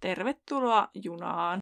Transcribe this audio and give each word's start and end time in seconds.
Tervetuloa 0.00 0.88
junaan! 0.94 1.58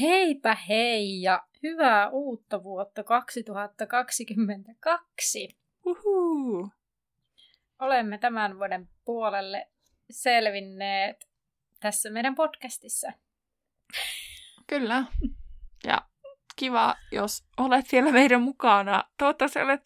Heipä 0.00 0.56
hei 0.68 1.22
ja 1.22 1.46
hyvää 1.62 2.08
uutta 2.08 2.62
vuotta 2.62 3.04
2022! 3.04 5.48
Uhu. 5.86 6.68
Olemme 7.78 8.18
tämän 8.18 8.58
vuoden 8.58 8.88
puolelle 9.04 9.68
selvinneet 10.10 11.28
tässä 11.80 12.10
meidän 12.10 12.34
podcastissa. 12.34 13.12
Kyllä. 14.66 15.04
Ja 15.84 16.02
kiva, 16.56 16.94
jos 17.12 17.44
olet 17.56 17.86
vielä 17.92 18.12
meidän 18.12 18.42
mukana. 18.42 19.04
Toivottavasti 19.18 19.60
olet 19.60 19.82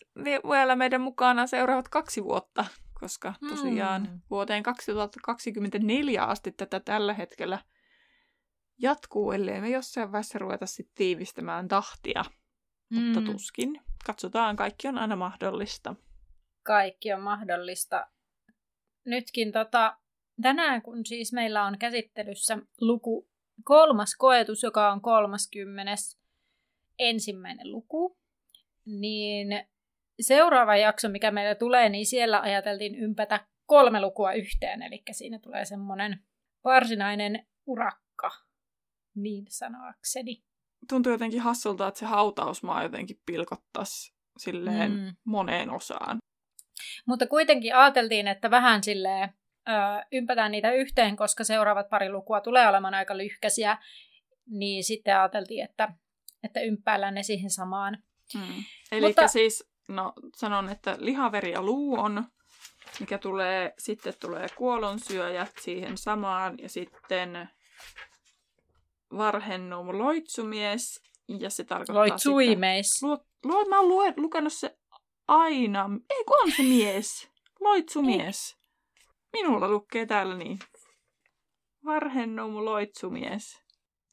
vielä 0.51 0.77
meidän 0.77 1.01
mukana 1.01 1.47
seuraavat 1.47 1.89
kaksi 1.89 2.25
vuotta, 2.25 2.65
koska 3.03 3.35
tosiaan 3.49 4.03
mm. 4.03 4.21
vuoteen 4.31 4.63
2024 4.63 6.25
asti 6.25 6.53
tätä 6.53 6.81
tällä 6.81 7.15
hetkellä 7.15 7.59
jatkuu, 8.79 9.33
ellei 9.33 9.61
me 9.61 9.71
jossain 9.71 10.13
vaiheessa 10.13 10.39
ruveta 10.39 10.67
sitten 10.67 10.95
tiivistämään 10.95 11.69
tahtia. 11.69 12.25
Mm. 12.91 13.01
Mutta 13.01 13.33
tuskin. 13.33 13.81
Katsotaan, 14.07 14.57
kaikki 14.57 14.89
on 14.89 14.99
aina 14.99 15.17
mahdollista. 15.17 15.95
Kaikki 16.63 17.13
on 17.13 17.21
mahdollista. 17.21 18.07
Nytkin 19.07 19.53
tota, 19.53 19.97
tänään, 20.43 20.83
kun 20.83 21.07
siis 21.07 21.33
meillä 21.33 21.65
on 21.65 21.79
käsittelyssä 21.79 22.59
luku 22.81 23.29
kolmas 23.65 24.15
koetus, 24.19 24.63
joka 24.63 24.93
on 24.93 25.01
kolmaskymmenes 25.01 26.19
ensimmäinen 26.99 27.73
luku, 27.73 28.19
niin 28.85 29.67
seuraava 30.21 30.77
jakso, 30.77 31.09
mikä 31.09 31.31
meillä 31.31 31.55
tulee, 31.55 31.89
niin 31.89 32.07
siellä 32.07 32.41
ajateltiin 32.41 32.95
ympätä 32.95 33.47
kolme 33.67 34.01
lukua 34.01 34.33
yhteen, 34.33 34.83
eli 34.83 35.03
siinä 35.13 35.39
tulee 35.39 35.65
semmoinen 35.65 36.25
varsinainen 36.65 37.47
urakka, 37.67 38.31
niin 39.15 39.45
sanoakseni. 39.49 40.43
Tuntuu 40.89 41.13
jotenkin 41.13 41.41
hassulta, 41.41 41.89
että 41.89 42.01
se 42.01 42.07
hautausmaa 42.07 42.83
jotenkin 42.83 43.21
pilkottaisi 43.27 44.15
silleen 44.39 44.93
mm. 44.93 45.17
moneen 45.25 45.71
osaan. 45.71 46.19
Mutta 47.07 47.27
kuitenkin 47.27 47.75
ajateltiin, 47.77 48.29
että 48.29 48.51
vähän 48.51 48.85
silleen 48.85 49.29
ö, 49.69 49.73
ympätään 50.13 50.53
niitä 50.53 50.73
yhteen, 50.73 51.17
koska 51.17 51.45
seuraavat 51.45 51.89
pari 51.89 52.11
lukua 52.11 52.41
tulee 52.41 52.69
olemaan 52.69 52.95
aika 52.95 53.19
lyhkäisiä, 53.19 53.79
niin 54.47 54.85
sitten 54.85 55.17
ajateltiin, 55.17 55.65
että, 55.65 55.95
että 56.43 56.61
ympäillään 56.61 57.15
ne 57.15 57.23
siihen 57.23 57.51
samaan. 57.51 58.03
Hmm. 58.35 58.65
Eli 58.93 59.07
Mutta... 59.07 59.29
siis, 59.29 59.72
no 59.89 60.13
sanon, 60.37 60.69
että 60.69 60.97
lihaveri 60.99 61.53
ja 61.53 61.63
luu 61.63 62.01
on, 62.01 62.25
mikä 63.01 63.19
tulee, 63.19 63.75
sitten 63.79 64.15
tulee 64.21 64.47
kuolonsyöjät 64.57 65.53
siihen 65.61 65.99
samaan, 65.99 66.55
ja 66.59 66.69
sitten 66.69 67.49
varhennum 69.17 69.99
loitsumies, 69.99 71.03
ja 71.29 71.51
se 71.51 71.65
tarkoittaa 71.65 71.97
Loitsuimeis. 71.97 72.91
Sitä, 72.91 73.07
lu, 73.07 73.19
lu, 73.45 73.69
mä 73.69 73.81
oon 73.81 73.89
lue, 73.89 74.15
lukenut 74.17 74.53
se 74.53 74.77
aina. 75.29 75.91
Ei 76.11 76.25
kun 76.25 76.43
on 76.43 76.53
se 76.53 76.63
mies. 76.63 77.31
Loitsumies. 77.61 78.57
Minulla 79.33 79.69
lukee 79.69 80.07
täällä 80.07 80.35
niin. 80.35 80.59
Varhennum 81.85 82.65
loitsumies. 82.65 83.63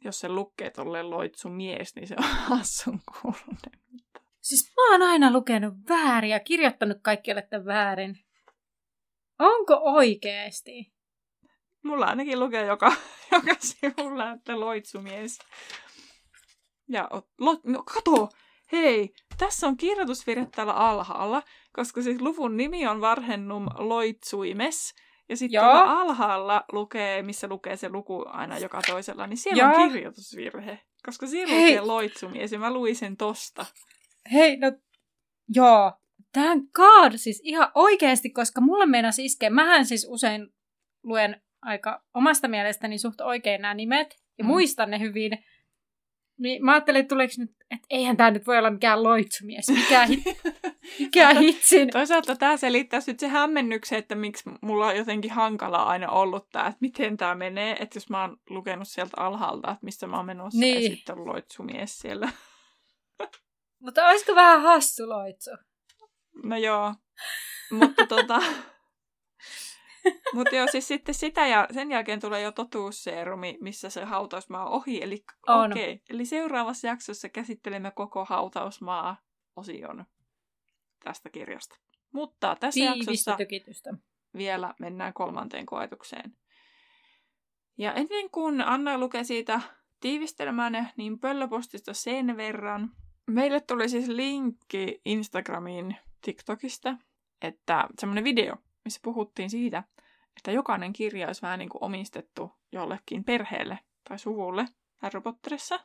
Jos 0.04 0.20
se 0.20 0.30
lukee 0.30 0.70
tolleen 0.70 1.10
loitsumies, 1.10 1.96
niin 1.96 2.08
se 2.08 2.16
on 2.18 2.24
hassun 2.50 3.02
kuulunen. 3.22 3.79
Siis 4.50 4.72
mä 4.78 4.92
oon 4.92 5.02
aina 5.02 5.32
lukenut 5.32 5.74
väärin 5.90 6.30
ja 6.30 6.40
kirjoittanut 6.40 6.98
kaikki 7.02 7.32
olette 7.32 7.66
väärin. 7.66 8.20
Onko 9.40 9.74
oikeesti? 9.74 10.94
Mulla 11.84 12.06
ainakin 12.06 12.40
lukee 12.40 12.66
joka, 12.66 12.94
joka 13.32 13.56
sivulla, 13.60 14.32
että 14.32 14.60
loitsumies. 14.60 15.40
Ja 16.88 17.10
lo, 17.40 17.60
no, 17.64 17.84
kato, 17.84 18.30
hei, 18.72 19.14
tässä 19.38 19.68
on 19.68 19.78
kirjoitusvirhe 19.78 20.48
täällä 20.56 20.74
alhaalla, 20.74 21.44
koska 21.74 22.02
siis 22.02 22.22
luvun 22.22 22.58
nimi 22.58 22.88
on 22.88 23.02
Varhennum 23.02 23.68
Loitsuimes. 23.78 24.94
Ja 25.30 25.38
sitten 25.38 25.64
alhaalla 25.64 26.64
lukee, 26.72 27.22
missä 27.22 27.48
lukee 27.48 27.78
se 27.78 27.90
luku 27.90 28.26
aina 28.28 28.58
joka 28.58 28.82
toisella, 28.88 29.28
niin 29.28 29.38
siellä 29.38 29.64
Joo. 29.64 29.84
on 29.84 29.90
kirjoitusvirhe. 29.90 30.80
Koska 31.06 31.28
siellä 31.28 31.54
hei. 31.54 31.64
lukee 31.64 31.82
loitsumies 31.82 32.52
ja 32.52 32.60
mä 32.60 32.74
luin 32.74 32.96
sen 32.96 33.18
tosta. 33.18 33.66
Hei, 34.34 34.58
no 34.58 34.72
joo. 35.56 35.94
Tän 36.32 36.62
God, 36.74 37.12
siis 37.16 37.42
ihan 37.44 37.72
oikeasti, 37.76 38.30
koska 38.30 38.62
mulle 38.62 38.86
meinas 38.86 39.20
iskee. 39.20 39.50
Mähän 39.50 39.86
siis 39.86 40.08
usein 40.10 40.48
luen 41.04 41.42
aika 41.62 42.04
omasta 42.14 42.48
mielestäni 42.48 42.98
suht 42.98 43.22
oikein 43.22 43.62
nämä 43.62 43.74
nimet 43.74 44.16
ja 44.38 44.44
mm. 44.44 44.48
muistan 44.48 44.92
ne 44.92 45.00
hyvin. 45.00 45.32
Niin 46.40 46.66
mä 46.66 46.72
ajattelin, 46.72 47.00
että 47.00 47.10
tuleeko 47.10 47.34
nyt, 47.38 47.52
että 47.72 47.88
eihän 47.90 48.18
tämä 48.18 48.32
nyt 48.32 48.48
voi 48.48 48.58
olla 48.58 48.72
mikään 48.72 49.04
loitsumies, 49.04 49.70
mikä, 49.70 50.06
hit, 50.06 50.24
mikä 51.00 51.34
hitsin. 51.34 51.90
Toisaalta 51.90 52.36
tämä 52.36 52.58
selittää 52.58 53.00
nyt 53.08 53.20
se 53.20 53.28
hämmennyksen, 53.28 54.00
että 54.00 54.16
miksi 54.16 54.50
mulla 54.62 54.88
on 54.88 54.98
jotenkin 54.98 55.32
hankala 55.32 55.84
aina 55.84 56.10
ollut 56.10 56.50
tämä, 56.50 56.68
että 56.68 56.78
miten 56.82 57.18
tämä 57.18 57.36
menee, 57.36 57.78
että 57.80 57.98
jos 57.98 58.10
mä 58.10 58.22
oon 58.22 58.38
lukenut 58.50 58.88
sieltä 58.88 59.18
alhaalta, 59.18 59.72
että 59.72 59.86
missä 59.86 60.08
mä 60.08 60.18
oon 60.18 60.26
menossa 60.26 60.60
niin. 60.60 60.84
ja 60.84 60.90
sitten 60.90 61.18
on 61.18 61.26
loitsumies 61.26 62.00
siellä. 62.00 62.30
Mutta 63.80 64.08
olisiko 64.08 64.36
vähän 64.36 64.62
hassu 64.62 65.10
loitsu? 65.10 65.52
No 66.44 66.58
joo, 66.58 66.96
mutta 67.72 68.08
tota... 68.08 68.42
Mutta 70.34 70.56
joo, 70.56 70.68
siis 70.72 70.88
sitten 70.88 71.16
sitä 71.16 71.48
ja 71.48 71.68
sen 71.72 71.92
jälkeen 71.92 72.20
tulee 72.20 72.42
jo 72.42 72.52
totuusseerumi, 72.52 73.58
missä 73.62 73.90
se 73.90 74.04
hautausmaa 74.06 74.66
on 74.66 74.72
ohi. 74.72 75.04
Eli, 75.04 75.24
on. 75.48 75.72
Okay. 75.72 75.98
Eli 76.10 76.26
seuraavassa 76.26 76.88
jaksossa 76.88 77.30
käsittelemme 77.30 77.92
koko 77.92 78.26
hautausmaa-osion 78.26 80.06
tästä 81.04 81.30
kirjasta. 81.30 81.76
Mutta 82.14 82.56
tässä 82.60 82.80
Tiivistä 82.80 83.12
jaksossa 83.12 83.36
tykitystä. 83.36 83.90
vielä 84.38 84.74
mennään 84.80 85.14
kolmanteen 85.14 85.66
koetukseen. 85.66 86.38
Ja 87.78 87.94
ennen 87.94 88.30
kuin 88.32 88.62
Anna 88.62 88.98
lukee 88.98 89.24
siitä 89.24 89.62
tiivistelmään, 90.00 90.92
niin 90.98 91.20
pöllöpostista 91.20 91.94
sen 91.94 92.38
verran. 92.38 92.92
Meille 93.30 93.60
tuli 93.60 93.90
siis 93.90 94.08
linkki 94.08 95.02
Instagramiin 95.06 95.96
TikTokista, 96.22 96.98
että 97.42 97.88
semmoinen 98.00 98.24
video, 98.24 98.56
missä 98.86 99.00
puhuttiin 99.04 99.50
siitä, 99.50 99.84
että 100.38 100.52
jokainen 100.52 100.94
kirja 100.94 101.28
olisi 101.28 101.42
vähän 101.42 101.60
niin 101.60 101.70
kuin 101.70 101.84
omistettu 101.84 102.52
jollekin 102.72 103.24
perheelle 103.24 103.80
tai 104.10 104.20
suvulle 104.20 104.66
Harry 104.98 105.22
Potterissa. 105.22 105.76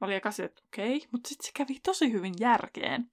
Mä 0.00 0.04
olin 0.06 0.16
ekaisin, 0.16 0.44
että 0.44 0.62
okei, 0.66 0.96
okay, 0.96 1.08
mutta 1.12 1.28
sitten 1.28 1.46
se 1.46 1.52
kävi 1.54 1.80
tosi 1.82 2.12
hyvin 2.12 2.34
järkeen. 2.40 3.10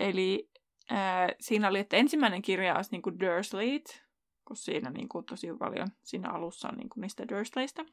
Eli 0.00 0.50
äh, 0.92 1.28
siinä 1.40 1.68
oli, 1.68 1.78
että 1.78 1.96
ensimmäinen 1.96 2.42
kirja 2.42 2.76
olisi 2.76 2.90
niin 2.90 3.02
kuin 3.02 3.20
Dursleyt, 3.20 4.04
kun 4.44 4.56
siinä 4.56 4.90
niin 4.90 5.08
kuin 5.08 5.24
tosi 5.24 5.48
paljon 5.58 5.88
siinä 6.02 6.30
alussa 6.30 6.68
on 6.68 6.74
niin 6.74 6.88
kuin 6.88 7.02
niistä 7.02 7.28
Dursleystä. 7.28 7.84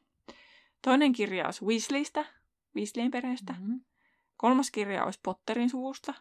Toinen 0.82 1.12
kirja 1.12 1.44
olisi 1.44 1.64
Weasleystä, 1.64 2.24
Weasleyin 2.76 3.10
perheestä. 3.10 3.52
Mm-hmm. 3.52 3.80
Kolmas 4.36 4.70
kirja 4.70 5.04
olisi 5.04 5.20
Potterin 5.22 5.70
suvusta. 5.70 6.14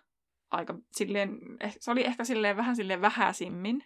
Aika 0.52 0.76
silleen, 0.92 1.40
eh, 1.60 1.76
se 1.80 1.92
oli 1.92 2.06
ehkä 2.06 2.24
silleen 2.24 2.58
vähän 2.58 2.76
silleen 2.76 3.02
vähäisimmin 3.02 3.84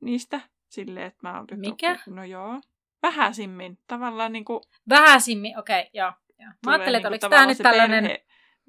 niistä. 0.00 0.40
Silleen, 0.68 1.06
että 1.06 1.18
mä 1.22 1.36
oon 1.36 1.46
Mikä? 1.56 1.92
Oppi, 1.92 2.10
no 2.10 2.24
joo. 2.24 2.60
Vähäisimmin. 3.02 3.78
Tavallaan 3.86 4.32
niinku... 4.32 4.60
Vähäisimmin, 4.88 5.58
okei, 5.58 5.80
okay, 5.80 5.90
joo. 5.94 6.12
joo. 6.38 6.50
Mä 6.66 6.72
ajattelin, 6.72 6.96
että 6.96 7.10
niinku 7.10 7.26
oliko 7.26 7.36
tämä 7.36 7.46
nyt 7.46 7.58
tällainen... 7.58 8.18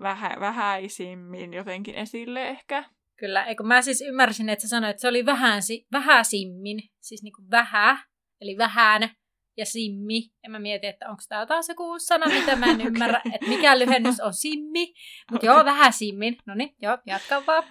Vähä, 0.02 0.38
vähäisimmin 0.40 1.54
jotenkin 1.54 1.96
esille 1.96 2.48
ehkä. 2.48 2.84
Kyllä, 3.20 3.44
eikö 3.44 3.64
mä 3.64 3.82
siis 3.82 4.02
ymmärsin, 4.02 4.50
että 4.50 4.62
sä 4.62 4.68
sanoit, 4.68 4.90
että 4.90 5.02
se 5.02 5.08
oli 5.08 5.26
vähäsi, 5.26 5.88
vähäisimmin, 5.92 6.80
siis 7.00 7.24
niinku 7.24 7.42
vähä, 7.52 7.98
eli 8.42 8.58
vähän, 8.58 9.10
ja 9.60 9.66
simmi. 9.66 10.32
Ja 10.44 10.50
mä 10.50 10.60
mietin, 10.60 10.90
että 10.90 11.10
onko 11.10 11.22
tämä 11.30 11.46
taas 11.46 11.70
joku 11.70 12.00
sana, 12.00 12.26
mitä 12.26 12.56
mä 12.56 12.66
en 12.66 12.82
ymmärrä, 12.88 13.22
että 13.34 13.48
mikä 13.48 13.80
lyhennys 13.80 14.20
on 14.20 14.34
simmi. 14.34 14.94
Mutta 15.32 15.52
okay. 15.52 15.56
joo, 15.56 15.66
vähäsimmin. 15.66 16.38
No 16.46 16.56
niin, 16.56 16.76
joo, 16.82 16.98
jatka 17.06 17.44
vaan. 17.48 17.64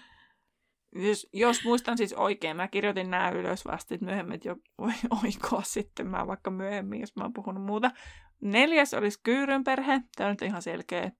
Jos, 0.94 1.26
jos 1.32 1.64
muistan 1.64 1.98
siis 1.98 2.12
oikein, 2.12 2.56
mä 2.56 2.68
kirjoitin 2.68 3.10
nämä 3.10 3.30
ylös 3.30 3.64
vasta, 3.64 3.94
että 3.94 4.06
myöhemmin 4.06 4.40
jo 4.44 4.56
voi 4.78 4.92
oikoa 5.24 5.62
sitten 5.62 6.06
mä 6.06 6.26
vaikka 6.26 6.50
myöhemmin, 6.50 7.00
jos 7.00 7.16
mä 7.16 7.24
oon 7.24 7.32
puhunut 7.32 7.64
muuta. 7.64 7.90
Neljäs 8.40 8.94
olisi 8.94 9.20
Kyyryn 9.22 9.64
perhe, 9.64 10.00
tämä 10.16 10.28
on 10.28 10.32
nyt 10.32 10.42
ihan 10.42 10.62
selkeä. 10.62 11.12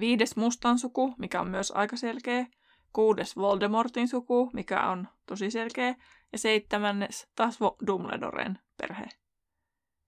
Viides 0.00 0.36
Mustan 0.36 0.78
suku, 0.78 1.14
mikä 1.18 1.40
on 1.40 1.48
myös 1.48 1.70
aika 1.70 1.96
selkeä. 1.96 2.46
Kuudes 2.92 3.36
Voldemortin 3.36 4.08
suku, 4.08 4.50
mikä 4.52 4.82
on 4.90 5.08
tosi 5.26 5.50
selkeä. 5.50 5.94
Ja 6.32 6.38
seitsemännes 6.38 7.28
taas 7.36 7.58
Dumbledoren 7.86 8.58
perhe. 8.80 9.06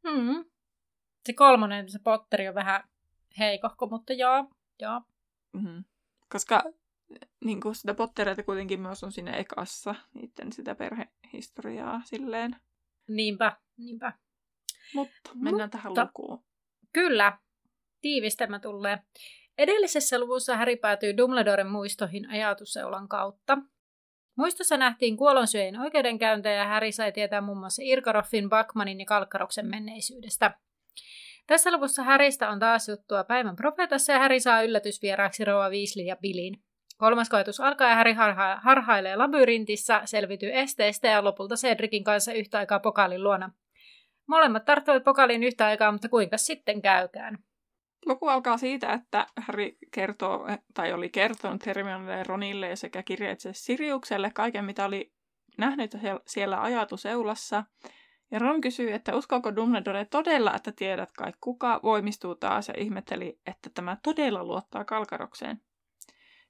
Hmm. 0.08 0.44
Se 1.26 1.32
kolmonen, 1.32 1.90
se 1.90 1.98
Potteri 2.04 2.48
on 2.48 2.54
vähän 2.54 2.88
heikohko, 3.38 3.86
mutta 3.86 4.12
joo. 4.12 4.50
joo. 4.80 5.00
Mm-hmm. 5.52 5.84
Koska 6.28 6.62
niin 7.44 7.60
kuin 7.60 7.74
sitä 7.74 7.94
Pottereita 7.94 8.42
kuitenkin 8.42 8.80
myös 8.80 9.04
on 9.04 9.12
siinä 9.12 9.32
ekassa, 9.32 9.94
niiden 10.14 10.52
sitä 10.52 10.74
perhehistoriaa 10.74 12.00
silleen. 12.04 12.56
Niinpä, 13.08 13.56
niinpä. 13.76 14.12
Mutta 14.94 15.30
mennään 15.34 15.68
Mutta, 15.68 15.78
tähän 15.78 16.06
lukuun. 16.06 16.44
Kyllä, 16.92 17.38
tiivistelmä 18.00 18.58
tulee. 18.58 18.98
Edellisessä 19.58 20.18
luvussa 20.18 20.56
Häri 20.56 20.76
päätyy 20.76 21.16
Dumbledoren 21.16 21.70
muistoihin 21.70 22.30
ajatusseulan 22.30 23.08
kautta. 23.08 23.58
Muistossa 24.36 24.76
nähtiin 24.76 25.16
kuolonsyöjien 25.16 25.80
oikeudenkäyntejä 25.80 26.54
ja 26.54 26.64
Häri 26.64 26.92
sai 26.92 27.12
tietää 27.12 27.40
muun 27.40 27.58
muassa 27.58 27.82
Irkaroffin, 27.84 28.48
Bakmanin 28.48 29.00
ja 29.00 29.06
Kalkkaroksen 29.06 29.66
menneisyydestä. 29.66 30.54
Tässä 31.46 31.72
luvussa 31.72 32.02
Häristä 32.02 32.48
on 32.48 32.58
taas 32.58 32.88
juttua 32.88 33.24
päivän 33.24 33.56
profeetassa 33.56 34.12
ja 34.12 34.18
Häri 34.18 34.40
saa 34.40 34.62
yllätysvieraaksi 34.62 35.44
Roa 35.44 35.70
Weasley 35.70 36.04
ja 36.04 36.16
Billin. 36.16 36.62
Kolmas 36.98 37.28
koetus 37.28 37.60
alkaa 37.60 37.88
ja 37.88 37.94
Häri 37.94 38.12
harha- 38.12 38.60
harhailee 38.62 39.16
labyrintissä, 39.16 40.02
selvityy 40.04 40.50
esteistä 40.52 41.08
ja 41.08 41.24
lopulta 41.24 41.54
Cedricin 41.54 42.04
kanssa 42.04 42.32
yhtä 42.32 42.58
aikaa 42.58 42.80
pokaalin 42.80 43.22
luona. 43.22 43.50
Molemmat 44.28 44.64
tarttuvat 44.64 45.04
pokaaliin 45.04 45.44
yhtä 45.44 45.66
aikaa, 45.66 45.92
mutta 45.92 46.08
kuinka 46.08 46.36
sitten 46.36 46.82
käykään? 46.82 47.38
Luku 48.06 48.26
alkaa 48.26 48.58
siitä, 48.58 48.92
että 48.92 49.26
Harry 49.36 49.76
kertoo, 49.90 50.48
tai 50.74 50.92
oli 50.92 51.08
kertonut 51.08 51.66
Hermionelle 51.66 52.16
ja 52.16 52.24
Ronille 52.24 52.76
sekä 52.76 53.02
kirjeitse 53.02 53.50
Siriukselle 53.52 54.30
kaiken, 54.34 54.64
mitä 54.64 54.84
oli 54.84 55.12
nähnyt 55.58 55.96
siellä 56.26 56.62
ajatuseulassa. 56.62 57.64
Ja 58.30 58.38
Ron 58.38 58.60
kysyy, 58.60 58.92
että 58.92 59.16
uskoako 59.16 59.56
Dumbledore 59.56 60.04
todella, 60.04 60.54
että 60.54 60.72
tiedät 60.72 61.12
kai 61.12 61.32
kuka 61.40 61.80
voimistuu 61.82 62.34
taas 62.34 62.68
ja 62.68 62.74
ihmetteli, 62.78 63.40
että 63.46 63.70
tämä 63.74 63.96
todella 64.02 64.44
luottaa 64.44 64.84
Kalkarokseen. 64.84 65.60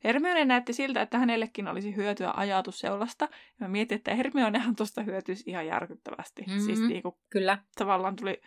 Hermione 0.05 0.45
näytti 0.45 0.73
siltä, 0.73 1.03
että 1.03 1.19
hänellekin 1.19 1.69
olisi 1.69 1.97
hyötyä 1.97 2.33
ajatusseulasta. 2.37 3.25
Ja 3.25 3.57
mä 3.59 3.69
mietin, 3.69 3.97
että 3.97 4.15
Hermionehan 4.15 4.77
tuosta 4.77 5.03
hyötyisi 5.03 5.45
ihan 5.47 5.67
järkyttävästi. 5.67 6.43
Mm-hmm. 6.43 6.61
Siis 6.65 6.81
niinku, 6.81 7.19
Kyllä. 7.31 7.59
tavallaan 7.79 8.17
tuli 8.17 8.41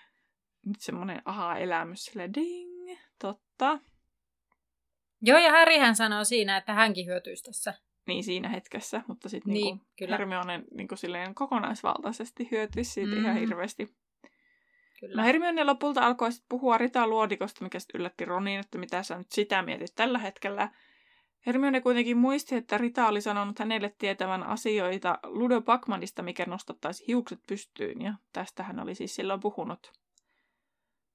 nyt 0.66 0.80
semmoinen 0.80 1.22
aha-elämys 1.26 2.06
sille 2.06 2.30
ding, 2.34 2.73
totta. 3.58 3.80
Joo, 5.22 5.40
ja 5.40 5.52
Harryhän 5.52 5.96
sanoo 5.96 6.24
siinä, 6.24 6.58
että 6.58 6.74
hänkin 6.74 7.06
hyötyisi 7.06 7.44
tässä. 7.44 7.74
Niin, 8.08 8.24
siinä 8.24 8.50
hetkessä, 8.50 9.02
mutta 9.08 9.30
sitten 9.30 9.54
niin, 9.54 9.64
niinku 9.64 9.86
kyllä. 9.98 10.18
Hermione 10.18 10.64
niinku 10.72 10.96
silleen 10.96 11.36
kokonaisvaltaisesti 11.36 12.48
hyötyisi 12.52 12.92
siitä 12.92 13.12
mm-hmm. 13.12 13.26
ihan 13.26 13.38
hirveästi. 13.38 13.96
Kyllä. 15.00 15.22
No 15.22 15.24
Hermione 15.24 15.64
lopulta 15.64 16.02
alkoi 16.02 16.32
sitten 16.32 16.50
puhua 16.50 16.78
Rita 16.78 17.08
Luodikosta, 17.08 17.64
mikä 17.64 17.80
sitten 17.80 18.00
yllätti 18.00 18.26
Ronin, 18.26 18.60
että 18.60 18.78
mitä 18.78 19.04
sä 19.04 19.18
nyt 19.18 19.32
sitä 19.32 19.62
mietit 19.62 19.96
tällä 19.96 20.20
hetkellä. 20.20 20.70
Hermione 21.46 21.82
kuitenkin 21.82 22.18
muisti, 22.18 22.56
että 22.56 22.78
Rita 22.78 23.08
oli 23.08 23.22
sanonut 23.22 23.60
hänelle 23.60 23.96
tietävän 23.98 24.44
asioita 24.44 25.20
Ludo 25.24 25.62
Pakmanista, 25.62 26.22
mikä 26.22 26.46
nostattaisi 26.46 27.08
hiukset 27.08 27.40
pystyyn, 27.48 28.02
ja 28.02 28.14
tästä 28.34 28.64
hän 28.64 28.80
oli 28.80 28.96
siis 28.96 29.16
silloin 29.16 29.40
puhunut. 29.40 30.03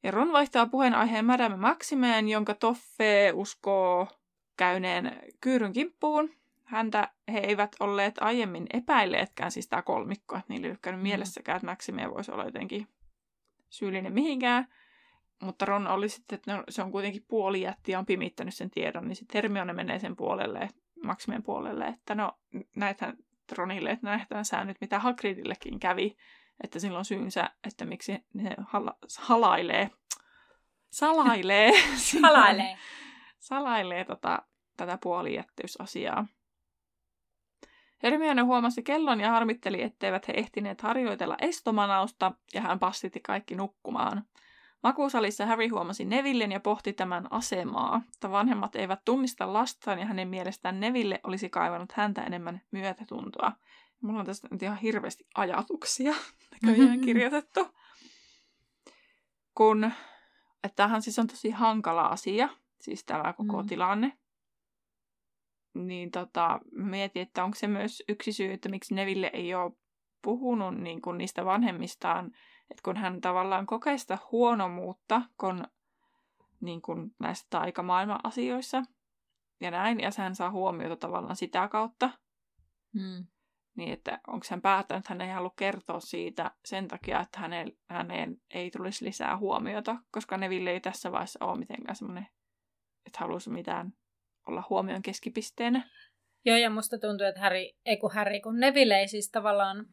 Ja 0.02 0.10
Ron 0.10 0.32
vaihtaa 0.32 0.66
puheenaiheen 0.66 1.24
Madame 1.24 1.56
Maximeen, 1.56 2.28
jonka 2.28 2.54
Toffe 2.54 3.32
uskoo 3.34 4.08
käyneen 4.56 5.20
kyyryn 5.40 5.72
kimppuun. 5.72 6.30
Häntä 6.64 7.08
he 7.32 7.38
eivät 7.38 7.76
olleet 7.80 8.14
aiemmin 8.20 8.66
epäilleetkään, 8.72 9.50
siis 9.50 9.68
tämä 9.68 9.82
kolmikko, 9.82 10.36
että 10.36 10.52
niillä 10.52 10.66
ei 10.66 10.70
ole 10.70 10.78
käynyt 10.82 11.00
mm. 11.00 11.02
mielessäkään, 11.02 11.56
että 11.56 11.66
Maxime 11.66 12.10
voisi 12.10 12.32
olla 12.32 12.44
jotenkin 12.44 12.88
syyllinen 13.70 14.12
mihinkään. 14.12 14.68
Mutta 15.42 15.64
Ron 15.64 15.86
oli 15.86 16.08
sitten, 16.08 16.36
että 16.36 16.56
no, 16.56 16.64
se 16.68 16.82
on 16.82 16.92
kuitenkin 16.92 17.24
puoli 17.28 17.60
jätti 17.60 17.92
ja 17.92 17.98
on 17.98 18.06
pimittänyt 18.06 18.54
sen 18.54 18.70
tiedon, 18.70 19.08
niin 19.08 19.16
sitten 19.16 19.34
Hermione 19.34 19.72
menee 19.72 19.98
sen 19.98 20.16
puolelle, 20.16 20.68
Maximien 21.04 21.42
puolelle, 21.42 21.86
että 21.86 22.14
no 22.14 22.38
näethän 22.76 23.16
Ronille, 23.56 23.90
että 23.90 24.06
näethän 24.06 24.44
sä 24.44 24.64
nyt, 24.64 24.76
mitä 24.80 24.98
Hagridillekin 24.98 25.80
kävi, 25.80 26.16
että 26.64 26.78
silloin 26.78 27.04
syynsä, 27.04 27.50
että 27.66 27.84
miksi 27.84 28.24
ne 28.34 28.56
hala- 28.58 28.98
halailee, 29.18 29.90
salailee, 30.90 31.72
salailee, 32.12 32.78
salailee 33.38 34.04
tota, 34.04 34.42
tätä 34.76 34.98
puolijättyysasiaa. 35.02 36.26
Hermione 38.02 38.42
huomasi 38.42 38.82
kellon 38.82 39.20
ja 39.20 39.30
harmitteli, 39.30 39.82
etteivät 39.82 40.28
he 40.28 40.32
ehtineet 40.36 40.80
harjoitella 40.80 41.36
estomanausta, 41.40 42.32
ja 42.54 42.60
hän 42.60 42.78
passitti 42.78 43.20
kaikki 43.20 43.54
nukkumaan. 43.54 44.24
Makuusalissa 44.82 45.46
Harry 45.46 45.68
huomasi 45.68 46.04
Nevillen 46.04 46.52
ja 46.52 46.60
pohti 46.60 46.92
tämän 46.92 47.26
asemaa, 47.30 48.02
että 48.14 48.30
vanhemmat 48.30 48.76
eivät 48.76 49.00
tunnista 49.04 49.52
lastaan 49.52 49.98
ja 49.98 50.06
hänen 50.06 50.28
mielestään 50.28 50.80
Neville 50.80 51.20
olisi 51.22 51.50
kaivannut 51.50 51.92
häntä 51.92 52.22
enemmän 52.22 52.60
myötätuntoa. 52.70 53.52
Mulla 54.00 54.20
on 54.20 54.26
tästä 54.26 54.48
nyt 54.50 54.62
ihan 54.62 54.78
hirveästi 54.78 55.26
ajatuksia 55.34 56.14
näköjään 56.62 57.00
kirjoitettu. 57.00 57.60
Kun, 59.54 59.84
että 60.64 60.76
tämähän 60.76 61.02
siis 61.02 61.18
on 61.18 61.26
tosi 61.26 61.50
hankala 61.50 62.02
asia, 62.02 62.48
siis 62.80 63.04
tämä 63.04 63.32
koko 63.32 63.62
mm. 63.62 63.68
tilanne. 63.68 64.18
Niin 65.74 66.10
tota, 66.10 66.60
mietin, 66.72 67.22
että 67.22 67.44
onko 67.44 67.54
se 67.54 67.66
myös 67.66 68.02
yksi 68.08 68.32
syy, 68.32 68.52
että 68.52 68.68
miksi 68.68 68.94
Neville 68.94 69.30
ei 69.32 69.54
ole 69.54 69.72
puhunut 70.22 70.76
niin 70.76 71.02
kuin 71.02 71.18
niistä 71.18 71.44
vanhemmistaan 71.44 72.32
että 72.70 72.82
kun 72.82 72.96
hän 72.96 73.20
tavallaan 73.20 73.66
kokee 73.66 73.98
sitä 73.98 74.18
huonomuutta 74.32 75.22
kun, 75.40 75.64
niin 76.60 76.82
kuin 76.82 77.14
näissä 77.18 77.46
taikamaailman 77.50 78.20
asioissa 78.22 78.82
ja 79.60 79.70
näin, 79.70 80.00
ja 80.00 80.10
hän 80.18 80.34
saa 80.34 80.50
huomiota 80.50 80.96
tavallaan 80.96 81.36
sitä 81.36 81.68
kautta, 81.68 82.10
hmm. 82.98 83.26
Niin 83.78 83.92
että 83.92 84.20
onko 84.26 84.46
hän 84.50 84.62
päättänyt, 84.62 85.00
että 85.00 85.14
hän 85.14 85.20
ei 85.20 85.34
halua 85.34 85.52
kertoa 85.56 86.00
siitä 86.00 86.50
sen 86.64 86.88
takia, 86.88 87.20
että 87.20 87.40
häneen, 87.40 87.72
häneen 87.90 88.36
ei 88.54 88.70
tulisi 88.70 89.04
lisää 89.04 89.36
huomiota, 89.36 89.96
koska 90.10 90.36
Neville 90.36 90.70
ei 90.70 90.80
tässä 90.80 91.12
vaiheessa 91.12 91.44
ole 91.44 91.58
mitenkään 91.58 91.96
semmoinen, 91.96 92.26
että 93.06 93.18
haluaisi 93.18 93.50
mitään 93.50 93.92
olla 94.46 94.64
huomion 94.70 95.02
keskipisteenä. 95.02 95.90
Joo, 96.44 96.56
ja 96.56 96.70
musta 96.70 96.98
tuntuu, 96.98 97.26
että 97.26 97.40
Harry, 97.40 97.58
ei 97.84 97.96
kun 97.96 98.14
Harry, 98.14 98.40
kun 98.40 98.60
Neville 98.60 98.98
ei 98.98 99.08
siis 99.08 99.30
tavallaan 99.30 99.86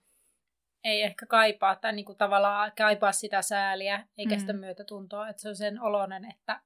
ei 0.83 1.01
ehkä 1.01 1.25
kaipaa 1.25 1.75
tai 1.75 1.93
niin 1.93 2.05
kuin 2.05 2.17
tavallaan 2.17 2.71
kaipaa 2.77 3.11
sitä 3.11 3.41
sääliä 3.41 4.07
eikä 4.17 4.35
mm. 4.35 4.39
sitä 4.39 4.53
myötätuntoa, 4.53 5.29
että 5.29 5.41
se 5.41 5.49
on 5.49 5.55
sen 5.55 5.81
oloinen, 5.81 6.25
että 6.31 6.61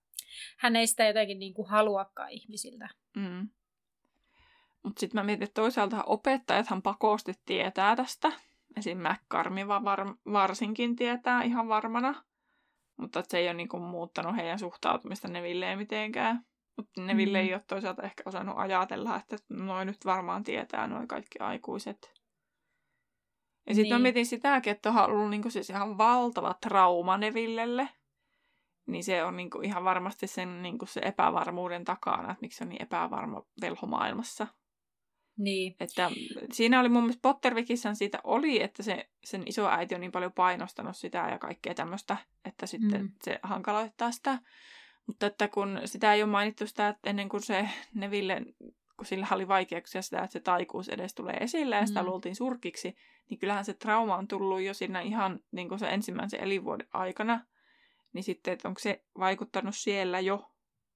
hän 0.58 0.76
ei 0.76 0.88
sitä 0.88 1.06
jotenkin 1.06 1.40
niin 1.40 1.54
kuin 1.54 1.70
haluakaan 1.70 2.30
ihmisiltä. 2.30 2.90
Mm. 3.16 3.50
Mutta 4.84 5.00
sitten 5.00 5.20
mä 5.20 5.24
mietin, 5.24 5.44
että 5.44 5.62
toisaalta 5.62 6.04
opettajathan 6.04 6.82
pakosti 6.82 7.34
tietää 7.46 7.96
tästä. 7.96 8.32
Esim. 8.78 8.98
McCarmi 8.98 9.68
var- 9.68 10.16
varsinkin 10.32 10.96
tietää 10.96 11.44
ihan 11.44 11.68
varmana. 11.68 12.24
Mutta 12.98 13.24
se 13.28 13.38
ei 13.38 13.48
ole 13.48 13.54
niinku 13.54 13.80
muuttanut 13.80 14.36
heidän 14.36 14.60
suhtautumista 14.60 15.28
Nevilleen 15.28 15.78
mitenkään. 15.78 16.46
Mutta 16.78 17.02
Neville 17.02 17.42
mm. 17.42 17.48
ei 17.48 17.54
ole 17.54 17.64
toisaalta 17.68 18.04
ehkä 18.04 18.24
osannut 18.26 18.58
ajatella, 18.58 19.16
että 19.16 19.38
noin 19.50 19.86
nyt 19.86 20.06
varmaan 20.06 20.44
tietää 20.44 20.88
noin 20.88 21.08
kaikki 21.08 21.40
aikuiset. 21.40 22.14
Ja 23.68 23.76
sitten 23.76 23.90
niin. 23.90 23.94
mä 23.94 24.00
mietin 24.00 24.26
sitäkin, 24.26 24.72
että 24.72 24.90
on 24.90 24.98
ollut 24.98 25.30
niinku 25.30 25.50
siis 25.50 25.70
ihan 25.70 25.98
valtava 25.98 26.54
trauma 26.54 27.18
Nevillelle. 27.18 27.90
Niin 28.88 29.04
se 29.04 29.24
on 29.24 29.38
niinku 29.38 29.62
ihan 29.62 29.84
varmasti 29.84 30.28
sen 30.28 30.62
niinku 30.62 30.86
se 30.86 31.02
epävarmuuden 31.04 31.84
takana, 31.84 32.32
että 32.32 32.42
miksi 32.42 32.58
se 32.58 32.64
on 32.64 32.70
niin 32.70 32.82
epävarma 32.82 33.44
velho 33.62 33.88
maailmassa. 33.88 34.48
Niin. 35.40 35.76
Että 35.80 36.12
siinä 36.52 36.80
oli 36.80 36.90
mun 36.90 37.04
mielestä 37.04 37.22
Pottervikissään 37.22 37.96
siitä 37.96 38.20
oli, 38.24 38.64
että 38.64 38.84
se, 38.84 39.10
sen 39.24 39.44
isoäiti 39.46 39.96
on 39.96 40.02
niin 40.02 40.12
paljon 40.12 40.34
painostanut 40.34 40.98
sitä 40.98 41.28
ja 41.32 41.40
kaikkea 41.40 41.74
tämmöistä, 41.74 42.18
että 42.46 42.66
sitten 42.66 43.02
mm. 43.02 43.12
se 43.24 43.40
hankaloittaa 43.44 44.12
sitä. 44.12 44.40
Mutta 45.08 45.26
että 45.26 45.48
kun 45.48 45.82
sitä 45.86 46.14
ei 46.14 46.24
ole 46.24 46.32
mainittu 46.32 46.68
sitä, 46.68 46.88
että 46.88 47.10
ennen 47.10 47.30
kuin 47.30 47.44
se 47.44 47.70
Neville 47.94 48.42
kun 49.00 49.06
sillä 49.06 49.28
oli 49.32 49.48
vaikeuksia 49.48 50.02
sitä, 50.02 50.20
että 50.20 50.34
se 50.34 50.40
taikuus 50.40 50.90
edes 50.90 51.14
tulee 51.14 51.38
esille 51.42 51.76
ja 51.76 51.86
sitä 51.86 52.04
mm. 52.04 52.10
luultiin 52.10 52.36
surkiksi, 52.36 52.96
niin 53.30 53.40
kyllähän 53.40 53.66
se 53.66 53.74
trauma 53.74 54.18
on 54.18 54.28
tullut 54.28 54.62
jo 54.62 54.74
siinä 54.74 55.02
ihan 55.02 55.40
niin 55.52 55.70
kuin 55.70 55.80
se 55.80 55.90
ensimmäisen 55.90 56.44
elinvuoden 56.44 56.88
aikana. 56.94 57.46
Niin 58.14 58.24
sitten, 58.24 58.54
että 58.54 58.68
onko 58.68 58.80
se 58.80 59.04
vaikuttanut 59.20 59.76
siellä 59.76 60.20
jo 60.20 60.52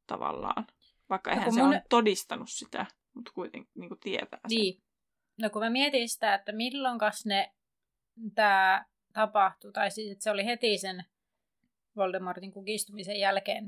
tavallaan, 0.07 0.67
vaikka 1.09 1.31
eihän 1.31 1.53
se 1.53 1.59
mun... 1.59 1.69
ole 1.69 1.83
todistanut 1.89 2.49
sitä. 2.49 2.85
Mutta 3.13 3.31
kuitenkin 3.35 3.71
niin 3.75 3.89
kuin 3.89 3.99
tietää 3.99 4.39
sen. 4.47 4.57
Niin. 4.57 4.83
No 5.41 5.49
kun 5.49 5.61
mä 5.61 5.69
mietin 5.69 6.09
sitä, 6.09 6.33
että 6.33 6.51
milloinkas 6.51 7.25
ne 7.25 7.53
tämä 8.35 8.85
tapahtui, 9.13 9.71
tai 9.71 9.91
siis 9.91 10.11
että 10.11 10.23
se 10.23 10.31
oli 10.31 10.45
heti 10.45 10.77
sen 10.77 11.05
Voldemortin 11.95 12.51
kukistumisen 12.51 13.19
jälkeen, 13.19 13.63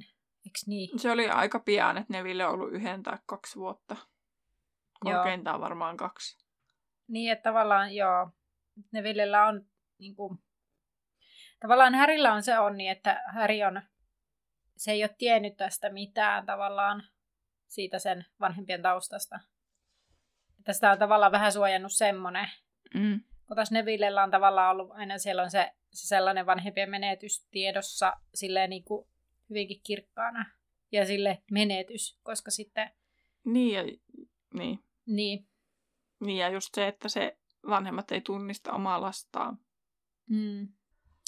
eikö 0.46 0.60
niin? 0.66 1.00
Se 1.00 1.12
oli 1.12 1.30
aika 1.30 1.60
pian, 1.60 1.98
että 1.98 2.14
Neville 2.14 2.46
on 2.46 2.54
ollut 2.54 2.72
yhden 2.72 3.04
tai 3.04 3.18
kaksi 3.26 3.60
vuotta. 3.60 3.96
Korkeintaan 5.00 5.62
varmaan 5.62 5.98
kaksi. 5.98 6.46
Niin, 7.08 7.32
että 7.32 7.44
tavallaan 7.44 7.96
joo, 7.96 8.30
Nevillellä 8.92 9.48
on 9.48 9.66
niin 9.98 10.16
kuin, 10.16 10.40
tavallaan 11.60 11.96
Härillä 11.96 12.34
on 12.34 12.44
se 12.44 12.60
onni, 12.60 12.88
että 12.88 13.24
Häri 13.28 13.64
on, 13.64 13.82
se 14.78 14.92
ei 14.92 15.04
ole 15.04 15.16
tiennyt 15.18 15.58
tästä 15.58 15.90
mitään 15.90 16.46
tavallaan 16.46 17.04
siitä 17.68 18.00
sen 18.00 18.26
vanhempien 18.40 18.82
taustasta. 18.82 19.40
Että 20.60 20.74
sitä 20.74 20.92
on 20.92 21.00
tavallaan 21.00 21.32
vähän 21.32 21.52
suojannut 21.52 21.94
semmoinen. 21.94 22.50
Mm. 22.94 23.22
Kun 23.48 23.56
taas 23.56 23.72
Nevillellä 23.72 24.24
on 24.24 24.32
tavallaan 24.32 24.72
ollut 24.72 24.92
aina 24.92 25.18
siellä 25.18 25.44
on 25.44 25.52
se, 25.52 25.72
se 25.92 26.08
sellainen 26.08 26.46
vanhempien 26.46 26.90
menetys 26.90 27.48
tiedossa 27.52 28.14
silleen 28.34 28.70
niin 28.70 28.84
kuin 28.84 29.08
hyvinkin 29.50 29.82
kirkkaana. 29.84 30.46
Ja 30.92 31.06
sille 31.06 31.44
menetys, 31.52 32.20
koska 32.24 32.52
sitten... 32.52 32.92
Niin, 33.46 33.74
ja, 33.74 33.84
niin. 34.54 34.80
Niin. 35.06 35.48
Niin, 36.20 36.38
ja 36.38 36.50
just 36.50 36.70
se, 36.76 36.88
että 36.88 37.10
se 37.10 37.38
vanhemmat 37.70 38.12
ei 38.12 38.22
tunnista 38.22 38.74
omaa 38.74 39.02
lastaan. 39.02 39.58
Mm. 40.30 40.68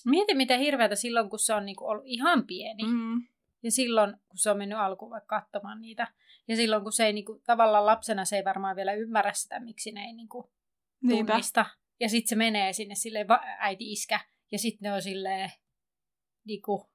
Mieti, 0.05 0.33
miten 0.33 0.59
hirveätä 0.59 0.95
silloin, 0.95 1.29
kun 1.29 1.39
se 1.39 1.53
on 1.53 1.65
niinku 1.65 1.87
ollut 1.87 2.05
ihan 2.05 2.47
pieni. 2.47 2.83
Mm. 2.83 3.27
Ja 3.63 3.71
silloin, 3.71 4.15
kun 4.27 4.37
se 4.37 4.51
on 4.51 4.57
mennyt 4.57 4.77
alkuun 4.77 5.11
vaikka 5.11 5.41
katsomaan 5.41 5.81
niitä. 5.81 6.07
Ja 6.47 6.55
silloin, 6.55 6.83
kun 6.83 6.93
se 6.93 7.05
ei 7.05 7.13
niinku, 7.13 7.41
tavallaan 7.45 7.85
lapsena, 7.85 8.25
se 8.25 8.35
ei 8.35 8.45
varmaan 8.45 8.75
vielä 8.75 8.93
ymmärrä 8.93 9.33
sitä, 9.33 9.59
miksi 9.59 9.91
ne 9.91 10.01
ei 10.01 10.13
niinku, 10.13 10.51
Niinpä. 11.03 11.31
tunnista. 11.31 11.65
Ja 11.99 12.09
sitten 12.09 12.29
se 12.29 12.35
menee 12.35 12.73
sinne 12.73 12.95
sille 12.95 13.25
äiti 13.59 13.91
iskä. 13.91 14.19
Ja 14.51 14.59
sitten 14.59 14.89
ne 14.89 14.93
on 14.93 15.01
silleen, 15.01 15.51
niinku, 16.45 16.89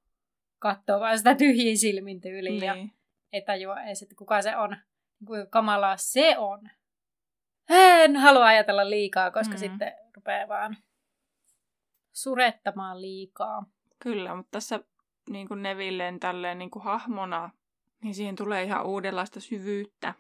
katsoo 0.59 1.01
vaan 1.01 1.19
sitä 1.19 1.35
tyhjin 1.35 1.79
silmin 1.79 2.21
tyyliin. 2.21 2.61
Niin. 2.61 2.67
Ja 2.67 2.77
ei 3.33 3.43
tajua 3.43 3.83
edes, 3.83 4.03
että 4.03 4.15
kuka 4.15 4.43
se 4.43 4.57
on. 4.57 4.77
Kuinka 5.27 5.51
kamalaa 5.51 5.97
se 5.97 6.39
on. 6.39 6.71
En 7.69 8.17
halua 8.17 8.47
ajatella 8.47 8.91
liikaa, 8.91 9.31
koska 9.31 9.55
mm. 9.55 9.59
sitten 9.59 9.93
rupeaa 10.17 10.49
vaan 10.49 10.77
surettamaan 12.13 13.01
liikaa. 13.03 13.67
Kyllä, 14.03 14.35
mutta 14.35 14.51
tässä 14.51 14.81
niin 15.31 15.49
kuin 15.49 15.63
Nevilleen 15.63 16.21
tälleen 16.21 16.59
niin 16.59 16.71
kuin 16.71 16.85
hahmona, 16.85 17.51
niin 18.03 18.15
siihen 18.15 18.37
tulee 18.37 18.63
ihan 18.63 18.87
uudenlaista 18.87 19.41
syvyyttä 19.41 20.15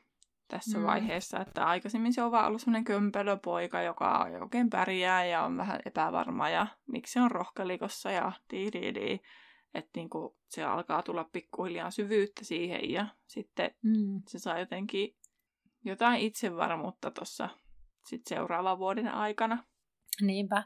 tässä 0.48 0.78
Mm. 0.78 0.84
vaiheessa, 0.84 1.40
että 1.40 1.66
aikaisemmin 1.66 2.12
se 2.12 2.22
on 2.22 2.30
vaan 2.32 2.46
ollut 2.46 2.60
semmoinen 2.60 2.84
kömpelöpoika, 2.84 3.82
joka 3.82 4.28
oikein 4.42 4.70
pärjää 4.70 5.24
ja 5.24 5.42
on 5.42 5.56
vähän 5.56 5.80
epävarma 5.86 6.48
ja 6.48 6.66
miksi 6.86 7.12
se 7.12 7.20
on 7.20 7.30
rohkelikossa 7.30 8.10
ja 8.10 8.32
diididi. 8.50 9.18
Että 9.74 9.90
niin 9.96 10.10
kuin 10.10 10.34
se 10.48 10.64
alkaa 10.64 11.02
tulla 11.02 11.24
pikkuhiljaa 11.32 11.90
syvyyttä 11.90 12.44
siihen 12.44 12.90
ja 12.90 13.06
sitten 13.26 13.70
Mm. 13.82 14.22
se 14.28 14.38
saa 14.38 14.58
jotenkin 14.58 15.16
jotain 15.84 16.20
itsevarmuutta 16.20 17.10
tuossa 17.10 17.48
sit 18.06 18.26
seuraavan 18.26 18.78
vuoden 18.78 19.08
aikana. 19.08 19.64
Niinpä. 20.20 20.62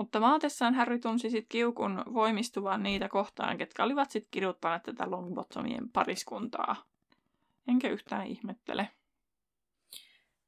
Mutta 0.00 0.20
maatessaan 0.20 0.74
Harry 0.74 0.98
tunsi 0.98 1.30
sit 1.30 1.46
kiukun 1.48 2.02
voimistuvan 2.14 2.82
niitä 2.82 3.08
kohtaan, 3.08 3.58
ketkä 3.58 3.84
olivat 3.84 4.10
sitten 4.10 4.30
kiduttaneet 4.30 4.82
tätä 4.82 5.10
Longbottomien 5.10 5.90
pariskuntaa. 5.92 6.76
Enkä 7.68 7.88
yhtään 7.88 8.26
ihmettele. 8.26 8.88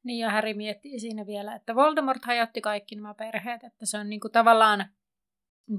Niin 0.05 0.19
ja 0.19 0.31
Harry 0.31 0.55
miettii 0.55 1.01
siinä 1.01 1.27
vielä, 1.27 1.55
että 1.55 1.75
Voldemort 1.75 2.25
hajotti 2.25 2.61
kaikki 2.61 2.95
nämä 2.95 3.15
perheet, 3.15 3.65
että 3.65 3.87
se 3.87 3.99
on 3.99 4.09
niinku 4.09 4.29
tavallaan 4.29 4.87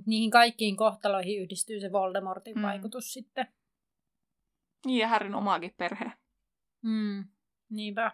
niihin 0.06 0.32
kaikkiin 0.32 0.78
kohtaloihin 0.78 1.42
yhdistyy 1.42 1.80
se 1.80 1.92
Voldemortin 1.92 2.56
mm. 2.56 2.62
vaikutus 2.62 3.14
sitten. 3.14 3.48
Niin 4.86 5.00
ja 5.00 5.08
Harryn 5.08 5.36
omaakin 5.36 5.74
perhe. 5.78 6.12
Mm. 6.82 7.26
Niinpä. 7.70 8.12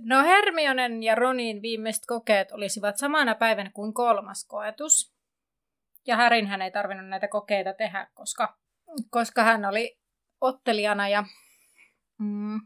No 0.00 0.22
Hermionen 0.22 1.02
ja 1.02 1.14
Ronin 1.14 1.62
viimeiset 1.62 2.06
kokeet 2.06 2.52
olisivat 2.52 2.96
samana 2.96 3.34
päivänä 3.34 3.70
kuin 3.74 3.94
kolmas 3.94 4.46
koetus. 4.48 5.16
Ja 6.06 6.16
Härin 6.16 6.46
hän 6.46 6.62
ei 6.62 6.70
tarvinnut 6.70 7.08
näitä 7.08 7.28
kokeita 7.28 7.72
tehdä, 7.72 8.06
koska, 8.14 8.58
koska 9.10 9.42
hän 9.42 9.64
oli 9.64 9.98
ottelijana 10.40 11.08
ja 11.08 11.24
mm, 12.18 12.60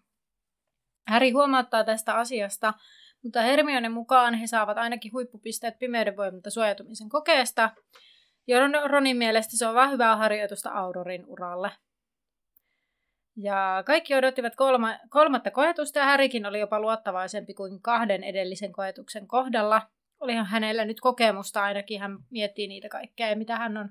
Häri 1.09 1.31
huomauttaa 1.31 1.85
tästä 1.85 2.15
asiasta, 2.15 2.75
mutta 3.23 3.43
Hermionen 3.43 3.93
mukaan 3.93 4.35
he 4.35 4.47
saavat 4.47 4.79
ainakin 4.79 5.13
huippupisteet 5.13 5.79
pimeyden 5.79 6.17
voimalta 6.17 6.51
suojautumisen 6.51 7.09
kokeesta. 7.09 7.71
Ja 8.47 8.59
Ron- 8.67 8.91
Ronin 8.91 9.17
mielestä 9.17 9.57
se 9.57 9.67
on 9.67 9.75
vähän 9.75 9.91
hyvää 9.91 10.17
harjoitusta 10.17 10.71
Aurorin 10.71 11.27
uralle. 11.27 11.71
Ja 13.37 13.83
kaikki 13.87 14.15
odottivat 14.15 14.57
kolma, 14.57 14.95
kolmatta 15.09 15.51
koetusta 15.51 15.99
ja 15.99 16.05
Härikin 16.05 16.47
oli 16.47 16.61
jopa 16.61 16.81
luottavaisempi 16.81 17.55
kuin 17.55 17.83
kahden 17.83 18.25
edellisen 18.25 18.73
koetuksen 18.73 19.27
kohdalla. 19.27 19.83
Olihan 20.21 20.47
hänellä 20.47 20.85
nyt 20.85 21.01
kokemusta 21.01 21.63
ainakin, 21.63 22.01
hän 22.01 22.19
miettii 22.31 22.67
niitä 22.67 22.89
kaikkea 22.89 23.29
ja 23.29 23.37
mitä 23.37 23.57
hän 23.57 23.77
on 23.77 23.91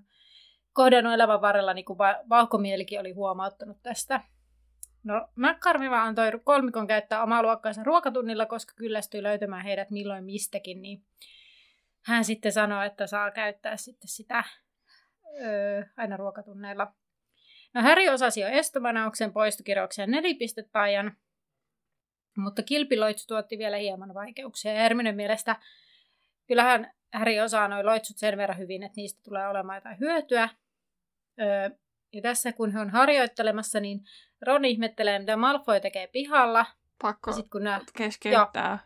kohdannut 0.74 1.13
elämän 1.13 1.41
varrella, 1.41 1.74
niin 1.74 1.86
kuin 1.86 1.98
va- 1.98 2.19
vauhkomielikin 2.29 3.00
oli 3.00 3.12
huomauttanut 3.12 3.77
tästä. 3.84 4.22
No, 5.03 5.27
McCarmiva 5.36 6.03
antoi 6.03 6.31
kolmikon 6.43 6.88
käyttää 6.88 7.24
omaa 7.24 7.43
luokkaansa 7.43 7.84
ruokatunnilla, 7.84 8.46
koska 8.46 8.74
kyllästyi 8.75 9.24
löytämään 9.24 9.63
heidät 9.63 9.91
milloin 9.91 10.24
mistäkin, 10.24 10.81
niin 10.81 11.03
hän 12.05 12.25
sitten 12.25 12.51
sanoi, 12.51 12.86
että 12.86 13.08
saa 13.08 13.31
käyttää 13.31 13.77
sitten 13.77 14.08
sitä 14.08 14.43
öö, 15.41 15.84
aina 15.98 16.17
ruokatunneilla. 16.17 16.93
No 17.74 17.82
Harry 17.82 18.10
osasi 18.10 18.40
jo 18.42 18.48
estomanauksen 18.48 19.34
poistokirjauksen 19.34 20.12
nelipistetaian, 20.12 21.18
mutta 22.38 22.64
kilpiloitsu 22.64 23.28
tuotti 23.28 23.58
vielä 23.58 23.78
hieman 23.78 24.14
vaikeuksia. 24.14 24.74
Ja 24.74 24.80
Herminen 24.82 25.16
mielestä 25.16 25.56
kyllähän 26.48 26.92
Harry 27.14 27.40
osaa 27.40 27.68
noin 27.68 27.86
loitsut 27.86 28.18
sen 28.18 28.38
verran 28.38 28.58
hyvin, 28.58 28.84
että 28.84 28.96
niistä 28.96 29.22
tulee 29.24 29.48
olemaan 29.48 29.78
jotain 29.78 30.00
hyötyä. 30.00 30.50
Öö, 31.42 31.70
ja 32.14 32.22
tässä 32.22 32.52
kun 32.54 32.72
he 32.72 32.80
on 32.80 32.90
harjoittelemassa, 32.90 33.80
niin 33.80 34.02
Ron 34.42 34.66
ihmettelee, 34.66 35.20
mitä 35.20 35.38
Malfoy 35.38 35.80
tekee 35.80 36.08
pihalla. 36.08 36.66
Pakko 37.02 37.30
Ja 37.32 37.36
sit 37.36 37.50
kun 37.50 37.64
nää... 37.64 37.80
keskeyttää, 37.98 38.80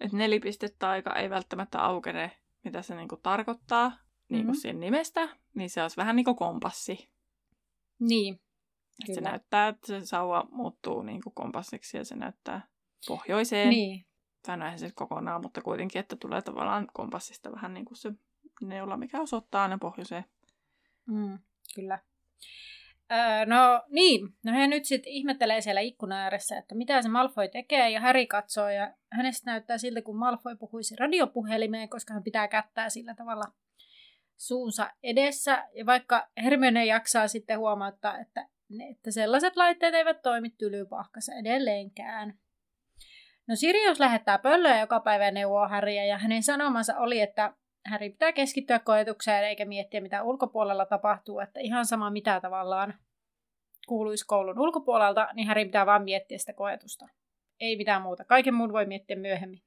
että 0.00 0.16
nelipistetaika 0.16 1.14
ei 1.16 1.30
välttämättä 1.30 1.78
aukene, 1.78 2.30
mitä 2.64 2.82
se 2.82 2.94
niinku 2.94 3.16
tarkoittaa 3.16 3.92
niin 4.28 4.46
Mhm. 4.46 4.54
sen 4.54 4.80
nimestä, 4.80 5.28
niin 5.54 5.70
se 5.70 5.82
olisi 5.82 5.96
vähän 5.96 6.16
niin 6.16 6.24
kuin 6.24 6.36
kompassi. 6.36 7.11
Niin, 8.08 8.40
Et 9.08 9.14
se 9.14 9.20
näyttää, 9.20 9.68
että 9.68 9.86
se 9.86 10.06
sauva 10.06 10.48
muuttuu 10.50 11.02
niin 11.02 11.22
kuin 11.22 11.34
kompassiksi 11.34 11.96
ja 11.96 12.04
se 12.04 12.16
näyttää 12.16 12.66
pohjoiseen. 13.06 13.70
niin. 13.70 14.06
Tai 14.46 14.56
no 14.56 14.64
se 14.76 14.90
kokonaan, 14.94 15.42
mutta 15.42 15.62
kuitenkin, 15.62 16.00
että 16.00 16.16
tulee 16.16 16.42
tavallaan 16.42 16.88
kompassista 16.92 17.52
vähän 17.52 17.74
niin 17.74 17.84
kuin 17.84 17.96
se 17.96 18.12
neula, 18.62 18.96
mikä 18.96 19.20
osoittaa 19.20 19.62
aina 19.62 19.78
pohjoiseen. 19.78 20.24
Mm, 21.06 21.38
kyllä. 21.74 21.98
Öö, 23.12 23.46
no 23.46 23.82
niin, 23.88 24.34
no 24.44 24.52
he 24.52 24.66
nyt 24.66 24.84
sitten 24.84 25.12
ihmettelee 25.12 25.60
siellä 25.60 25.80
ikkunan 25.80 26.18
ääressä, 26.18 26.58
että 26.58 26.74
mitä 26.74 27.02
se 27.02 27.08
Malfoy 27.08 27.48
tekee, 27.48 27.90
ja 27.90 28.00
Harry 28.00 28.26
katsoo, 28.26 28.68
ja 28.68 28.94
hänestä 29.12 29.50
näyttää 29.50 29.78
siltä, 29.78 30.02
kun 30.02 30.16
Malfoy 30.16 30.56
puhuisi 30.56 30.96
radiopuhelimeen, 30.96 31.88
koska 31.88 32.14
hän 32.14 32.22
pitää 32.22 32.48
kättää 32.48 32.90
sillä 32.90 33.14
tavalla 33.14 33.44
suunsa 34.46 34.90
edessä, 35.02 35.68
ja 35.74 35.86
vaikka 35.86 36.28
Hermione 36.42 36.84
jaksaa 36.84 37.28
sitten 37.28 37.58
huomauttaa, 37.58 38.18
että, 38.18 38.48
että 38.90 39.10
sellaiset 39.10 39.56
laitteet 39.56 39.94
eivät 39.94 40.22
toimi 40.22 40.50
tylypahkassa 40.50 41.32
edelleenkään. 41.34 42.34
No 43.48 43.56
Sirius 43.56 44.00
lähettää 44.00 44.38
pöllöä 44.38 44.80
joka 44.80 45.00
päivä 45.00 45.24
ja 45.24 45.30
neuvoo 45.30 45.68
Harryä, 45.68 46.04
ja 46.04 46.18
hänen 46.18 46.42
sanomansa 46.42 46.98
oli, 46.98 47.20
että 47.20 47.54
Harry 47.90 48.10
pitää 48.10 48.32
keskittyä 48.32 48.78
koetukseen 48.78 49.44
eikä 49.44 49.64
miettiä, 49.64 50.00
mitä 50.00 50.22
ulkopuolella 50.22 50.86
tapahtuu, 50.86 51.40
että 51.40 51.60
ihan 51.60 51.86
sama 51.86 52.10
mitä 52.10 52.40
tavallaan 52.40 52.94
kuuluisi 53.88 54.26
koulun 54.26 54.58
ulkopuolelta, 54.58 55.28
niin 55.34 55.48
Harry 55.48 55.64
pitää 55.64 55.86
vaan 55.86 56.04
miettiä 56.04 56.38
sitä 56.38 56.52
koetusta. 56.52 57.08
Ei 57.60 57.76
mitään 57.76 58.02
muuta. 58.02 58.24
Kaiken 58.24 58.54
muun 58.54 58.72
voi 58.72 58.86
miettiä 58.86 59.16
myöhemmin. 59.16 59.62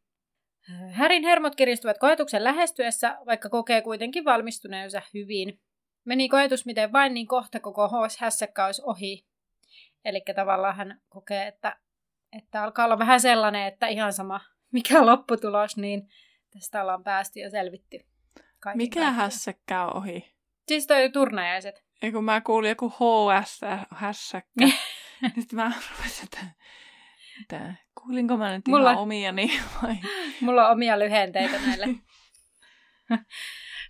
Härin 0.91 1.23
hermot 1.23 1.55
kiristyvät 1.55 1.97
koetuksen 1.97 2.43
lähestyessä, 2.43 3.17
vaikka 3.25 3.49
kokee 3.49 3.81
kuitenkin 3.81 4.25
valmistuneensa 4.25 5.01
hyvin. 5.13 5.61
Meni 6.05 6.29
koetus 6.29 6.65
miten 6.65 6.91
vain, 6.93 7.13
niin 7.13 7.27
kohta 7.27 7.59
koko 7.59 7.87
HS-hässäkkä 7.87 8.65
olisi 8.65 8.81
ohi. 8.85 9.25
Eli 10.05 10.21
tavallaan 10.35 10.75
hän 10.75 11.01
kokee, 11.09 11.47
että, 11.47 11.77
että 12.37 12.63
alkaa 12.63 12.85
olla 12.85 12.99
vähän 12.99 13.21
sellainen, 13.21 13.67
että 13.67 13.87
ihan 13.87 14.13
sama 14.13 14.39
mikä 14.75 14.99
on 14.99 15.05
lopputulos, 15.05 15.77
niin 15.77 16.09
tästä 16.53 16.81
ollaan 16.81 17.03
päästy 17.03 17.39
ja 17.39 17.49
selvitty. 17.49 17.97
kaiken 18.59 18.77
Mikä 18.77 18.99
kaikkiaan. 18.99 19.15
hässäkkä 19.15 19.83
on 19.83 19.95
ohi? 19.97 20.35
Siis 20.67 20.87
toi 20.87 21.09
turnajaiset. 21.09 21.83
Ei 22.01 22.11
kun 22.11 22.23
mä 22.23 22.41
kuulin 22.41 22.69
joku 22.69 22.89
HS 22.89 23.61
hässäkkä. 23.91 24.65
Nyt 25.35 25.53
mä 25.53 25.71
rupesin, 25.91 26.23
että, 26.23 26.45
että 27.41 27.73
kuulinko 28.01 28.37
mä 28.37 28.53
nyt 28.53 28.67
Mulla- 28.67 28.91
ihan 28.91 29.03
omiani 29.03 29.51
vai? 29.83 29.95
Mulla 30.41 30.65
on 30.65 30.71
omia 30.71 30.99
lyhenteitä 30.99 31.59
näille. 31.67 31.87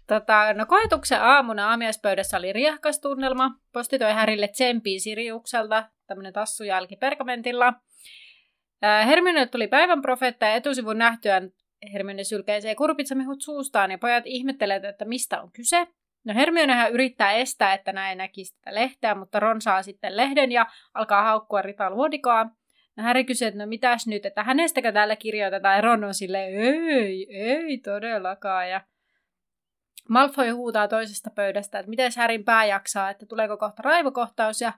tota, 0.07 0.53
no 0.53 0.65
koetuksen 0.65 1.21
aamuna 1.21 1.69
aamiaispöydässä 1.69 2.37
oli 2.37 2.53
riehkas 2.53 2.99
tunnelma. 2.99 3.51
Posti 3.73 3.99
toi 3.99 4.13
Härille 4.13 4.47
tsemppiä 4.47 4.99
Siriukselta, 4.99 5.89
tämmönen 6.07 6.33
tassujälki 6.33 6.95
pergamentilla. 6.95 7.73
Ää, 8.81 9.05
Hermione 9.05 9.45
tuli 9.45 9.67
päivän 9.67 10.01
profeetta 10.01 10.45
ja 10.45 10.55
etusivun 10.55 10.97
nähtyään 10.97 11.51
Hermione 11.93 12.23
sylkäisee 12.23 12.75
kurpitsamehut 12.75 13.41
suustaan 13.41 13.91
ja 13.91 13.97
pojat 13.97 14.23
ihmettelevät, 14.27 14.85
että 14.85 15.05
mistä 15.05 15.41
on 15.41 15.51
kyse. 15.51 15.87
No 16.25 16.33
Hermionehän 16.33 16.91
yrittää 16.91 17.31
estää, 17.31 17.73
että 17.73 17.93
näin 17.93 18.17
näkisi 18.17 18.55
tätä 18.55 18.75
lehteä, 18.75 19.15
mutta 19.15 19.39
Ron 19.39 19.61
saa 19.61 19.83
sitten 19.83 20.17
lehden 20.17 20.51
ja 20.51 20.65
alkaa 20.93 21.23
haukkua 21.23 21.61
Rita 21.61 21.89
luodikoa. 21.89 22.45
No 22.95 23.03
Harry 23.03 23.23
kysyy, 23.23 23.47
että 23.47 23.59
no 23.59 23.65
mitäs 23.65 24.07
nyt, 24.07 24.25
että 24.25 24.43
hänestäkö 24.43 24.91
täällä 24.91 25.15
kirjoitetaan, 25.15 25.75
ja 25.75 25.81
Ron 25.81 26.03
on 26.03 26.13
silleen, 26.13 26.53
ei, 26.53 27.27
ei 27.29 27.77
todellakaan, 27.77 28.69
ja 28.69 28.81
Malfoy 30.09 30.49
huutaa 30.49 30.87
toisesta 30.87 31.29
pöydästä, 31.29 31.79
että 31.79 31.89
miten 31.89 32.11
Härin 32.17 32.43
pää 32.43 32.65
jaksaa, 32.65 33.09
että 33.09 33.25
tuleeko 33.25 33.57
kohta 33.57 33.83
raivokohtaus, 33.83 34.61
ja 34.61 34.73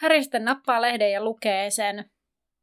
Harry 0.00 0.22
sitten 0.22 0.44
nappaa 0.44 0.82
lehden 0.82 1.12
ja 1.12 1.24
lukee 1.24 1.70
sen. 1.70 2.10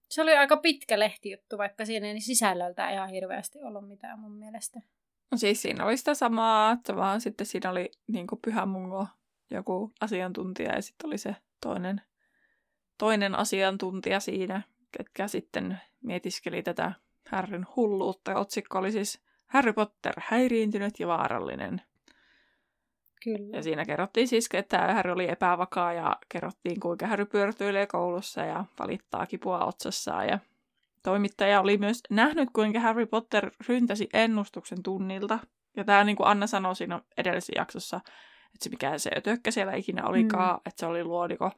Se 0.09 0.21
oli 0.21 0.37
aika 0.37 0.57
pitkä 0.57 0.99
lehtijuttu, 0.99 1.57
vaikka 1.57 1.85
siinä 1.85 2.07
ei 2.07 2.21
sisällöltä 2.21 2.89
ihan 2.89 3.09
hirveästi 3.09 3.59
ollut 3.61 3.87
mitään 3.87 4.19
mun 4.19 4.31
mielestä. 4.31 4.79
No 5.31 5.37
siis 5.37 5.61
siinä 5.61 5.85
oli 5.85 5.97
sitä 5.97 6.13
samaa, 6.13 6.77
vaan 6.95 7.21
sitten 7.21 7.47
siinä 7.47 7.69
oli 7.69 7.91
niin 8.07 8.27
pyhä 8.41 8.65
mungo, 8.65 9.07
joku 9.51 9.93
asiantuntija 10.01 10.75
ja 10.75 10.81
sitten 10.81 11.07
oli 11.07 11.17
se 11.17 11.35
toinen, 11.61 12.01
toinen 12.97 13.35
asiantuntija 13.35 14.19
siinä, 14.19 14.61
ketkä 14.97 15.27
sitten 15.27 15.77
mietiskeli 16.03 16.63
tätä 16.63 16.91
Harryn 17.29 17.67
hulluutta. 17.75 18.35
Otsikko 18.35 18.79
oli 18.79 18.91
siis 18.91 19.21
Harry 19.45 19.73
Potter 19.73 20.13
häiriintynyt 20.17 20.99
ja 20.99 21.07
vaarallinen. 21.07 21.81
Kyllä. 23.23 23.57
Ja 23.57 23.63
siinä 23.63 23.85
kerrottiin 23.85 24.27
siis, 24.27 24.49
että 24.53 24.93
Harry 24.93 25.11
oli 25.11 25.29
epävakaa 25.29 25.93
ja 25.93 26.15
kerrottiin, 26.29 26.79
kuinka 26.79 27.07
Harry 27.07 27.25
pyörtyilee 27.25 27.87
koulussa 27.87 28.41
ja 28.41 28.65
valittaa 28.79 29.25
kipua 29.25 29.65
otsassaan. 29.65 30.27
Ja 30.27 30.39
toimittaja 31.03 31.61
oli 31.61 31.77
myös 31.77 32.03
nähnyt, 32.09 32.49
kuinka 32.53 32.79
Harry 32.79 33.05
Potter 33.05 33.51
ryntäsi 33.67 34.09
ennustuksen 34.13 34.83
tunnilta. 34.83 35.39
Ja 35.77 35.83
tämä, 35.83 36.03
niin 36.03 36.15
kuin 36.15 36.27
Anna 36.27 36.47
sanoi 36.47 36.75
siinä 36.75 37.01
edellisessä 37.17 37.53
jaksossa, 37.55 37.97
että 38.45 38.63
se 38.63 38.69
mikä 38.69 38.97
se 38.97 39.11
ötökkä 39.17 39.51
siellä 39.51 39.73
ikinä 39.73 40.07
olikaan, 40.07 40.55
mm. 40.55 40.61
että 40.65 40.79
se 40.79 40.85
oli 40.85 41.03
luodiko. 41.03 41.51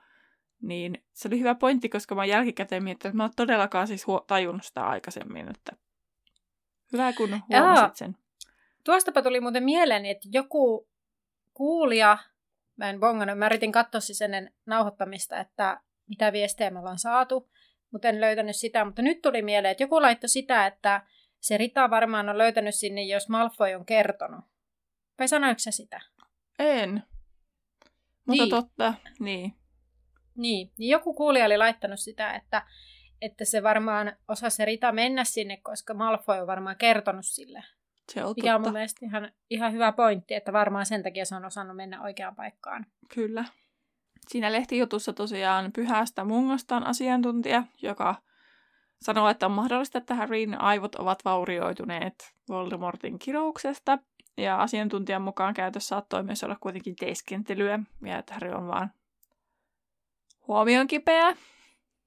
Niin 0.62 1.04
se 1.14 1.28
oli 1.28 1.40
hyvä 1.40 1.56
pointti, 1.56 1.90
koska 1.90 2.16
mä 2.16 2.26
jälkikäteen 2.26 2.84
miettinyt, 2.84 3.10
että 3.12 3.18
mä 3.18 3.24
oon 3.24 3.34
todellakaan 3.36 3.88
siis 3.88 4.08
huo- 4.08 4.24
tajunnut 4.28 4.64
sitä 4.64 4.86
aikaisemmin. 4.88 5.50
Että 5.50 5.72
hyvä, 6.94 7.14
kun 7.14 7.30
huomasit 7.30 7.50
Jaa. 7.78 7.92
sen. 7.94 8.18
Tuostapa 8.84 9.22
tuli 9.22 9.40
muuten 9.40 9.64
mieleeni, 9.64 10.10
että 10.10 10.28
joku 10.32 10.88
kuulija, 11.54 12.18
mä 12.78 12.90
en 12.90 13.00
bongannut, 13.00 13.38
mä 13.38 13.46
yritin 13.46 13.72
katsoa 13.72 14.02
siis 14.02 14.22
ennen 14.22 14.54
nauhoittamista, 14.66 15.40
että 15.40 15.82
mitä 16.08 16.32
viestejä 16.34 16.70
me 16.70 16.80
ollaan 16.80 17.00
saatu, 17.00 17.50
mutta 17.92 18.08
en 18.10 18.22
löytänyt 18.22 18.56
sitä. 18.56 18.86
Mutta 18.86 19.02
nyt 19.02 19.22
tuli 19.22 19.42
mieleen, 19.42 19.72
että 19.72 19.84
joku 19.84 20.02
laittoi 20.02 20.30
sitä, 20.30 20.66
että 20.66 21.02
se 21.40 21.58
Rita 21.58 21.90
varmaan 21.90 22.30
on 22.30 22.38
löytänyt 22.38 22.76
sinne, 22.76 23.04
jos 23.04 23.30
Malfoy 23.30 23.74
on 23.74 23.86
kertonut. 23.86 24.46
Vai 25.20 25.28
sanoiko 25.28 25.60
se 25.60 25.72
sitä? 25.72 26.02
En. 26.60 27.04
Mutta 28.26 28.44
Niin. 28.44 28.50
totta, 28.50 28.94
niin. 29.20 29.54
Niin, 30.38 30.72
niin 30.78 30.90
joku 30.90 31.14
kuulija 31.14 31.46
oli 31.46 31.58
laittanut 31.58 32.00
sitä, 32.00 32.34
että, 32.34 32.66
että 33.22 33.46
se 33.46 33.64
varmaan 33.64 34.16
osaa 34.28 34.50
se 34.50 34.66
Rita 34.66 34.92
mennä 34.92 35.24
sinne, 35.24 35.58
koska 35.58 35.94
Malfoy 35.94 36.40
on 36.40 36.48
varmaan 36.48 36.76
kertonut 36.76 37.26
sille. 37.26 37.64
Se 38.12 38.24
on 38.24 38.34
Mikä 38.36 38.56
on 38.56 38.62
mun 38.62 38.74
mielestä 38.74 39.06
ihan, 39.06 39.32
ihan 39.50 39.74
hyvä 39.74 39.92
pointti, 39.92 40.34
että 40.34 40.54
varmaan 40.54 40.86
sen 40.86 41.04
takia 41.04 41.26
se 41.26 41.36
on 41.36 41.46
osannut 41.46 41.76
mennä 41.76 42.02
oikeaan 42.02 42.36
paikkaan. 42.36 42.86
Kyllä. 43.14 43.46
Siinä 44.28 44.52
lehtijutussa 44.52 45.14
tosiaan 45.14 45.72
pyhästä 45.72 46.24
mungosta 46.24 46.76
on 46.76 46.88
asiantuntija, 46.88 47.64
joka 47.82 48.16
sanoo, 49.02 49.30
että 49.30 49.46
on 49.46 49.52
mahdollista, 49.52 49.98
että 49.98 50.16
Harryn 50.16 50.62
aivot 50.62 50.96
ovat 50.96 51.26
vaurioituneet 51.26 52.34
Voldemortin 52.50 53.20
kirouksesta. 53.20 54.00
Ja 54.38 54.56
asiantuntijan 54.62 55.22
mukaan 55.22 55.54
käytössä 55.54 55.88
saattoi 55.88 56.24
myös 56.24 56.44
olla 56.44 56.58
kuitenkin 56.60 56.96
teeskentelyä, 56.96 57.80
ja 58.06 58.18
että 58.18 58.34
Harry 58.34 58.52
on 58.52 58.68
vaan 58.68 58.92
huomion 60.48 60.88
kipeä. 60.88 61.36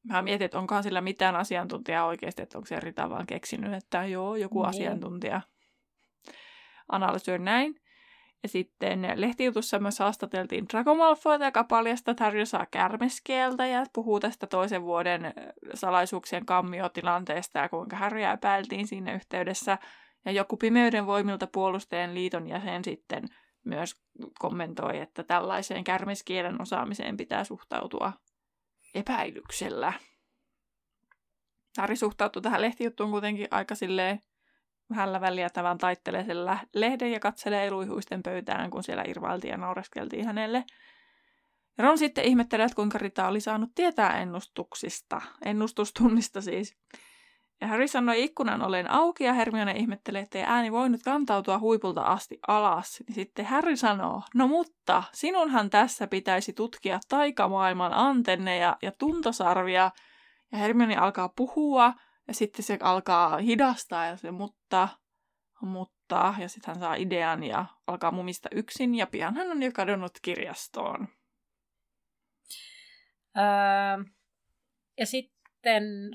Mä 0.03 0.23
mietin, 0.23 0.45
että 0.45 0.59
onkohan 0.59 0.83
sillä 0.83 1.01
mitään 1.01 1.37
asiantuntijaa 1.37 2.07
oikeasti, 2.07 2.43
että 2.43 2.59
onko 2.59 2.67
se 2.67 2.81
Rita 2.81 3.11
vaan 3.11 3.27
keksinyt, 3.27 3.73
että 3.75 4.05
joo, 4.05 4.37
joku 4.37 4.63
Niin. 4.63 4.69
asiantuntija 4.69 5.41
analysoi 6.89 7.39
näin. 7.39 7.81
Ja 8.43 8.49
sitten 8.49 9.07
lehtijutussa 9.15 9.79
myös 9.79 9.99
haastateltiin 9.99 10.67
Draco 10.73 10.95
Malfoyta, 10.95 11.45
joka 11.45 11.65
paljastaa, 11.65 12.13
että 12.13 12.25
Harry 12.25 12.47
saa 12.47 12.67
kärmeskieltä 12.71 13.67
ja 13.67 13.85
puhuu 13.93 14.21
tästä 14.21 14.47
toisen 14.47 14.83
vuoden 14.83 15.35
salaisuuksien 15.75 16.47
kammiotilanteesta 16.47 17.59
ja 17.59 17.69
kuinka 17.69 17.97
Harryä 17.97 18.33
epäiltiin 18.33 18.87
siinä 18.87 19.15
yhteydessä. 19.15 19.79
Ja 20.25 20.33
joku 20.33 20.57
pimeyden 20.57 21.07
voimilta 21.07 21.47
puolustajien 21.47 22.15
liiton 22.15 22.49
jäsen 22.49 22.85
sitten 22.85 23.25
myös 23.65 24.03
kommentoi, 24.39 24.99
että 24.99 25.23
tällaiseen 25.25 25.85
kärmeskielen 25.85 26.63
osaamiseen 26.63 27.17
pitää 27.17 27.45
suhtautua 27.45 28.13
epäilyksellä. 28.95 29.93
Harry 31.79 31.97
suhtautui 31.97 32.43
tähän 32.43 32.63
lehtijuttuun 32.63 33.11
kuitenkin 33.11 33.49
aika 33.51 33.75
silleen 33.75 34.23
vähällä 34.91 35.21
väliä, 35.21 35.49
vaan 35.63 35.79
taittelee 35.79 36.25
sen 36.25 36.37
lehden 36.75 37.13
ja 37.13 37.21
katselee 37.21 37.71
luihuisten 37.71 38.23
pöytään, 38.23 38.71
kun 38.71 38.83
siellä 38.83 39.05
irvailtiin 39.07 39.51
ja 39.51 39.57
naureskeltiin 39.57 40.27
hänelle. 40.27 40.65
Ron 41.79 41.99
sitten 41.99 42.25
ihmettelee, 42.25 42.67
että 42.67 42.77
kuinka 42.77 42.99
Rita 42.99 43.29
oli 43.29 43.41
saanut 43.41 43.71
tietää 43.75 44.23
ennustuksista, 44.23 45.21
ennustustunnista 45.45 46.41
siis. 46.41 46.77
Ja 47.61 47.67
Harry 47.67 47.89
sanoi 47.89 48.25
ikkunan 48.25 48.63
ollen 48.63 48.91
auki 48.91 49.25
ja 49.25 49.33
Hermione 49.33 49.73
ihmettelee, 49.73 50.23
että 50.23 50.39
ei 50.39 50.45
ääni 50.45 50.73
voinut 50.73 51.03
kantautua 51.03 51.59
huipulta 51.59 52.03
asti 52.03 52.39
alas. 52.49 53.03
Niin 53.07 53.15
sitten 53.15 53.45
Harry 53.45 53.77
sanoo, 53.77 54.23
no 54.35 54.49
mutta 54.49 55.03
sinunhan 55.13 55.71
tässä 55.71 56.07
pitäisi 56.07 56.53
tutkia 56.53 57.01
taikamaailman 57.09 57.93
antenneja 57.93 58.77
ja 58.83 58.93
tuntosarvia. 58.99 59.91
Ja 60.53 60.59
Hermione 60.59 60.97
alkaa 60.97 61.29
puhua 61.29 61.95
ja 62.29 62.35
sitten 62.35 62.65
se 62.65 62.79
alkaa 62.83 63.39
hidastaa 63.39 64.07
ja 64.07 64.17
se 64.17 64.31
mutta, 64.31 64.89
mutta, 65.61 66.35
ja 66.39 66.49
sitten 66.49 66.75
hän 66.75 66.81
saa 66.81 66.95
idean 66.95 67.43
ja 67.43 67.67
alkaa 67.87 68.11
mumista 68.11 68.49
yksin 68.53 68.95
ja 68.95 69.07
pian 69.07 69.37
hän 69.37 69.51
on 69.51 69.63
jo 69.63 69.71
kadonnut 69.75 70.13
kirjastoon. 70.23 71.09
Öö, 73.37 74.05
ja 74.99 75.07
sitten 75.07 75.40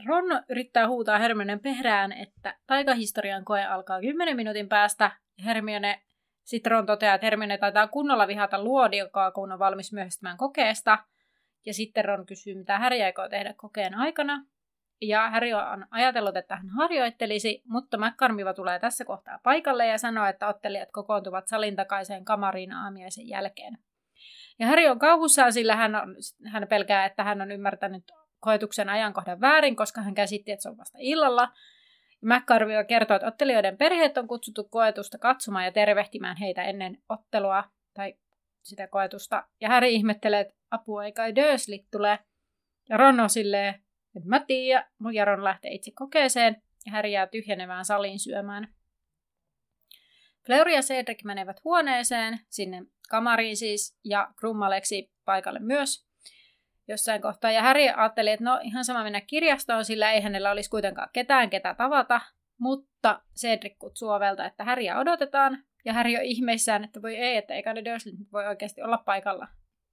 Ron 0.05 0.43
yrittää 0.49 0.87
huutaa 0.87 1.19
Hermionen 1.19 1.59
perään, 1.59 2.11
että 2.11 2.57
taikahistorian 2.67 3.45
koe 3.45 3.65
alkaa 3.65 4.01
10 4.01 4.35
minuutin 4.35 4.69
päästä. 4.69 5.11
Hermione, 5.45 6.01
sitten 6.43 6.71
Ron 6.71 6.85
toteaa, 6.85 7.15
että 7.15 7.25
Hermione 7.25 7.57
taitaa 7.57 7.87
kunnolla 7.87 8.27
vihata 8.27 8.63
luodiokaa, 8.63 9.31
kun 9.31 9.51
on 9.51 9.59
valmis 9.59 9.93
myöhästymään 9.93 10.37
kokeesta. 10.37 10.97
Ja 11.65 11.73
sitten 11.73 12.05
Ron 12.05 12.25
kysyy, 12.25 12.55
mitä 12.55 12.79
Harry 12.79 13.01
aikoo 13.01 13.29
tehdä 13.29 13.53
kokeen 13.57 13.95
aikana. 13.95 14.45
Ja 15.01 15.29
Harry 15.29 15.53
on 15.53 15.87
ajatellut, 15.91 16.37
että 16.37 16.55
hän 16.55 16.69
harjoittelisi, 16.69 17.61
mutta 17.65 17.97
McCormiva 17.97 18.53
tulee 18.53 18.79
tässä 18.79 19.05
kohtaa 19.05 19.39
paikalle 19.43 19.87
ja 19.87 19.97
sanoo, 19.97 20.25
että 20.25 20.47
ottelijat 20.47 20.89
kokoontuvat 20.91 21.47
salin 21.47 21.75
takaiseen 21.75 22.25
kamariin 22.25 22.71
aamiaisen 22.71 23.27
jälkeen. 23.27 23.77
Ja 24.59 24.67
Harry 24.67 24.85
on 24.85 24.99
kauhussaan, 24.99 25.53
sillä 25.53 25.75
hän, 25.75 25.95
on, 25.95 26.15
hän 26.45 26.67
pelkää, 26.67 27.05
että 27.05 27.23
hän 27.23 27.41
on 27.41 27.51
ymmärtänyt 27.51 28.03
koetuksen 28.45 28.89
ajankohdan 28.89 29.41
väärin, 29.41 29.75
koska 29.75 30.01
hän 30.01 30.13
käsitti, 30.13 30.51
että 30.51 30.63
se 30.63 30.69
on 30.69 30.77
vasta 30.77 30.97
illalla. 31.01 31.51
McCarvio 32.21 32.85
kertoo, 32.87 33.15
että 33.15 33.27
ottelijoiden 33.27 33.77
perheet 33.77 34.17
on 34.17 34.27
kutsuttu 34.27 34.63
koetusta 34.63 35.17
katsomaan 35.17 35.65
ja 35.65 35.71
tervehtimään 35.71 36.37
heitä 36.37 36.63
ennen 36.63 36.97
ottelua 37.09 37.63
tai 37.93 38.13
sitä 38.61 38.87
koetusta. 38.87 39.47
Ja 39.61 39.69
Harry 39.69 39.87
ihmettelee, 39.87 40.39
että 40.39 40.53
apua 40.71 41.05
ei 41.05 41.11
kai 41.11 41.35
Dursley 41.35 41.79
tule. 41.91 42.19
Ja 42.89 42.97
Ron 42.97 43.19
on 43.19 43.29
silleen, 43.29 43.73
että 44.15 44.29
mä 44.29 44.39
tiedän, 44.39 44.85
ja 45.13 45.25
Ron 45.25 45.43
lähtee 45.43 45.71
itse 45.71 45.91
kokeeseen 45.95 46.61
ja 46.85 46.91
Harry 46.91 47.09
jää 47.09 47.27
tyhjenevään 47.27 47.85
saliin 47.85 48.19
syömään. 48.19 48.73
Fleur 50.45 50.69
ja 50.69 50.81
Cedric 50.81 51.23
menevät 51.23 51.63
huoneeseen, 51.63 52.39
sinne 52.49 52.85
kamariin 53.09 53.57
siis, 53.57 53.99
ja 54.03 54.33
Krummaleksi 54.35 55.11
paikalle 55.25 55.59
myös 55.59 56.05
jossain 56.87 57.21
kohtaa. 57.21 57.51
Ja 57.51 57.61
Harry 57.61 57.89
ajatteli, 57.95 58.29
että 58.29 58.45
no 58.45 58.59
ihan 58.63 58.85
sama 58.85 59.03
mennä 59.03 59.21
kirjastoon, 59.21 59.85
sillä 59.85 60.11
ei 60.11 60.21
hänellä 60.21 60.51
olisi 60.51 60.69
kuitenkaan 60.69 61.09
ketään, 61.13 61.49
ketä 61.49 61.73
tavata. 61.73 62.21
Mutta 62.57 63.21
Cedric 63.39 63.77
kutsuu 63.79 64.09
ovelta, 64.09 64.45
että 64.45 64.63
Harrya 64.63 64.99
odotetaan. 64.99 65.63
Ja 65.85 65.93
Harry 65.93 66.15
on 66.15 66.23
ihmeissään, 66.23 66.83
että 66.83 67.01
voi 67.01 67.15
ei, 67.15 67.37
että 67.37 67.53
eikä 67.53 67.73
ne 67.73 67.85
Dursley 67.85 68.13
voi 68.33 68.47
oikeasti 68.47 68.81
olla 68.81 68.97
paikalla. 68.97 69.47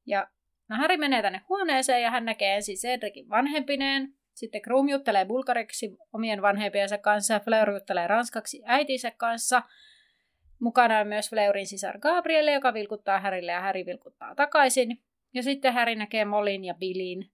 Ja 0.07 0.29
No 0.73 0.77
Harry 0.77 0.97
menee 0.97 1.23
tänne 1.23 1.41
huoneeseen 1.49 2.03
ja 2.03 2.11
hän 2.11 2.25
näkee 2.25 2.55
ensin 2.55 2.77
Cedricin 2.77 3.29
vanhempineen. 3.29 4.15
Sitten 4.35 4.63
Krum 4.63 4.89
juttelee 4.89 5.25
bulgariksi 5.25 5.97
omien 6.13 6.43
vanhempiensa 6.43 6.99
kanssa 6.99 7.35
ja 7.35 7.41
Fleur 7.41 7.71
juttelee 7.71 8.07
ranskaksi 8.07 8.63
äitinsä 8.65 9.13
kanssa. 9.17 9.63
Mukana 10.61 10.99
on 10.99 11.07
myös 11.07 11.31
Fleurin 11.31 11.67
sisar 11.67 11.99
Gabrielle, 11.99 12.53
joka 12.53 12.75
vilkuttaa 12.75 13.21
Harrylle 13.21 13.53
ja 13.53 13.61
Harry 13.61 13.87
vilkuttaa 13.87 14.35
takaisin. 14.35 15.03
Ja 15.35 15.43
sitten 15.43 15.75
Harry 15.75 15.95
näkee 15.95 16.25
Molin 16.25 16.65
ja 16.65 16.75
Billin. 16.75 17.31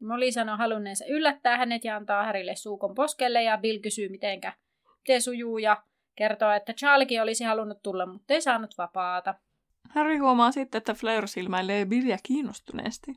Molly 0.00 0.32
sanoo 0.32 0.56
halunneensa 0.56 1.04
yllättää 1.08 1.58
hänet 1.58 1.84
ja 1.84 1.96
antaa 1.96 2.24
Harrylle 2.24 2.56
suukon 2.56 2.94
poskelle 2.94 3.42
ja 3.42 3.58
Bill 3.58 3.78
kysyy 3.78 4.08
mitenkä, 4.08 4.52
miten 4.98 5.22
sujuu 5.22 5.58
ja 5.58 5.82
kertoo, 6.16 6.50
että 6.50 6.72
Charliekin 6.72 7.22
olisi 7.22 7.44
halunnut 7.44 7.82
tulla, 7.82 8.06
mutta 8.06 8.34
ei 8.34 8.40
saanut 8.40 8.78
vapaata. 8.78 9.34
Harry 9.88 10.18
huomaa 10.18 10.52
sitten, 10.52 10.78
että 10.78 10.94
Fleur 10.94 11.28
silmäilee 11.28 11.86
Billia 11.86 12.18
kiinnostuneesti. 12.22 13.12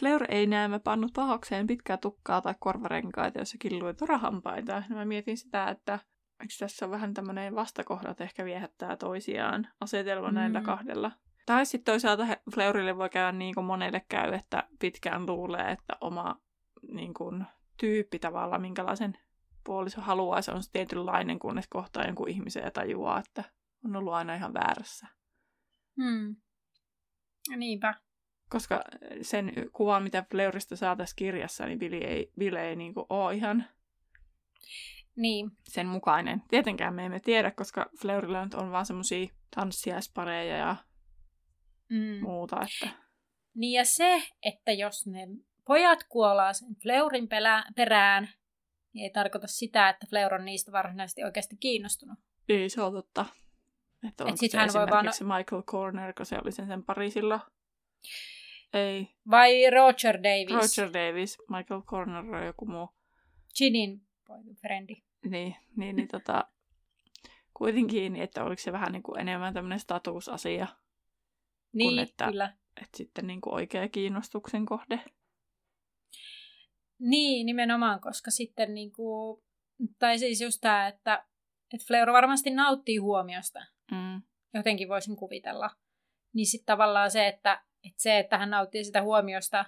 Fleur 0.00 0.24
ei 0.28 0.46
näemme 0.46 0.78
pannut 0.78 1.12
pahakseen 1.12 1.66
pitkää 1.66 1.96
tukkaa 1.96 2.40
tai 2.40 2.54
korvarenkaita, 2.58 3.38
joissa 3.38 3.56
killui 3.58 3.94
torahampaita. 3.94 4.72
Ja 4.72 4.96
mä 4.96 5.04
mietin 5.04 5.36
sitä, 5.36 5.68
että 5.68 5.98
eikö 6.40 6.54
tässä 6.58 6.84
on 6.84 6.90
vähän 6.90 7.14
tämmöinen 7.14 7.54
vastakohdat 7.54 8.20
ehkä 8.20 8.44
viehättää 8.44 8.96
toisiaan 8.96 9.68
asetelma 9.80 10.28
mm. 10.28 10.34
näillä 10.34 10.60
kahdella. 10.60 11.10
Tai 11.50 11.66
sitten 11.66 11.92
toisaalta 11.92 12.26
Fleurille 12.54 12.96
voi 12.96 13.10
käydä 13.10 13.32
niin 13.32 13.54
kuin 13.54 13.64
monelle 13.64 14.02
käy, 14.08 14.32
että 14.32 14.68
pitkään 14.78 15.26
luulee, 15.26 15.70
että 15.70 15.96
oma 16.00 16.40
niin 16.92 17.14
kuin, 17.14 17.46
tyyppi 17.76 18.18
tavallaan, 18.18 18.60
minkälaisen 18.60 19.18
puoliso 19.64 20.00
haluaisi, 20.00 20.50
on 20.50 20.62
se 20.62 20.70
tietynlainen, 20.72 21.38
kunnes 21.38 21.68
kohtaa 21.68 22.04
jonkun 22.04 22.28
ihmisen 22.28 22.62
ja 22.64 22.70
tajuaa, 22.70 23.18
että 23.18 23.44
on 23.84 23.96
ollut 23.96 24.12
aina 24.12 24.34
ihan 24.34 24.54
väärässä. 24.54 25.06
Hmm. 26.02 26.36
Niinpä. 27.56 27.94
Koska 28.50 28.84
sen 29.22 29.52
kuvan, 29.72 30.02
mitä 30.02 30.24
Fleurista 30.30 30.76
saa 30.76 30.96
tässä 30.96 31.16
kirjassa, 31.16 31.66
niin 31.66 31.78
Billy 31.78 31.96
ei, 31.96 32.32
Billy 32.38 32.58
ei 32.58 32.76
niin 32.76 32.94
kuin 32.94 33.06
ole 33.08 33.34
ihan 33.34 33.64
niin. 35.16 35.50
sen 35.68 35.86
mukainen. 35.86 36.42
Tietenkään 36.48 36.94
me 36.94 37.06
emme 37.06 37.20
tiedä, 37.20 37.50
koska 37.50 37.90
Fleurilla 38.00 38.46
on 38.54 38.72
vaan 38.72 38.86
semmoisia 38.86 39.28
tanssiaispareja 39.54 40.56
ja 40.56 40.76
mm. 41.90 42.20
muuta. 42.20 42.56
Että... 42.56 42.96
Niin 43.54 43.72
ja 43.72 43.84
se, 43.84 44.22
että 44.42 44.72
jos 44.72 45.06
ne 45.06 45.28
pojat 45.66 46.04
kuolaa 46.08 46.52
sen 46.52 46.76
Fleurin 46.82 47.28
perään, 47.76 48.28
niin 48.92 49.02
ei 49.02 49.10
tarkoita 49.10 49.46
sitä, 49.46 49.88
että 49.88 50.06
Fleur 50.10 50.34
on 50.34 50.44
niistä 50.44 50.72
varsinaisesti 50.72 51.24
oikeasti 51.24 51.56
kiinnostunut. 51.56 52.18
Ei, 52.48 52.68
se 52.68 52.82
on 52.82 52.92
totta. 52.92 53.26
Että 54.08 54.24
onko 54.24 54.34
Et 54.34 54.40
sit 54.40 54.50
se 54.50 54.58
hän 54.58 54.70
voi 54.74 54.86
vaan... 54.86 55.06
Michael 55.06 55.62
Corner, 55.62 56.12
kun 56.12 56.26
se 56.26 56.38
oli 56.42 56.52
sen, 56.52 56.66
sen 56.66 56.84
parisilla? 56.84 57.40
Ei. 58.72 59.08
Vai 59.30 59.70
Roger 59.70 60.18
Davis? 60.22 60.78
Roger 60.78 60.92
Davis. 60.92 61.38
Michael 61.48 61.82
Corner 61.82 62.34
on 62.34 62.46
joku 62.46 62.66
muu. 62.66 62.88
Ginin 63.58 64.02
boyfriendi. 64.26 65.02
Niin, 65.24 65.56
niin, 65.76 65.96
niin 65.96 66.08
tota, 66.08 66.44
kuitenkin, 67.54 68.16
että 68.16 68.44
oliko 68.44 68.62
se 68.62 68.72
vähän 68.72 68.92
niin 68.92 69.02
kuin 69.02 69.20
enemmän 69.20 69.54
tämmöinen 69.54 69.80
statusasia. 69.80 70.66
Niin, 71.72 71.90
kun 71.90 71.98
että, 71.98 72.26
kyllä. 72.26 72.56
Että 72.76 72.96
sitten 72.96 73.26
niin 73.26 73.40
kuin 73.40 73.54
oikea 73.54 73.88
kiinnostuksen 73.88 74.66
kohde. 74.66 75.04
Niin, 76.98 77.46
nimenomaan, 77.46 78.00
koska 78.00 78.30
sitten 78.30 78.74
niin 78.74 78.92
kuin, 78.92 79.42
tai 79.98 80.18
siis 80.18 80.40
just 80.40 80.58
tämä, 80.60 80.88
että, 80.88 81.26
että 81.74 81.86
Fleur 81.86 82.12
varmasti 82.12 82.50
nauttii 82.50 82.96
huomiosta. 82.96 83.66
Mm. 83.90 84.22
Jotenkin 84.54 84.88
voisin 84.88 85.16
kuvitella. 85.16 85.70
Niin 86.34 86.46
sitten 86.46 86.66
tavallaan 86.66 87.10
se, 87.10 87.26
että, 87.26 87.64
että 87.84 88.02
se, 88.02 88.18
että 88.18 88.38
hän 88.38 88.50
nauttii 88.50 88.84
sitä 88.84 89.02
huomiosta, 89.02 89.64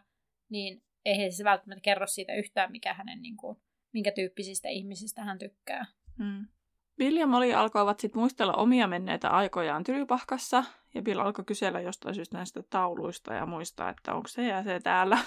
niin 0.51 0.83
ei 1.05 1.33
se 1.33 1.45
välttämättä 1.45 1.83
kerro 1.83 2.07
siitä 2.07 2.35
yhtään, 2.35 2.73
mikä 2.73 2.95
hänen, 2.95 3.23
niin 3.23 3.37
kuin, 3.37 3.63
minkä 3.93 4.13
tyyppisistä 4.13 4.69
ihmisistä 4.69 5.25
hän 5.25 5.39
tykkää. 5.39 5.87
Mm. 6.19 6.47
Bill 6.97 7.17
ja 7.17 7.27
Molly 7.27 7.53
alkoivat 7.53 8.01
sitten 8.01 8.21
muistella 8.21 8.53
omia 8.53 8.87
menneitä 8.87 9.31
aikojaan 9.31 9.85
Tylypahkassa, 9.85 10.65
ja 10.95 11.03
Bill 11.03 11.21
alkoi 11.21 11.45
kysellä 11.45 11.81
jostain 11.81 12.15
syystä 12.15 12.37
näistä 12.37 12.63
tauluista 12.71 13.35
ja 13.35 13.47
muistaa, 13.47 13.89
että 13.91 14.15
onko 14.15 14.29
se 14.29 14.47
ja 14.47 14.63
se 14.63 14.81
täällä. 14.81 15.19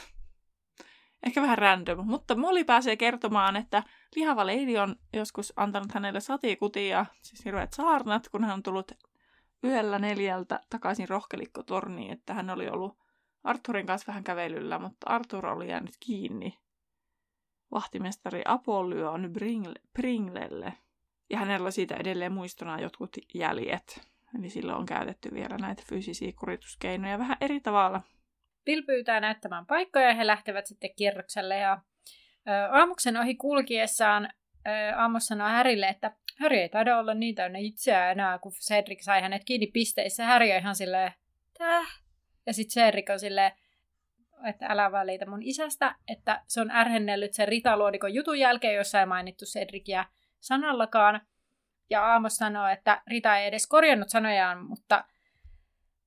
Ehkä 1.25 1.41
vähän 1.41 1.58
random, 1.58 2.08
mutta 2.08 2.36
Molly 2.36 2.63
pääsee 2.63 2.95
kertomaan, 2.97 3.56
että 3.56 3.84
lihava 4.15 4.45
leidi 4.45 4.78
on 4.78 4.95
joskus 5.13 5.54
antanut 5.56 5.91
hänelle 5.91 6.19
satikutia, 6.19 7.06
siis 7.21 7.45
hirveät 7.45 7.73
saarnat, 7.73 8.30
kun 8.30 8.43
hän 8.43 8.54
on 8.54 8.63
tullut 8.63 8.91
yöllä 9.63 9.99
neljältä 9.99 10.60
takaisin 10.69 11.10
rohkelikkotorniin, 11.10 12.12
että 12.12 12.34
hän 12.34 12.49
oli 12.49 12.69
ollut 12.69 12.97
Arturin 13.43 13.86
kanssa 13.86 14.08
vähän 14.08 14.23
kävelyllä, 14.23 14.80
mutta 14.80 15.10
Artur 15.10 15.45
oli 15.45 15.69
jäänyt 15.69 15.95
kiinni 15.99 16.60
vahtimestari 17.71 18.41
Apollyon 18.45 19.34
Pringlelle. 19.93 20.73
Ja 21.30 21.38
hänellä 21.38 21.72
siitä 21.72 21.96
edelleen 21.96 22.32
muistona 22.32 22.80
jotkut 22.80 23.18
jäljet. 23.34 24.02
Eli 24.40 24.50
silloin 24.50 24.78
on 24.78 24.86
käytetty 24.86 25.34
vielä 25.34 25.58
näitä 25.58 25.84
fyysisiä 25.90 26.32
kurituskeinoja 26.40 27.20
vähän 27.20 27.38
eri 27.42 27.60
tavalla. 27.60 28.02
Bill 28.66 28.82
pyytää 28.86 29.20
näyttämään 29.20 29.66
paikkoja 29.66 30.08
ja 30.08 30.14
he 30.14 30.28
lähtevät 30.28 30.68
sitten 30.68 30.96
kierrokselle. 30.96 31.58
Ja 31.58 31.82
aamuksen 32.72 33.18
ohi 33.18 33.36
kulkiessaan 33.36 34.30
Amos 34.96 35.26
sanoo 35.26 35.48
Härille, 35.48 35.88
että 35.88 36.12
Harry 36.40 36.58
ei 36.58 36.70
taida 36.70 37.00
olla 37.00 37.14
niin 37.14 37.36
täynnä 37.36 37.60
itseään 37.60 38.12
enää, 38.12 38.40
kun 38.40 38.52
Cedric 38.52 39.04
sai 39.04 39.22
hänet 39.22 39.42
kiinni 39.46 39.68
pisteissä. 39.68 40.26
Harry 40.26 40.52
on 40.52 40.58
ihan 40.58 40.76
silleen, 40.76 41.12
täh? 41.58 41.88
Ja 42.46 42.54
sitten 42.54 42.84
Cedric 42.84 43.10
on 43.10 43.20
silleen, 43.20 43.52
että 44.46 44.66
älä 44.70 44.92
välitä 44.92 45.26
mun 45.26 45.44
isästä, 45.44 45.96
että 46.08 46.42
se 46.48 46.62
on 46.62 46.72
ärhennellyt 46.72 47.34
sen 47.34 47.48
Rita-luodikon 47.48 48.14
jutun 48.14 48.40
jälkeen, 48.40 48.76
jossa 48.76 49.00
ei 49.00 49.06
mainittu 49.06 49.46
Cedriciä 49.46 50.06
sanallakaan. 50.45 51.21
Ja 51.89 52.05
Aamos 52.05 52.36
sanoo, 52.36 52.67
että 52.67 53.01
Rita 53.08 53.38
ei 53.38 53.47
edes 53.47 53.67
korjannut 53.67 54.10
sanojaan, 54.10 54.65
mutta, 54.65 55.05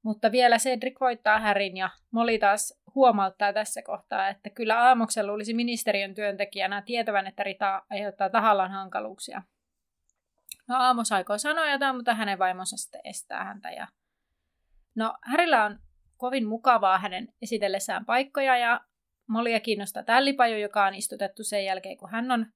mutta 0.02 0.32
vielä 0.32 0.58
Cedric 0.58 1.00
voittaa 1.00 1.40
Härin 1.40 1.76
ja 1.76 1.90
Molly 2.10 2.38
taas 2.38 2.80
huomauttaa 2.94 3.52
tässä 3.52 3.82
kohtaa, 3.82 4.28
että 4.28 4.50
kyllä 4.50 4.80
Aamoksella 4.80 5.32
olisi 5.32 5.54
ministeriön 5.54 6.14
työntekijänä 6.14 6.82
tietävän, 6.82 7.26
että 7.26 7.42
Rita 7.42 7.82
aiheuttaa 7.90 8.30
tahallaan 8.30 8.70
hankaluuksia. 8.70 9.42
No 10.68 10.76
Aamos 10.76 11.12
aikoo 11.12 11.38
sanoa 11.38 11.70
jotain, 11.70 11.96
mutta 11.96 12.14
hänen 12.14 12.38
vaimonsa 12.38 12.76
sitten 12.76 13.00
estää 13.04 13.44
häntä. 13.44 13.70
Ja... 13.70 13.88
No 14.94 15.14
Härillä 15.24 15.64
on 15.64 15.78
kovin 16.16 16.46
mukavaa 16.46 16.98
hänen 16.98 17.28
esitellessään 17.42 18.04
paikkoja 18.04 18.56
ja 18.56 18.80
Molia 19.26 19.60
kiinnostaa 19.60 20.02
tällipaju, 20.02 20.58
joka 20.58 20.86
on 20.86 20.94
istutettu 20.94 21.44
sen 21.44 21.64
jälkeen, 21.64 21.96
kun 21.96 22.10
hän 22.10 22.30
on 22.30 22.46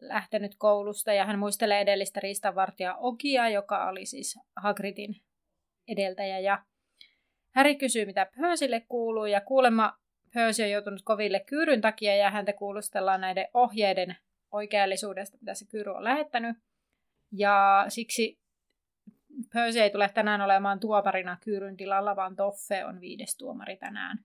lähtenyt 0.00 0.54
koulusta 0.58 1.12
ja 1.12 1.24
hän 1.24 1.38
muistelee 1.38 1.80
edellistä 1.80 2.20
riistanvartijaa 2.20 2.96
Okia, 2.96 3.48
joka 3.48 3.88
oli 3.88 4.06
siis 4.06 4.38
Hagridin 4.56 5.14
edeltäjä. 5.88 6.38
Ja 6.38 6.64
Häri 7.56 7.76
kysyy, 7.76 8.04
mitä 8.04 8.26
Pöösille 8.36 8.80
kuuluu 8.80 9.26
ja 9.26 9.40
kuulemma 9.40 9.98
Pöösi 10.34 10.62
on 10.62 10.70
joutunut 10.70 11.02
koville 11.04 11.40
kyyryn 11.40 11.80
takia 11.80 12.16
ja 12.16 12.30
häntä 12.30 12.52
kuulustellaan 12.52 13.20
näiden 13.20 13.48
ohjeiden 13.54 14.16
oikeellisuudesta, 14.52 15.38
mitä 15.40 15.54
se 15.54 15.66
kyyry 15.66 15.92
on 15.92 16.04
lähettänyt. 16.04 16.56
Ja 17.32 17.84
siksi 17.88 18.38
Pöösi 19.52 19.80
ei 19.80 19.90
tule 19.90 20.08
tänään 20.08 20.40
olemaan 20.40 20.80
tuomarina 20.80 21.38
kyyryn 21.44 21.76
tilalla, 21.76 22.16
vaan 22.16 22.36
Toffe 22.36 22.84
on 22.84 23.00
viides 23.00 23.36
tuomari 23.36 23.76
tänään. 23.76 24.18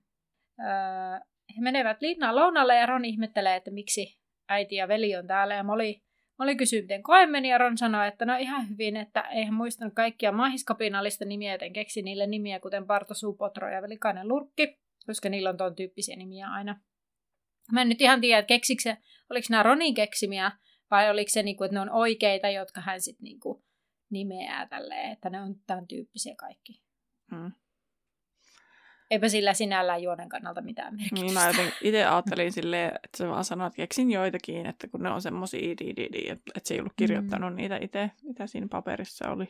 Öö, 0.60 1.20
he 1.56 1.60
menevät 1.60 2.02
linnaan 2.02 2.36
lounalle 2.36 2.76
ja 2.76 2.86
Ron 2.86 3.04
ihmettelee, 3.04 3.56
että 3.56 3.70
miksi 3.70 4.18
äiti 4.52 4.74
ja 4.74 4.88
veli 4.88 5.16
on 5.16 5.26
täällä. 5.26 5.54
Ja 5.54 5.62
Molly, 5.62 5.94
Molly 6.38 6.54
kysyy, 6.56 6.82
miten 6.82 7.02
koe 7.02 7.26
meni, 7.26 7.50
ja 7.50 7.58
Ron 7.58 7.78
sanoi, 7.78 8.08
että 8.08 8.24
no 8.24 8.36
ihan 8.36 8.68
hyvin, 8.68 8.96
että 8.96 9.20
eihän 9.20 9.54
muistanut 9.54 9.94
kaikkia 9.94 10.32
mahiskapinallista 10.32 11.24
nimiä, 11.24 11.52
joten 11.52 11.72
keksi 11.72 12.02
niille 12.02 12.26
nimiä, 12.26 12.60
kuten 12.60 12.86
Parto 12.86 13.14
Suupotro 13.14 13.68
ja 13.68 13.82
Velikainen 13.82 14.28
Lurkki, 14.28 14.78
koska 15.06 15.28
niillä 15.28 15.50
on 15.50 15.56
tuon 15.56 15.74
tyyppisiä 15.74 16.16
nimiä 16.16 16.48
aina. 16.48 16.80
Mä 17.72 17.82
en 17.82 17.88
nyt 17.88 18.00
ihan 18.00 18.20
tiedä, 18.20 18.38
että 18.38 18.48
keksikö 18.48 18.82
se, 18.82 18.96
oliko 19.30 19.46
nämä 19.50 19.62
Ronin 19.62 19.94
keksimiä, 19.94 20.52
vai 20.90 21.10
oliko 21.10 21.28
se, 21.28 21.42
niin 21.42 21.56
kuin, 21.56 21.66
että 21.66 21.74
ne 21.74 21.80
on 21.80 21.90
oikeita, 21.90 22.48
jotka 22.48 22.80
hän 22.80 23.00
sitten 23.00 23.24
niin 23.24 23.40
nimeää 24.10 24.66
tälleen, 24.66 25.12
että 25.12 25.30
ne 25.30 25.40
on 25.40 25.54
tämän 25.66 25.86
tyyppisiä 25.86 26.34
kaikki. 26.38 26.82
Hmm 27.30 27.52
eipä 29.12 29.28
sillä 29.28 29.54
sinällään 29.54 30.02
juonen 30.02 30.28
kannalta 30.28 30.60
mitään 30.60 30.94
merkitystä. 30.94 31.24
Niin 31.24 31.34
mä 31.34 31.46
joten 31.46 31.72
itse 31.82 32.04
ajattelin 32.04 32.52
silleen, 32.52 32.88
että 32.88 33.18
se 33.18 33.28
vaan 33.28 33.44
sanoo, 33.44 33.66
että 33.66 33.76
keksin 33.76 34.10
joitakin, 34.10 34.66
että 34.66 34.88
kun 34.88 35.02
ne 35.02 35.10
on 35.10 35.22
semmosia 35.22 35.72
että 36.56 36.68
se 36.68 36.74
ei 36.74 36.80
ollut 36.80 36.92
kirjoittanut 36.96 37.50
mm. 37.50 37.56
niitä 37.56 37.76
itse, 37.76 38.10
mitä 38.22 38.46
siinä 38.46 38.68
paperissa 38.70 39.30
oli. 39.30 39.48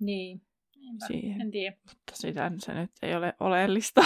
Niin, 0.00 0.42
Siihen. 1.06 1.40
en 1.40 1.50
tiedä. 1.50 1.76
Mutta 1.84 2.12
sitä 2.14 2.52
se 2.58 2.74
nyt 2.74 2.90
ei 3.02 3.14
ole 3.14 3.34
oleellista. 3.40 4.04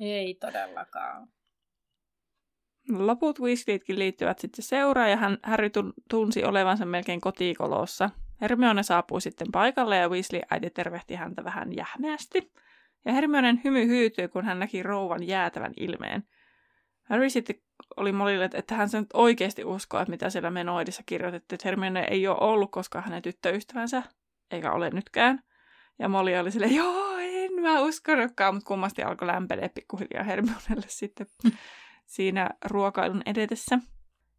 Ei 0.00 0.34
todellakaan. 0.34 1.28
Loput 2.88 3.40
Weasleytkin 3.40 3.98
liittyvät 3.98 4.38
sitten 4.38 4.64
seuraan 4.64 5.10
ja 5.10 5.16
hän, 5.16 5.38
Harry 5.42 5.70
tunsi 6.10 6.44
olevansa 6.44 6.84
melkein 6.84 7.20
kotikolossa. 7.20 8.10
Hermione 8.40 8.82
saapuu 8.82 9.20
sitten 9.20 9.48
paikalle 9.52 9.96
ja 9.96 10.08
Weasley 10.08 10.40
äiti 10.50 10.70
tervehti 10.70 11.14
häntä 11.14 11.44
vähän 11.44 11.76
jähmeästi. 11.76 12.52
Ja 13.04 13.12
Hermionen 13.12 13.60
hymy 13.64 13.86
hyytyi, 13.86 14.28
kun 14.28 14.44
hän 14.44 14.58
näki 14.58 14.82
rouvan 14.82 15.22
jäätävän 15.22 15.72
ilmeen. 15.76 16.24
Harry 17.02 17.30
sitten 17.30 17.56
oli 17.96 18.12
Molille, 18.12 18.50
että 18.54 18.74
hän 18.74 18.88
sen 18.88 19.06
oikeasti 19.12 19.64
uskoa, 19.64 20.00
että 20.00 20.10
mitä 20.10 20.30
siellä 20.30 20.50
menoidissa 20.50 21.02
kirjoitettiin, 21.06 21.56
että 21.56 21.68
Hermione 21.68 22.06
ei 22.10 22.28
ole 22.28 22.38
ollut 22.40 22.70
koskaan 22.70 23.04
hänen 23.04 23.22
tyttöystävänsä, 23.22 24.02
eikä 24.50 24.72
ole 24.72 24.90
nytkään. 24.90 25.42
Ja 25.98 26.08
Molly 26.08 26.36
oli 26.36 26.50
silleen, 26.50 26.74
joo, 26.74 27.16
en 27.18 27.52
mä 27.52 27.80
uskonutkaan, 27.80 28.54
mutta 28.54 28.68
kummasti 28.68 29.02
alkoi 29.02 29.26
lämpenee 29.26 29.68
pikkuhiljaa 29.68 30.24
Hermionelle 30.24 30.86
sitten 30.88 31.26
siinä 32.06 32.50
ruokailun 32.64 33.22
edetessä. 33.26 33.78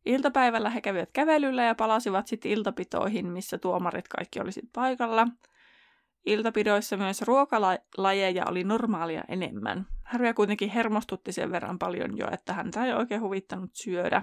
Iltapäivällä 0.06 0.70
he 0.70 0.82
kävivät 0.82 1.10
kävelyllä 1.14 1.64
ja 1.64 1.76
palasivat 1.76 2.28
sitten 2.28 2.52
iltapitoihin, 2.52 3.28
missä 3.28 3.58
tuomarit 3.58 4.08
kaikki 4.08 4.40
olisivat 4.40 4.70
paikalla. 4.74 5.28
Iltapidoissa 6.26 6.98
myös 6.98 7.22
ruokalajeja 7.22 8.46
oli 8.46 8.64
normaalia 8.64 9.24
enemmän. 9.28 9.88
Harrya 10.04 10.34
kuitenkin 10.34 10.70
hermostutti 10.70 11.32
sen 11.32 11.52
verran 11.52 11.80
paljon 11.80 12.18
jo, 12.18 12.28
että 12.32 12.54
häntä 12.54 12.86
ei 12.86 12.94
oikein 12.94 13.22
huvittanut 13.22 13.70
syödä. 13.74 14.22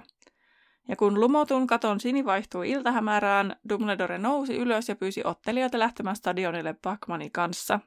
Ja 0.87 0.95
kun 0.95 1.19
lumotun 1.19 1.67
katon 1.67 1.99
sini 1.99 2.25
vaihtui 2.25 2.69
iltahämärään, 2.69 3.55
Dumbledore 3.69 4.17
nousi 4.17 4.57
ylös 4.57 4.89
ja 4.89 4.95
pyysi 4.95 5.21
ottelijoita 5.23 5.79
lähtemään 5.79 6.15
stadionille 6.15 6.75
Bakmanin 6.81 7.31
kanssa. 7.31 7.79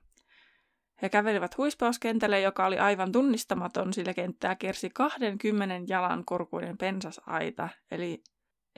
He 1.02 1.08
kävelivät 1.08 1.58
huispauskentälle, 1.58 2.40
joka 2.40 2.66
oli 2.66 2.78
aivan 2.78 3.12
tunnistamaton, 3.12 3.92
sillä 3.92 4.14
kenttää 4.14 4.54
kiersi 4.54 4.90
20 4.90 5.92
jalan 5.92 6.24
korkuinen 6.24 6.78
pensasaita. 6.78 7.68
Eli 7.90 8.22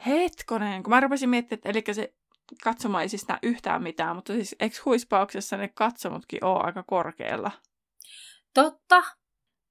hetkonen, 0.07 0.83
kun 0.83 0.91
mä 0.91 1.01
rupesin 1.01 1.29
miettimään, 1.29 1.59
että 1.59 1.69
eli 1.69 1.95
se 1.95 2.15
katsoma 2.65 3.03
ei 3.03 3.09
siis 3.09 3.29
näe 3.29 3.39
yhtään 3.43 3.83
mitään, 3.83 4.17
mutta 4.17 4.33
siis 4.33 4.57
eikö 4.61 4.77
huispauksessa 4.85 5.57
ne 5.57 5.69
katsomutkin 5.69 6.45
ole 6.45 6.61
aika 6.63 6.83
korkealla? 6.83 7.51
Totta, 8.55 9.03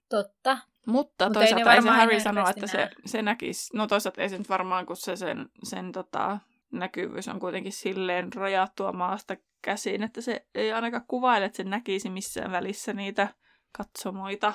totta. 0.10 0.58
Mutta 0.86 1.26
Mut 1.26 1.34
toisaalta 1.34 1.72
ei, 1.72 1.76
ei 1.76 1.82
se 1.82 1.90
Harry 1.90 2.20
sano, 2.20 2.50
että 2.50 2.68
se, 2.68 2.90
se 3.06 3.22
näkisi. 3.22 3.78
No 3.78 3.88
toisaalta 3.88 4.22
ei 4.22 4.30
se 4.30 4.38
nyt 4.38 4.50
varmaan, 4.50 4.86
kun 4.86 4.96
se 4.96 5.16
sen, 5.16 5.50
sen 5.64 5.92
tota, 5.92 6.40
näkyvyys 6.72 7.28
on 7.28 7.40
kuitenkin 7.40 7.72
silleen 7.72 8.34
rajattua 8.34 8.92
maasta 8.92 9.36
käsiin, 9.62 10.04
että 10.04 10.22
se 10.22 10.48
ei 10.56 10.72
ainakaan 10.72 11.06
kuvaile, 11.08 11.46
että 11.46 11.58
se 11.58 11.64
näkisi 11.64 12.10
missään 12.10 12.52
välissä 12.52 12.94
niitä 12.94 13.28
katsomoita. 13.78 14.54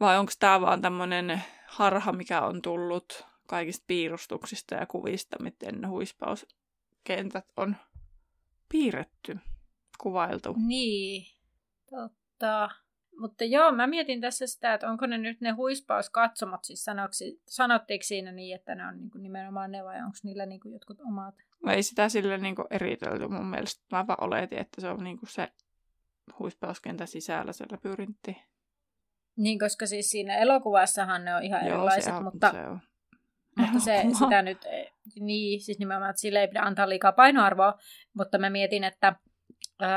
Vai 0.00 0.18
onko 0.18 0.32
tämä 0.38 0.60
vaan 0.60 0.82
tämmöinen 0.82 1.42
harha, 1.66 2.12
mikä 2.12 2.40
on 2.40 2.62
tullut 2.62 3.26
kaikista 3.46 3.84
piirustuksista 3.86 4.74
ja 4.74 4.86
kuvista, 4.86 5.36
miten 5.42 5.88
huispauskentät 7.10 7.44
on 7.56 7.76
piirretty, 8.68 9.38
kuvailtu. 9.98 10.54
Niin, 10.66 11.26
totta. 11.90 12.70
Mutta 13.18 13.44
joo, 13.44 13.72
mä 13.72 13.86
mietin 13.86 14.20
tässä 14.20 14.46
sitä, 14.46 14.74
että 14.74 14.90
onko 14.90 15.06
ne 15.06 15.18
nyt 15.18 15.40
ne 15.40 15.50
huispauskatsomot, 15.50 16.64
siis 16.64 16.84
sanoksi, 16.84 17.42
sanottiinko 17.46 18.02
siinä 18.02 18.32
niin, 18.32 18.56
että 18.56 18.74
ne 18.74 18.86
on 18.86 18.98
niin 18.98 19.10
kuin 19.10 19.22
nimenomaan 19.22 19.70
ne 19.70 19.84
vai 19.84 19.96
onko 19.96 20.16
niillä 20.22 20.46
niin 20.46 20.60
kuin 20.60 20.72
jotkut 20.72 21.00
omat? 21.00 21.34
No 21.64 21.72
ei 21.72 21.82
sitä 21.82 22.08
sille 22.08 22.38
niin 22.38 22.56
kuin 22.56 22.66
eritelty 22.70 23.28
mun 23.28 23.46
mielestä. 23.46 23.82
Mä 23.92 24.06
vaan 24.06 24.24
oletin, 24.24 24.58
että 24.58 24.80
se 24.80 24.88
on 24.88 25.04
niin 25.04 25.18
kuin 25.18 25.30
se 25.30 25.48
huispauskentän 26.38 27.08
sisällä 27.08 27.52
se 27.52 27.64
labyrintti. 27.70 28.36
Niin, 29.36 29.58
koska 29.58 29.86
siis 29.86 30.10
siinä 30.10 30.36
elokuvassahan 30.36 31.24
ne 31.24 31.34
on 31.34 31.42
ihan 31.42 31.66
joo, 31.66 31.76
erilaiset, 31.76 32.14
se 32.14 32.20
mutta... 32.20 32.50
Se 32.52 32.66
on. 32.66 32.80
Mutta 33.56 33.78
se, 33.78 34.04
sitä 34.18 34.42
nyt, 34.42 34.58
niin, 35.20 35.60
siis 35.60 35.78
nimenomaan, 35.78 36.10
että 36.10 36.20
sille 36.20 36.40
ei 36.40 36.48
pidä 36.48 36.60
antaa 36.60 36.88
liikaa 36.88 37.12
painoarvoa, 37.12 37.74
mutta 38.14 38.38
mä 38.38 38.50
mietin, 38.50 38.84
että 38.84 39.16
öö, 39.82 39.88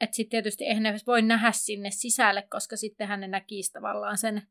että 0.00 0.16
sitten 0.16 0.30
tietysti 0.30 0.64
eihän 0.64 0.82
ne 0.82 0.94
voi 1.06 1.22
nähdä 1.22 1.52
sinne 1.52 1.90
sisälle, 1.90 2.42
koska 2.50 2.76
sittenhän 2.76 3.20
ne 3.20 3.28
näkisi 3.28 3.72
tavallaan 3.72 4.18
sen, 4.18 4.42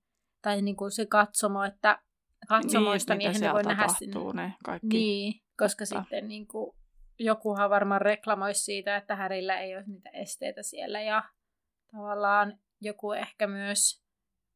tai 0.41 0.61
niin 0.61 0.75
kuin 0.75 0.91
se 0.91 1.05
katsomo, 1.05 1.63
että 1.63 1.99
katsomoista, 2.47 3.15
niin, 3.15 3.31
niin 3.31 3.41
ne 3.41 3.53
voi 3.53 3.63
nähdä 3.63 3.87
sinne. 3.87 4.19
Ne 4.33 4.53
kaikki. 4.63 4.87
Niin, 4.87 5.41
koska 5.57 5.85
Mutta. 5.91 6.01
sitten 6.01 6.27
niin 6.27 6.47
kuin, 6.47 6.75
jokuhan 7.19 7.69
varmaan 7.69 8.01
reklamoisi 8.01 8.63
siitä, 8.63 8.95
että 8.97 9.15
Härillä 9.15 9.59
ei 9.59 9.75
ole 9.75 9.83
niitä 9.87 10.09
esteitä 10.09 10.63
siellä, 10.63 11.01
ja 11.01 11.23
tavallaan 11.91 12.59
joku 12.81 13.11
ehkä 13.11 13.47
myös 13.47 14.03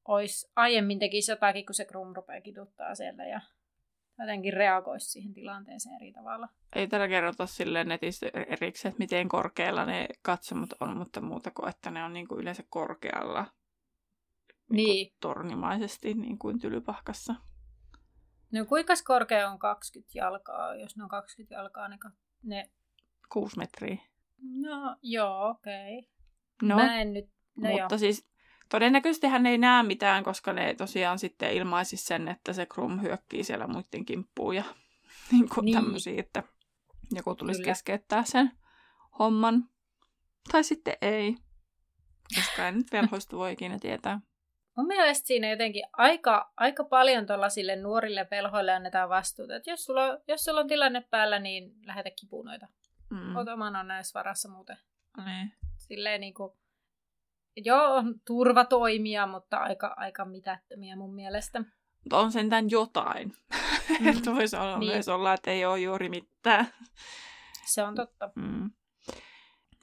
olisi 0.08 0.52
aiemmin 0.56 1.00
tekisi 1.00 1.32
jotakin, 1.32 1.66
kun 1.66 1.76
se 1.76 1.86
Krum 1.86 2.14
rupeaa 2.16 2.42
kiduttaa 2.42 2.96
siellä, 2.96 3.26
ja 3.26 3.42
jotenkin 4.20 4.54
reagoisi 4.54 5.12
siihen 5.12 5.34
tilanteeseen 5.34 5.96
eri 5.96 6.12
tavalla. 6.12 6.50
Ei 6.76 6.88
täällä 6.88 7.08
kerrota 7.08 7.46
silleen 7.46 7.88
netissä 7.88 8.28
erikseen, 8.48 8.90
että 8.90 9.04
miten 9.04 9.30
korkealla 9.30 9.86
ne 9.86 10.08
katsomut 10.22 10.70
on, 10.80 10.98
mutta 10.98 11.22
muuta 11.22 11.52
kuin, 11.52 11.70
että 11.70 11.92
ne 11.92 12.04
on 12.04 12.14
niin 12.14 12.28
kuin 12.28 12.42
yleensä 12.42 12.64
korkealla 12.70 13.46
niin. 14.70 14.88
niin. 14.88 15.14
tornimaisesti 15.20 16.14
niin 16.14 16.40
kuin 16.40 16.60
tylypahkassa. 16.60 17.36
No 18.52 18.66
kuinka 18.66 18.94
korkea 19.08 19.52
on 19.52 19.60
20 19.60 20.12
jalkaa, 20.18 20.76
jos 20.76 20.98
ne 20.98 21.04
on 21.04 21.10
20 21.10 21.56
jalkaa, 21.56 21.88
ne, 21.88 21.98
ne... 22.44 22.70
6 23.30 23.58
metriä. 23.58 23.98
No 24.42 24.98
joo, 25.02 25.50
okei. 25.50 26.00
Okay. 26.00 26.10
No, 26.62 26.76
Mä 26.76 27.02
en 27.02 27.14
nyt... 27.14 27.26
No 27.56 27.70
mutta 27.70 27.94
joo. 27.94 28.00
siis 28.00 28.33
Todennäköisesti 28.74 29.28
hän 29.28 29.46
ei 29.46 29.58
näe 29.58 29.84
mitään, 29.84 30.24
koska 30.24 30.54
ne 30.54 30.74
tosiaan 30.74 31.20
sitten 31.20 31.54
ilmaisi 31.54 31.98
sen, 31.98 32.28
että 32.28 32.54
se 32.54 32.66
Krum 32.66 33.02
hyökkii 33.02 33.44
siellä 33.44 33.68
muiden 33.68 34.06
kimppuun 34.06 34.56
ja 34.56 34.64
niin 35.32 35.50
kuin 35.50 35.66
niin. 35.66 35.76
tämmöisiä, 35.76 36.20
että 36.20 36.44
joku 37.12 37.36
tulisi 37.36 37.60
Kyllä. 37.60 37.72
keskeyttää 37.72 38.24
sen 38.24 38.52
homman. 39.20 39.70
Tai 40.52 40.64
sitten 40.64 40.98
ei, 41.02 41.36
koska 42.36 42.68
en 42.68 42.78
nyt 42.78 42.92
velhoista 42.92 43.38
voi 43.38 43.52
ikinä 43.52 43.80
tietää. 43.80 44.20
Mun 44.78 44.88
mielestä 44.88 45.28
siinä 45.28 45.50
jotenkin 45.50 45.84
aika, 45.94 46.54
aika 46.58 46.84
paljon 46.84 47.28
tuollaisille 47.28 47.76
nuorille 47.76 48.28
velhoille 48.32 48.74
annetaan 48.74 49.10
vastuuta. 49.10 49.56
Että 49.56 49.72
jos 49.72 49.86
sulla, 49.86 50.18
jos 50.28 50.44
sulla 50.44 50.60
on 50.60 50.68
tilanne 50.68 51.02
päällä, 51.02 51.40
niin 51.40 51.74
lähetä 51.86 52.10
kipunoita. 52.22 52.68
Mm. 53.10 53.36
Oot 53.36 53.48
oman 53.48 53.76
onnennes 53.76 54.14
varassa 54.14 54.50
muuten. 54.50 54.78
Niin. 55.26 55.54
Silleen 55.78 56.22
niin 56.22 56.34
kuin, 56.34 56.54
joo, 57.56 58.04
turvatoimia, 58.28 59.28
mutta 59.28 59.58
aika, 59.58 59.94
aika 59.98 60.26
mitättömiä 60.26 60.96
mun 60.96 61.16
mielestä. 61.16 61.64
Mutta 62.04 62.18
on 62.20 62.32
sentään 62.32 62.70
jotain. 62.70 63.34
Mm. 64.00 64.08
että 64.18 64.36
voisi 64.36 64.56
olla 64.56 64.80
niin. 64.80 64.92
myös 64.92 65.10
olla, 65.10 65.34
että 65.34 65.52
ei 65.52 65.66
ole 65.66 65.80
juuri 65.80 66.10
mitään. 66.10 66.68
Se 67.66 67.84
on 67.84 67.96
totta. 67.96 68.30
Mm. 68.36 68.72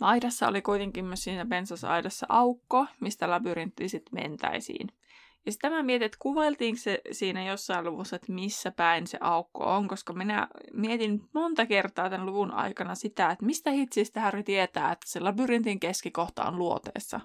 Aidassa 0.01 0.49
oli 0.49 0.63
kuitenkin 0.63 1.05
myös 1.05 1.25
siinä 1.25 1.47
pensasaidassa 1.47 2.27
aukko, 2.29 2.87
mistä 3.01 3.31
labyrintti 3.31 3.89
sitten 3.89 4.23
mentäisiin. 4.23 4.89
Ja 5.47 5.53
sitten 5.53 5.73
mä 5.73 5.83
mietin, 5.83 6.07
että 6.07 6.19
kuvailtiinko 6.21 6.81
se 6.81 7.01
siinä 7.13 7.45
jossain 7.45 7.85
luvussa, 7.85 8.17
että 8.17 8.33
missä 8.33 8.71
päin 8.71 9.07
se 9.07 9.19
aukko 9.21 9.65
on, 9.65 9.89
koska 9.89 10.13
minä 10.13 10.49
mietin 10.73 11.21
monta 11.35 11.67
kertaa 11.67 12.11
tämän 12.11 12.27
luvun 12.27 12.51
aikana 12.51 12.95
sitä, 12.95 13.31
että 13.31 13.45
mistä 13.45 13.71
hitsistä 13.71 14.21
Harry 14.21 14.43
tietää, 14.43 14.93
että 14.93 15.11
se 15.11 15.21
labyrintin 15.21 15.81
keskikohta 15.81 16.45
on 16.45 16.59
luoteessa. 16.59 17.21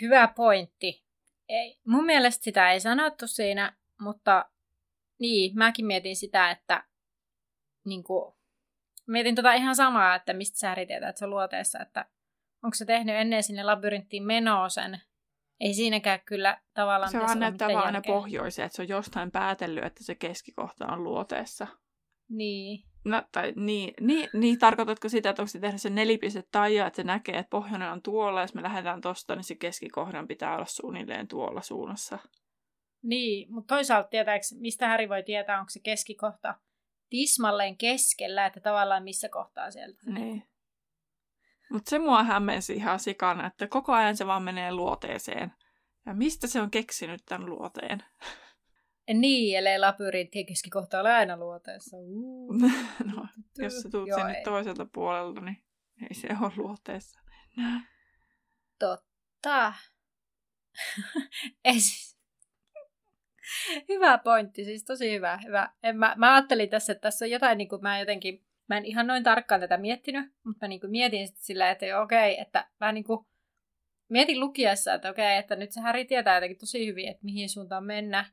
Hyvä 0.00 0.28
pointti. 0.28 1.04
Ei, 1.48 1.80
mun 1.86 2.04
mielestä 2.04 2.44
sitä 2.44 2.72
ei 2.72 2.80
sanottu 2.80 3.26
siinä, 3.26 3.76
mutta 4.00 4.50
niin, 5.18 5.58
mäkin 5.58 5.86
mietin 5.86 6.16
sitä, 6.16 6.50
että 6.50 6.84
niin 7.84 8.04
kuin, 8.04 8.34
mietin 9.06 9.34
tota 9.34 9.52
ihan 9.52 9.76
samaa, 9.76 10.14
että 10.14 10.32
mistä 10.32 10.58
sä 10.58 10.72
että 10.72 11.12
se 11.16 11.24
on 11.24 11.30
luoteessa, 11.30 11.78
että 11.82 12.04
onko 12.62 12.74
se 12.74 12.84
tehnyt 12.84 13.16
ennen 13.16 13.42
sinne 13.42 13.62
labyrinttiin 13.62 14.22
menoa 14.22 14.68
sen. 14.68 15.00
Ei 15.60 15.74
siinäkään 15.74 16.20
kyllä 16.20 16.60
tavallaan... 16.74 17.12
Se 17.12 17.18
vaan 17.18 17.40
näyttää 17.40 17.68
vaan 17.68 17.86
aina 17.86 18.02
pohjoisia, 18.06 18.64
että 18.64 18.76
se 18.76 18.82
on 18.82 18.88
jostain 18.88 19.30
päätellyt, 19.30 19.84
että 19.84 20.04
se 20.04 20.14
keskikohta 20.14 20.86
on 20.86 21.04
luoteessa. 21.04 21.66
Niin. 22.28 22.85
No, 23.06 23.22
tai 23.32 23.52
niin, 23.56 23.94
niin, 24.00 24.28
niin, 24.32 24.58
tarkoitatko 24.58 25.08
sitä, 25.08 25.30
että 25.30 25.42
onko 25.42 25.48
se 25.48 25.58
tehdä 25.58 25.78
se 25.78 25.90
nelipiste 25.90 26.44
taija, 26.52 26.86
että 26.86 26.96
se 26.96 27.04
näkee, 27.04 27.38
että 27.38 27.50
pohjoinen 27.50 27.90
on 27.90 28.02
tuolla, 28.02 28.40
jos 28.40 28.54
me 28.54 28.62
lähdetään 28.62 29.00
tosta, 29.00 29.36
niin 29.36 29.44
se 29.44 29.54
keskikohdan 29.54 30.28
pitää 30.28 30.54
olla 30.54 30.66
suunnilleen 30.66 31.28
tuolla 31.28 31.60
suunnassa. 31.60 32.18
Niin, 33.02 33.52
mutta 33.52 33.74
toisaalta 33.74 34.08
tietääkö, 34.08 34.44
mistä 34.54 34.88
Häri 34.88 35.08
voi 35.08 35.22
tietää, 35.22 35.58
onko 35.60 35.70
se 35.70 35.80
keskikohta 35.80 36.54
tismalleen 37.10 37.76
keskellä, 37.76 38.46
että 38.46 38.60
tavallaan 38.60 39.04
missä 39.04 39.28
kohtaa 39.28 39.70
sieltä. 39.70 40.02
Niin. 40.06 40.42
Mutta 41.70 41.90
se 41.90 41.98
mua 41.98 42.22
hämmensi 42.24 42.72
ihan 42.72 43.00
sikana, 43.00 43.46
että 43.46 43.66
koko 43.66 43.92
ajan 43.92 44.16
se 44.16 44.26
vaan 44.26 44.42
menee 44.42 44.72
luoteeseen. 44.72 45.52
Ja 46.06 46.14
mistä 46.14 46.46
se 46.46 46.60
on 46.60 46.70
keksinyt 46.70 47.22
tämän 47.26 47.50
luoteen? 47.50 48.04
Niin, 49.14 49.58
ellei 49.58 49.78
labyrintti 49.78 50.44
keskikohta 50.44 51.00
ole 51.00 51.12
aina 51.12 51.36
luoteessa. 51.36 51.96
no, 53.14 53.26
jos 53.58 53.80
sä 53.82 53.88
tuut 53.90 54.08
Joo, 54.08 54.18
sinne 54.18 54.38
ei. 54.38 54.44
toiselta 54.44 54.86
puolelta, 54.92 55.40
niin 55.40 55.62
ei 56.02 56.14
se 56.14 56.28
ole 56.42 56.52
luoteessa. 56.56 57.20
Totta. 58.78 59.72
ei 61.64 61.80
siis. 61.80 62.18
hyvä 63.88 64.18
pointti, 64.18 64.64
siis 64.64 64.84
tosi 64.84 65.14
hyvä. 65.14 65.38
hyvä. 65.46 65.72
En, 65.82 65.96
mä, 65.96 66.14
mä 66.16 66.34
ajattelin 66.34 66.68
tässä, 66.68 66.92
että 66.92 67.00
tässä 67.00 67.24
on 67.24 67.30
jotain, 67.30 67.58
niin 67.58 67.68
kuin 67.68 67.82
mä 67.82 67.98
jotenkin, 68.00 68.46
mä 68.68 68.76
en 68.76 68.84
ihan 68.84 69.06
noin 69.06 69.22
tarkkaan 69.22 69.60
tätä 69.60 69.76
miettinyt, 69.78 70.32
mutta 70.44 70.66
mä 70.66 70.68
niin 70.68 70.80
kuin 70.80 70.90
mietin 70.90 71.26
sitten 71.26 71.44
sillä, 71.44 71.70
että 71.70 72.00
okei, 72.00 72.32
okay, 72.32 72.42
että 72.42 72.68
mä 72.80 72.92
niin 72.92 73.04
kuin 73.04 73.26
mietin 74.08 74.40
lukiessa, 74.40 74.94
että 74.94 75.10
okei, 75.10 75.36
että 75.36 75.56
nyt 75.56 75.72
se 75.72 75.80
Häri 75.80 76.04
tietää 76.04 76.34
jotenkin 76.34 76.58
tosi 76.58 76.86
hyvin, 76.86 77.08
että 77.08 77.24
mihin 77.24 77.48
suuntaan 77.48 77.84
mennä. 77.84 78.30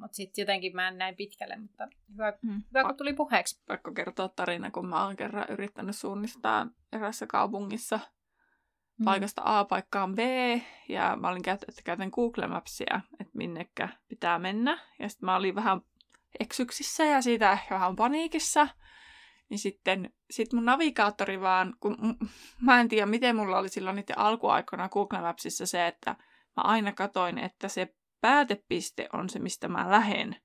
Mutta 0.00 0.14
sitten 0.14 0.42
jotenkin 0.42 0.76
mä 0.76 0.88
en 0.88 0.98
näin 0.98 1.16
pitkälle, 1.16 1.56
mutta 1.56 1.88
hyvä, 2.12 2.32
mm. 2.42 2.62
hyvä 2.68 2.84
kun 2.84 2.96
tuli 2.96 3.12
puheeksi. 3.12 3.62
Pakko 3.66 3.92
kertoa 3.92 4.28
tarina, 4.28 4.70
kun 4.70 4.88
mä 4.88 5.04
oon 5.04 5.16
kerran 5.16 5.46
yrittänyt 5.48 5.96
suunnistaa 5.96 6.66
erässä 6.92 7.26
kaupungissa 7.26 8.00
mm. 8.98 9.04
paikasta 9.04 9.42
A 9.44 9.64
paikkaan 9.64 10.14
B, 10.14 10.18
ja 10.88 11.16
mä 11.20 11.28
olin 11.28 11.42
käyt, 11.42 11.62
että 11.68 11.82
käytän 11.84 12.10
Google 12.12 12.46
Mapsia, 12.46 13.00
että 13.20 13.32
minnekä 13.36 13.88
pitää 14.08 14.38
mennä. 14.38 14.78
Ja 14.98 15.08
sitten 15.08 15.26
mä 15.26 15.36
olin 15.36 15.54
vähän 15.54 15.80
eksyksissä 16.40 17.04
ja 17.04 17.22
siitä 17.22 17.52
ehkä 17.52 17.74
vähän 17.74 17.96
paniikissa. 17.96 18.68
Niin 19.48 19.58
sitten 19.58 20.12
sit 20.30 20.52
mun 20.52 20.64
navigaattori 20.64 21.40
vaan, 21.40 21.74
kun 21.80 21.96
m- 22.00 22.26
mä 22.60 22.80
en 22.80 22.88
tiedä 22.88 23.06
miten 23.06 23.36
mulla 23.36 23.58
oli 23.58 23.68
silloin 23.68 23.96
niiden 23.96 24.18
alkuaikoina 24.18 24.88
Google 24.88 25.20
Mapsissa 25.20 25.66
se, 25.66 25.86
että 25.86 26.16
mä 26.56 26.62
aina 26.62 26.92
katoin, 26.92 27.38
että 27.38 27.68
se 27.68 27.94
päätepiste 28.20 29.08
on 29.12 29.30
se, 29.30 29.38
mistä 29.38 29.68
mä 29.68 29.90
lähen. 29.90 30.36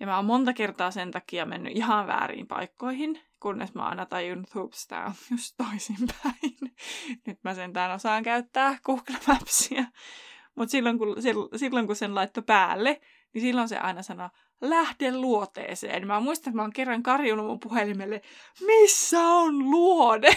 Ja 0.00 0.06
mä 0.06 0.16
oon 0.16 0.24
monta 0.24 0.52
kertaa 0.52 0.90
sen 0.90 1.10
takia 1.10 1.46
mennyt 1.46 1.76
ihan 1.76 2.06
väärin 2.06 2.46
paikkoihin, 2.46 3.20
kunnes 3.40 3.74
mä 3.74 3.82
oon 3.82 3.90
aina 3.90 4.06
tajunnut, 4.06 4.54
hups, 4.54 4.86
tää 4.86 5.06
on 5.06 5.14
just 5.30 5.54
toisinpäin. 5.56 6.74
Nyt 7.26 7.38
mä 7.44 7.54
sentään 7.54 7.90
osaan 7.90 8.22
käyttää 8.22 8.78
Google 8.84 9.16
Mapsia. 9.26 9.84
Mutta 10.54 10.70
silloin 10.70 10.98
kun, 10.98 11.16
silloin 11.56 11.86
kun 11.86 11.96
sen 11.96 12.14
laittoi 12.14 12.42
päälle, 12.42 13.00
niin 13.34 13.42
silloin 13.42 13.68
se 13.68 13.78
aina 13.78 14.02
sanoo, 14.02 14.30
lähde 14.60 15.12
luoteeseen. 15.12 16.06
Mä 16.06 16.20
muistan, 16.20 16.50
että 16.50 16.56
mä 16.56 16.62
oon 16.62 16.72
kerran 16.72 17.02
karjunut 17.02 17.46
mun 17.46 17.60
puhelimelle, 17.60 18.22
missä 18.66 19.20
on 19.20 19.70
luode? 19.70 20.28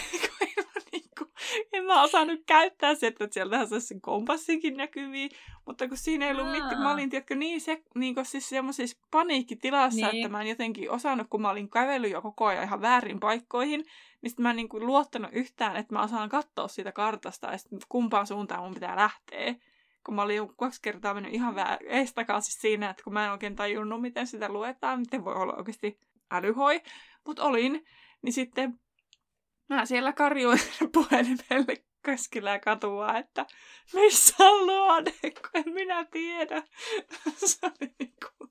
Niinku, 0.92 1.24
en 1.72 1.84
mä 1.84 2.02
osannut 2.02 2.40
käyttää 2.46 2.94
sitä, 2.94 3.06
että 3.06 3.28
sieltähän 3.30 3.68
saisi 3.68 3.86
sen 3.86 4.00
kompassinkin 4.00 4.76
näkyviin, 4.76 5.30
mutta 5.66 5.88
kun 5.88 5.96
siinä 5.96 6.26
ei 6.26 6.32
ollut 6.32 6.50
mitään, 6.50 6.82
mä 6.82 6.92
olin 6.92 7.10
tiedätkö, 7.10 7.34
niin, 7.34 7.60
se, 7.60 7.82
niin 7.94 8.14
siis 8.22 8.48
semmoisessa 8.48 8.98
paniikkitilassa, 9.10 10.06
niin. 10.06 10.16
että 10.16 10.28
mä 10.28 10.40
en 10.40 10.48
jotenkin 10.48 10.90
osannut, 10.90 11.26
kun 11.30 11.42
mä 11.42 11.50
olin 11.50 11.70
kävellyt 11.70 12.12
jo 12.12 12.22
koko 12.22 12.46
ajan 12.46 12.64
ihan 12.64 12.80
väärin 12.80 13.20
paikkoihin, 13.20 13.84
niin 14.22 14.30
sitten 14.30 14.42
mä 14.42 14.50
en 14.50 14.56
niin 14.56 14.68
kuin 14.68 14.86
luottanut 14.86 15.30
yhtään, 15.32 15.76
että 15.76 15.94
mä 15.94 16.02
osaan 16.02 16.28
katsoa 16.28 16.68
siitä 16.68 16.92
kartasta, 16.92 17.46
ja 17.52 17.58
kumpaan 17.88 18.26
suuntaan 18.26 18.62
mun 18.62 18.74
pitää 18.74 18.96
lähteä 18.96 19.54
kun 20.06 20.14
mä 20.14 20.22
olin 20.22 20.56
kaksi 20.56 20.82
kertaa 20.82 21.14
mennyt 21.14 21.34
ihan 21.34 21.54
vähän 21.54 21.78
eestakaisin 21.86 22.60
siinä, 22.60 22.90
että 22.90 23.02
kun 23.02 23.12
mä 23.12 23.24
en 23.24 23.32
oikein 23.32 23.56
tajunnut, 23.56 24.00
miten 24.00 24.26
sitä 24.26 24.48
luetaan, 24.48 25.00
miten 25.00 25.24
voi 25.24 25.34
olla 25.34 25.54
oikeasti 25.54 26.00
älyhoi, 26.30 26.82
mutta 27.26 27.44
olin, 27.44 27.84
niin 28.22 28.32
sitten 28.32 28.80
mä 29.68 29.86
siellä 29.86 30.12
karjuin 30.12 30.60
puhelimelle 30.94 31.84
keskellä 32.04 32.58
katua, 32.58 33.18
että 33.18 33.46
missä 33.94 34.34
on 34.38 34.66
luode, 34.66 35.12
kun 35.22 35.50
en 35.54 35.74
minä 35.74 36.04
tiedä. 36.04 36.62
se 37.46 37.58
oli 37.62 37.92
niin 37.98 38.14
kuin... 38.38 38.50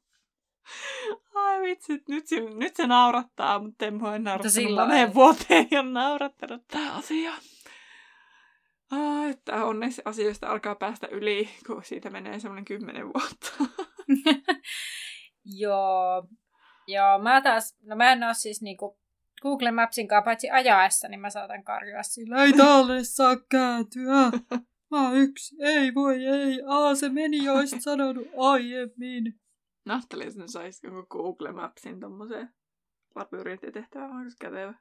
Ai 1.35 1.61
vitsi, 1.61 2.03
nyt 2.07 2.27
se, 2.27 2.39
nyt 2.39 2.75
se 2.75 2.87
naurattaa, 2.87 3.59
mutta 3.59 3.85
en 3.85 3.99
voi 3.99 4.19
naurattanut 4.19 4.75
moneen 4.75 5.13
vuoteen 5.13 5.67
ja 5.71 5.81
naurattanut 5.81 6.67
tämä 6.67 6.93
asia. 6.93 7.33
Ah, 8.91 9.29
että 9.29 9.65
onneksi 9.65 10.01
asioista 10.05 10.47
alkaa 10.47 10.75
päästä 10.75 11.07
yli, 11.07 11.49
kun 11.67 11.83
siitä 11.83 12.09
menee 12.09 12.39
semmoinen 12.39 12.65
kymmenen 12.65 13.05
vuotta. 13.05 13.51
Joo. 15.61 16.27
Joo, 16.87 17.19
mä 17.19 17.41
taas, 17.41 17.77
no 17.81 17.95
mä 17.95 18.11
en 18.11 18.23
oo 18.23 18.33
siis 18.33 18.61
niinku 18.61 18.99
Google 19.41 19.71
Mapsin 19.71 20.07
kanssa 20.07 20.25
paitsi 20.25 20.49
ajaessa, 20.49 21.07
niin 21.07 21.19
mä 21.19 21.29
saatan 21.29 21.63
karjua 21.63 22.03
sillä. 22.03 22.43
Ei 22.43 22.53
taalle 22.53 23.03
saa 23.03 23.35
kääntyä. 23.49 24.31
Mä 24.91 25.03
oon 25.03 25.17
yksi. 25.17 25.55
Ei 25.59 25.95
voi, 25.95 26.25
ei. 26.25 26.61
Aa, 26.67 26.95
se 26.95 27.09
meni 27.09 27.43
jo, 27.43 27.53
olisit 27.53 27.81
sanonut 27.81 28.27
aiemmin. 28.37 29.39
Nahtelin, 29.85 30.27
että 30.27 30.47
saisi 30.47 30.87
Google 31.09 31.51
Mapsin 31.51 31.99
tommoseen 31.99 32.49
labyrintitehtävään, 33.15 34.11
onko 34.11 34.31
kätevä? 34.41 34.73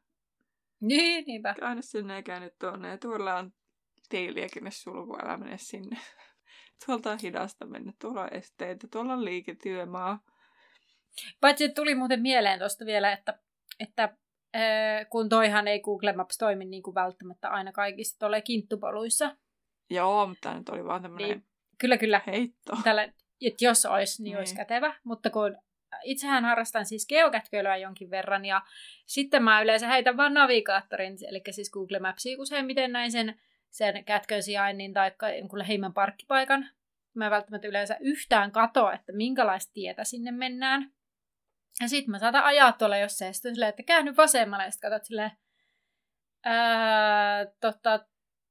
Niin, 0.81 1.25
niinpä. 1.27 1.55
Aina 1.61 1.83
sinne 1.83 2.15
ja 2.15 2.23
käynyt 2.23 2.55
tuonne. 2.59 2.89
Ja 2.89 2.99
tuolla 2.99 3.35
on 3.35 3.53
teiliäkin 4.09 4.73
sulku, 4.73 5.17
älä 5.23 5.37
mene 5.37 5.59
sinne. 5.59 5.97
Tuolta 6.87 7.11
on 7.11 7.19
hidasta 7.23 7.67
mennä, 7.67 7.93
tuolla 8.01 8.23
on 8.23 8.35
esteitä, 8.35 8.89
tuolla 8.93 9.13
on 9.13 9.25
liiketyömaa. 9.25 10.21
Paitsi 11.41 11.69
tuli 11.69 11.95
muuten 11.95 12.21
mieleen 12.23 12.59
tuosta 12.59 12.87
vielä, 12.87 13.13
että, 13.13 13.39
että 13.81 14.03
äh, 14.57 15.09
kun 15.11 15.29
toihan 15.29 15.69
ei 15.69 15.81
Google 15.81 16.13
Maps 16.13 16.39
toimi 16.39 16.65
niin 16.65 16.83
kuin 16.83 16.95
välttämättä 16.95 17.49
aina 17.49 17.73
kaikissa 17.73 18.19
tuolla 18.19 18.41
kinttupoluissa. 18.41 19.37
Joo, 19.91 20.27
mutta 20.27 20.55
nyt 20.55 20.69
oli 20.69 20.85
vaan 20.85 21.03
tämmöinen 21.03 21.29
niin, 21.29 21.45
kyllä, 21.79 21.99
kyllä. 21.99 22.21
heitto. 22.27 22.77
Tällä, 22.85 23.03
että 23.41 23.65
jos 23.65 23.87
olisi, 23.87 24.23
niin, 24.23 24.31
niin 24.31 24.39
olisi 24.39 24.57
kätevä. 24.57 24.95
Mutta 25.05 25.31
kun 25.31 25.57
itsehän 26.03 26.45
harrastan 26.45 26.87
siis 26.87 27.07
geokätköilyä 27.07 27.77
jonkin 27.77 28.11
verran 28.11 28.45
ja 28.45 28.63
sitten 29.07 29.43
mä 29.43 29.63
yleensä 29.63 29.89
heitän 29.89 30.17
vaan 30.17 30.35
navigaattorin, 30.35 31.17
eli 31.29 31.43
siis 31.51 31.71
Google 31.71 31.99
Mapsia 31.99 32.41
useimmiten 32.41 32.93
näin 32.93 33.13
sen 33.13 33.41
sen 33.71 34.05
kätkön 34.05 34.43
sijainnin 34.43 34.93
tai 34.93 35.13
jonkun 35.39 35.59
lähimmän 35.59 35.95
parkkipaikan. 35.95 36.69
Mä 37.15 37.25
en 37.25 37.31
välttämättä 37.31 37.69
yleensä 37.69 37.97
yhtään 38.01 38.53
katoa, 38.53 38.93
että 38.93 39.13
minkälaista 39.13 39.73
tietä 39.73 40.05
sinne 40.05 40.31
mennään. 40.31 40.93
Ja 41.81 41.89
sitten 41.89 42.11
mä 42.11 42.19
saatan 42.19 42.45
ajaa 42.45 42.73
tuolla 42.73 42.97
jossain, 42.97 43.35
sitten 43.35 43.55
silleen, 43.55 43.69
että 43.69 43.83
käänny 43.83 44.17
vasemmalle, 44.17 44.65
ja 44.65 44.71
sitten 44.71 44.91
katsot 44.91 45.07
silleen, 45.07 45.31
ää, 46.45 47.47
tota, 47.61 48.07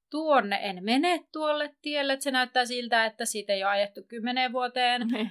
tuonne 0.10 0.60
en 0.62 0.84
mene 0.84 1.24
tuolle 1.32 1.76
tielle, 1.82 2.14
että 2.14 2.24
se 2.24 2.32
näyttää 2.32 2.66
siltä, 2.66 3.06
että 3.06 3.26
siitä 3.26 3.54
ei 3.54 3.64
ole 3.64 3.72
ajettu 3.72 4.04
kymmeneen 4.08 4.54
vuoteen. 4.54 5.02
Mm. 5.02 5.30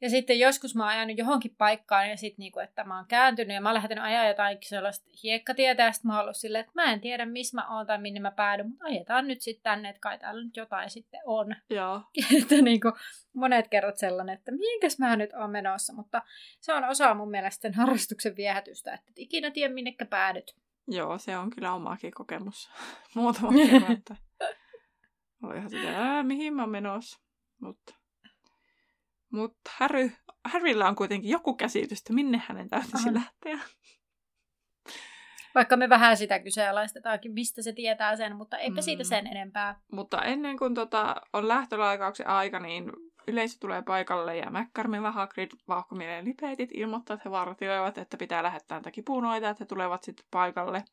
Ja 0.00 0.10
sitten 0.10 0.38
joskus 0.38 0.74
mä 0.74 0.82
oon 0.82 0.92
ajanut 0.92 1.18
johonkin 1.18 1.54
paikkaan 1.58 2.10
ja 2.10 2.16
sitten 2.16 2.38
niinku, 2.38 2.58
että 2.60 2.84
mä 2.84 2.96
oon 2.96 3.06
kääntynyt 3.08 3.54
ja 3.54 3.60
mä 3.60 3.68
oon 3.68 3.74
lähtenyt 3.74 4.04
ajaa 4.04 4.28
jotain 4.28 4.58
sellaista 4.62 5.10
hiekkatietä 5.22 5.82
ja 5.82 5.92
sitten 5.92 6.08
mä 6.08 6.14
oon 6.14 6.22
ollut 6.22 6.36
silleen, 6.36 6.60
että 6.60 6.72
mä 6.74 6.92
en 6.92 7.00
tiedä 7.00 7.26
missä 7.26 7.56
mä 7.56 7.76
oon 7.76 7.86
tai 7.86 7.98
minne 7.98 8.20
mä 8.20 8.30
päädyn, 8.30 8.68
mutta 8.68 8.84
ajetaan 8.84 9.28
nyt 9.28 9.40
sitten 9.40 9.62
tänne, 9.62 9.88
että 9.88 10.00
kai 10.00 10.18
täällä 10.18 10.44
nyt 10.44 10.56
jotain 10.56 10.90
sitten 10.90 11.20
on. 11.24 11.56
Joo. 11.70 12.02
että 12.42 12.54
niinku, 12.54 12.92
monet 13.34 13.68
kerrot 13.68 13.98
sellainen, 13.98 14.34
että 14.34 14.52
mihinkäs 14.52 14.98
mä 14.98 15.16
nyt 15.16 15.32
oon 15.32 15.50
menossa, 15.50 15.92
mutta 15.92 16.22
se 16.60 16.72
on 16.72 16.84
osa 16.84 17.14
mun 17.14 17.30
mielestä 17.30 17.62
sen 17.62 17.74
harrastuksen 17.74 18.36
viehätystä, 18.36 18.94
että 18.94 19.06
et 19.10 19.18
ikinä 19.18 19.50
tiedä 19.50 19.74
minnekä 19.74 20.04
päädyt. 20.04 20.56
Joo, 20.88 21.18
se 21.18 21.36
on 21.36 21.50
kyllä 21.50 21.72
omaakin 21.72 22.12
kokemus. 22.12 22.70
Muutama 23.14 23.52
kerran, 23.52 23.92
että 23.92 24.16
oli 25.42 25.56
ihan 25.56 25.70
sitä, 25.70 26.22
mihin 26.22 26.54
mä 26.54 26.66
menossa, 26.66 27.20
mutta 27.60 27.99
mutta 29.30 29.70
Harry, 29.78 30.10
Harryllä 30.44 30.88
on 30.88 30.96
kuitenkin 30.96 31.30
joku 31.30 31.54
käsitys, 31.54 31.98
että 31.98 32.12
minne 32.12 32.42
hänen 32.48 32.68
täytyisi 32.68 33.08
Aha. 33.08 33.14
lähteä. 33.14 33.58
Vaikka 35.54 35.76
me 35.76 35.88
vähän 35.88 36.16
sitä 36.16 36.38
kyseenalaistetaankin, 36.38 37.32
mistä 37.32 37.62
se 37.62 37.72
tietää 37.72 38.16
sen, 38.16 38.36
mutta 38.36 38.58
eipä 38.58 38.80
mm. 38.80 38.82
siitä 38.82 39.04
sen 39.04 39.26
enempää. 39.26 39.80
Mutta 39.92 40.22
ennen 40.22 40.58
kuin 40.58 40.74
tota 40.74 41.16
on 41.32 41.48
lähtölaikauksen 41.48 42.26
aika, 42.26 42.60
niin 42.60 42.92
yleisö 43.28 43.56
tulee 43.60 43.82
paikalle 43.82 44.36
ja 44.36 44.52
ja 45.02 45.10
Hagrid 45.12 45.50
vauhkomielen 45.68 46.24
lipeetit 46.24 46.70
ilmoittaa, 46.74 47.14
että 47.14 47.28
he 47.28 47.30
vartioivat, 47.30 47.98
että 47.98 48.16
pitää 48.16 48.42
lähettää 48.42 48.76
näitä 48.76 48.90
kipunoita, 48.90 49.50
että 49.50 49.64
he 49.64 49.66
tulevat 49.66 50.02
sitten 50.02 50.26
paikalle. 50.30 50.84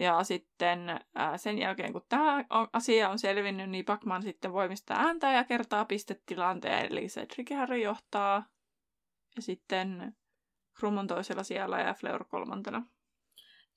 Ja 0.00 0.24
sitten 0.24 1.00
ää, 1.14 1.38
sen 1.38 1.58
jälkeen, 1.58 1.92
kun 1.92 2.06
tämä 2.08 2.44
asia 2.72 3.08
on 3.08 3.18
selvinnyt, 3.18 3.70
niin 3.70 3.84
Pacman 3.84 4.22
sitten 4.22 4.52
voimistaa 4.52 4.96
ääntä 5.00 5.32
ja 5.32 5.44
kertaa 5.44 5.84
pistetilanteen. 5.84 6.86
Eli 6.86 7.06
Cedric 7.06 7.56
Harry 7.56 7.78
johtaa. 7.78 8.44
Ja 9.36 9.42
sitten 9.42 10.16
Krum 10.78 10.98
on 10.98 11.06
toisella 11.06 11.42
siellä 11.42 11.80
ja 11.80 11.94
Fleur 11.94 12.24
kolmantena. 12.24 12.86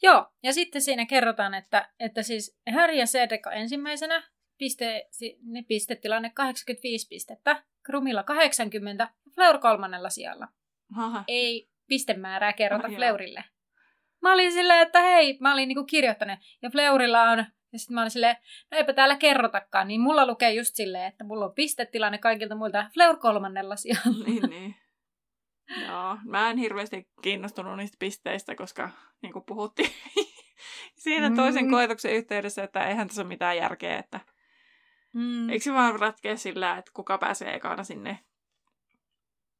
Joo, 0.01 0.31
ja 0.43 0.53
sitten 0.53 0.81
siinä 0.81 1.05
kerrotaan, 1.05 1.53
että, 1.53 1.89
että 1.99 2.23
siis 2.23 2.57
Harry 2.73 2.95
ja 2.95 3.05
Cedric 3.05 3.47
on 3.47 3.53
ensimmäisenä, 3.53 4.23
piste, 4.57 5.09
ne 5.41 5.63
pistetilanne 5.67 6.31
85 6.35 7.07
pistettä, 7.07 7.63
Krumilla 7.83 8.23
80 8.23 9.03
ja 9.03 9.31
Fleur 9.35 9.59
kolmannella 9.59 10.09
siellä. 10.09 10.47
Aha. 10.97 11.23
Ei 11.27 11.69
pistemäärää 11.87 12.53
kerrota 12.53 12.87
oh, 12.87 12.95
Fleurille. 12.95 13.43
Mä 14.23 14.33
olin 14.33 14.51
silleen, 14.51 14.81
että 14.81 15.01
hei, 15.01 15.37
mä 15.41 15.53
olin 15.53 15.67
niinku 15.67 15.83
kirjoittanut. 15.83 16.39
Ja 16.61 16.69
Fleurilla 16.69 17.23
on, 17.23 17.45
ja 17.73 17.79
sitten 17.79 17.95
mä 17.95 18.01
olin 18.01 18.11
silleen, 18.11 18.35
no 18.71 18.77
eipä 18.77 18.93
täällä 18.93 19.17
kerrotakaan. 19.17 19.87
Niin 19.87 20.01
mulla 20.01 20.27
lukee 20.27 20.53
just 20.53 20.75
silleen, 20.75 21.05
että 21.05 21.23
mulla 21.23 21.45
on 21.45 21.53
pistetilanne 21.53 22.17
kaikilta 22.17 22.55
muilta 22.55 22.89
Fleur 22.93 23.17
kolmannella 23.17 23.75
sijalla. 23.75 24.25
Niin, 24.27 24.49
niin. 24.49 24.75
Joo, 25.87 26.17
mä 26.25 26.49
en 26.49 26.57
hirveästi 26.57 27.09
kiinnostunut 27.21 27.77
niistä 27.77 27.97
pisteistä, 27.99 28.55
koska 28.55 28.89
niin 29.21 29.33
kuin 29.33 29.45
puhuttiin 29.45 29.89
siinä 31.03 31.29
mm. 31.29 31.35
toisen 31.35 31.69
koetuksen 31.69 32.13
yhteydessä, 32.13 32.63
että 32.63 32.87
eihän 32.87 33.07
tässä 33.07 33.21
ole 33.21 33.27
mitään 33.27 33.57
järkeä, 33.57 33.99
että 33.99 34.19
mm. 35.13 35.49
eikö 35.49 35.63
se 35.63 35.73
vaan 35.73 35.99
ratkea 35.99 36.37
sillä, 36.37 36.77
että 36.77 36.91
kuka 36.93 37.17
pääsee 37.17 37.55
ekana 37.55 37.83
sinne 37.83 38.19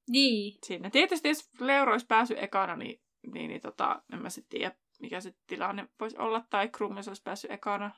niin. 0.09 0.59
Sinne. 0.63 0.89
Tietysti 0.89 1.27
jos 1.27 1.49
Fleur 1.57 1.89
olisi 1.89 2.05
päässyt 2.05 2.43
ekana, 2.43 2.75
niin 2.75 3.02
niin, 3.33 3.49
niin 3.49 3.61
tota, 3.61 4.01
en 4.13 4.21
mä 4.21 4.29
sitten 4.29 4.59
tiedä, 4.59 4.75
mikä 4.99 5.21
se 5.21 5.33
tilanne 5.47 5.87
voisi 5.99 6.17
olla, 6.17 6.43
tai 6.49 6.69
Krummes 6.69 7.07
olisi 7.07 7.23
päässyt 7.23 7.51
ekana. 7.51 7.91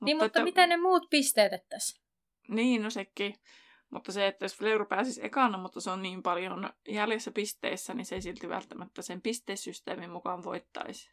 Niin, 0.00 0.16
mutta 0.16 0.26
että... 0.26 0.44
miten 0.44 0.68
ne 0.68 0.76
muut 0.76 1.10
pisteet 1.10 1.52
ettäs? 1.52 2.02
Niin, 2.48 2.82
no 2.82 2.90
sekin. 2.90 3.34
Mutta 3.90 4.12
se, 4.12 4.26
että 4.26 4.44
jos 4.44 4.56
Fleur 4.56 4.86
pääsisi 4.86 5.24
ekana, 5.24 5.58
mutta 5.58 5.80
se 5.80 5.90
on 5.90 6.02
niin 6.02 6.22
paljon 6.22 6.70
jäljessä 6.88 7.30
pisteissä, 7.30 7.94
niin 7.94 8.06
se 8.06 8.14
ei 8.14 8.22
silti 8.22 8.48
välttämättä 8.48 9.02
sen 9.02 9.22
pistesysteemin 9.22 10.10
mukaan 10.10 10.44
voittaisi. 10.44 11.10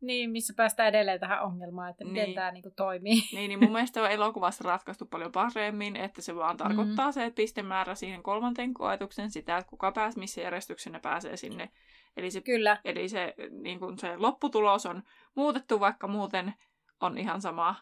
Niin, 0.00 0.30
missä 0.30 0.54
päästään 0.56 0.88
edelleen 0.88 1.20
tähän 1.20 1.42
ongelmaan, 1.42 1.90
että 1.90 2.04
miten 2.04 2.24
niin. 2.24 2.34
tämä 2.34 2.50
niinku 2.50 2.70
toimii. 2.76 3.22
Niin, 3.32 3.48
niin 3.48 3.58
mun 3.58 3.72
mielestä 3.72 4.02
on 4.02 4.10
elokuvassa 4.10 4.64
ratkaistu 4.64 5.06
paljon 5.06 5.32
paremmin, 5.32 5.96
että 5.96 6.22
se 6.22 6.36
vaan 6.36 6.56
tarkoittaa 6.56 7.06
mm. 7.06 7.12
se, 7.12 7.24
että 7.24 7.36
pistemäärä 7.36 7.94
siihen 7.94 8.22
kolmanteen 8.22 8.74
koetuksen 8.74 9.30
sitä, 9.30 9.56
että 9.56 9.70
kuka 9.70 9.92
pääsee, 9.92 10.20
missä 10.20 10.40
järjestyksessä 10.40 11.00
pääsee 11.00 11.36
sinne. 11.36 11.70
Eli 12.16 12.30
se, 12.30 12.40
Kyllä. 12.40 12.80
Eli 12.84 13.08
se, 13.08 13.34
niin 13.50 13.78
kun 13.78 13.98
se 13.98 14.16
lopputulos 14.16 14.86
on 14.86 15.02
muutettu, 15.34 15.80
vaikka 15.80 16.08
muuten 16.08 16.54
on 17.00 17.18
ihan 17.18 17.40
sama, 17.40 17.74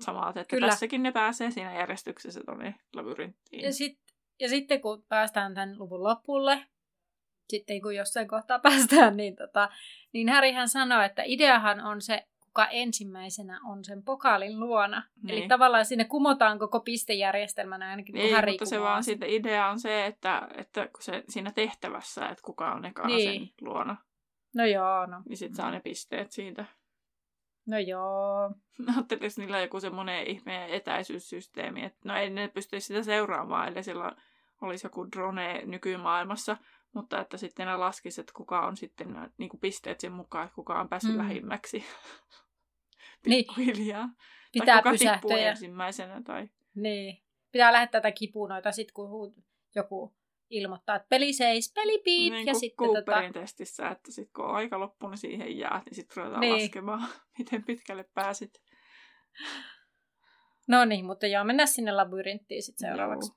sama 0.00 0.28
että 0.28 0.44
Kyllä. 0.44 0.68
tässäkin 0.68 1.02
ne 1.02 1.12
pääsee 1.12 1.50
siinä 1.50 1.74
järjestyksessä 1.74 2.40
tuonne 2.46 2.74
labyrinttiin. 2.94 3.62
Ja, 3.62 3.72
sit, 3.72 3.98
ja 4.40 4.48
sitten 4.48 4.80
kun 4.80 5.04
päästään 5.08 5.54
tämän 5.54 5.78
luvun 5.78 6.02
lopulle, 6.02 6.66
sitten 7.48 7.82
kun 7.82 7.96
jossain 7.96 8.28
kohtaa 8.28 8.58
päästään, 8.68 9.16
niin, 9.16 9.36
tota, 9.36 9.68
niin 10.12 10.28
Härihän 10.28 10.68
sanoi, 10.68 11.04
että 11.04 11.22
ideahan 11.26 11.80
on 11.80 12.02
se, 12.02 12.26
kuka 12.50 12.66
ensimmäisenä 12.66 13.60
on 13.64 13.84
sen 13.84 14.02
pokaalin 14.02 14.60
luona. 14.60 15.02
Niin. 15.22 15.38
Eli 15.38 15.48
tavallaan 15.48 15.84
sinne 15.84 16.04
kumotaan 16.04 16.58
koko 16.58 16.80
pistejärjestelmänä 16.80 17.90
ainakin 17.90 18.14
niin, 18.14 18.34
Häri 18.34 18.52
mutta 18.52 18.66
se 18.66 18.80
vaan 18.80 19.04
siitä 19.04 19.26
idea 19.28 19.68
on 19.68 19.80
se, 19.80 20.06
että, 20.06 20.48
että 20.56 20.88
kun 20.88 21.02
se 21.02 21.24
siinä 21.28 21.52
tehtävässä, 21.52 22.28
että 22.28 22.42
kuka 22.44 22.72
on 22.72 22.84
ekana 22.84 23.08
niin. 23.08 23.46
sen 23.46 23.54
luona. 23.60 23.96
No 24.54 24.64
joo, 24.64 25.06
no. 25.06 25.22
Niin 25.28 25.36
sit 25.36 25.54
saa 25.54 25.70
ne 25.70 25.80
pisteet 25.80 26.30
siitä. 26.30 26.64
No 27.66 27.78
joo. 27.78 28.54
Ajattelin, 28.94 29.24
jos 29.24 29.38
niillä 29.38 29.56
on 29.56 29.62
joku 29.62 29.80
semmoinen 29.80 30.26
ihme 30.26 30.76
etäisyyssysteemi, 30.76 31.84
että 31.84 32.00
no 32.04 32.16
ei 32.16 32.30
ne 32.30 32.48
pysty 32.48 32.80
sitä 32.80 33.02
seuraamaan, 33.02 33.68
eli 33.68 33.82
sillä 33.82 34.12
olisi 34.60 34.86
joku 34.86 35.06
drone 35.16 35.62
nykymaailmassa, 35.66 36.56
mutta 36.92 37.20
että 37.20 37.36
sitten 37.36 37.66
ne 37.66 37.76
laskisi, 37.76 38.20
että 38.20 38.32
kuka 38.36 38.66
on 38.66 38.76
sitten 38.76 39.30
niin 39.38 39.48
kuin 39.48 39.60
pisteet 39.60 40.00
sen 40.00 40.12
mukaan, 40.12 40.44
että 40.44 40.54
kuka 40.54 40.80
on 40.80 40.88
päässyt 40.88 41.12
mm. 41.12 41.18
lähimmäksi. 41.18 41.84
Niin. 43.26 43.44
Pikkuhiljaa. 43.44 44.06
Niin. 44.06 44.16
Pitää 44.52 44.82
tai 44.82 44.92
kuka 44.92 45.12
tippuu 45.12 45.30
ja... 45.30 45.50
ensimmäisenä. 45.50 46.22
Tai... 46.22 46.48
Niin. 46.74 47.22
Pitää 47.52 47.72
lähettää 47.72 48.00
tätä 48.00 48.12
kipunoita 48.12 48.72
sitten, 48.72 48.94
kun 48.94 49.34
joku 49.74 50.14
ilmoittaa, 50.50 50.96
että 50.96 51.08
peli 51.08 51.32
seis, 51.32 51.72
peli 51.74 52.02
piip. 52.04 52.32
Niin 52.32 52.46
ja 52.46 52.54
sitten 52.54 52.76
Cooperin 52.76 53.32
tota... 53.32 53.40
testissä, 53.40 53.88
että 53.88 54.12
sitten 54.12 54.32
kun 54.32 54.44
on 54.44 54.54
aika 54.54 54.80
loppu, 54.80 55.08
niin 55.08 55.18
siihen 55.18 55.58
jää, 55.58 55.82
niin 55.84 55.94
sitten 55.94 56.16
ruvetaan 56.16 56.40
niin. 56.40 56.62
laskemaan, 56.62 57.08
miten 57.38 57.64
pitkälle 57.64 58.04
pääsit. 58.14 58.62
No 60.68 60.84
niin, 60.84 61.04
mutta 61.04 61.26
joo, 61.26 61.44
mennään 61.44 61.68
sinne 61.68 61.92
labyrinttiin 61.92 62.62
sitten 62.62 62.88
seuraavaksi. 62.88 63.32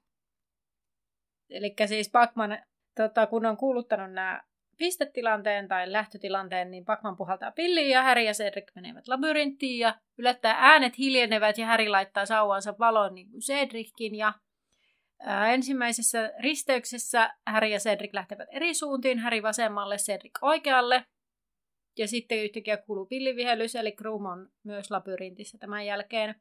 Eli 1.49 1.75
siis 1.85 2.09
Pacman 2.09 2.59
tota, 2.95 3.27
kun 3.27 3.45
on 3.45 3.57
kuuluttanut 3.57 4.11
nämä 4.11 4.43
pistetilanteen 4.77 5.67
tai 5.67 5.91
lähtötilanteen, 5.91 6.71
niin 6.71 6.85
Pakman 6.85 7.17
puhaltaa 7.17 7.51
pilliin 7.51 7.89
ja 7.89 8.03
Häri 8.03 8.25
ja 8.25 8.33
Cedric 8.33 8.75
menevät 8.75 9.07
labyrinttiin 9.07 9.79
ja 9.79 9.95
yllättää 10.17 10.55
äänet 10.59 10.97
hiljenevät 10.97 11.57
ja 11.57 11.65
Häri 11.65 11.89
laittaa 11.89 12.25
sauvansa 12.25 12.75
valon 12.79 13.15
niin 13.15 13.31
kuin 13.31 13.41
Cedrickin 13.41 14.15
ja 14.15 14.33
ää, 15.19 15.53
ensimmäisessä 15.53 16.31
risteyksessä 16.39 17.33
Häri 17.47 17.71
ja 17.71 17.79
Cedric 17.79 18.13
lähtevät 18.13 18.49
eri 18.51 18.73
suuntiin, 18.73 19.19
Häri 19.19 19.43
vasemmalle, 19.43 19.97
Cedric 19.97 20.39
oikealle 20.41 21.05
ja 21.97 22.07
sitten 22.07 22.43
yhtäkkiä 22.43 22.77
kuuluu 22.77 23.05
pillivihellys, 23.05 23.75
eli 23.75 23.91
Krum 23.91 24.25
on 24.25 24.49
myös 24.63 24.91
labyrintissä 24.91 25.57
tämän 25.57 25.85
jälkeen. 25.85 26.35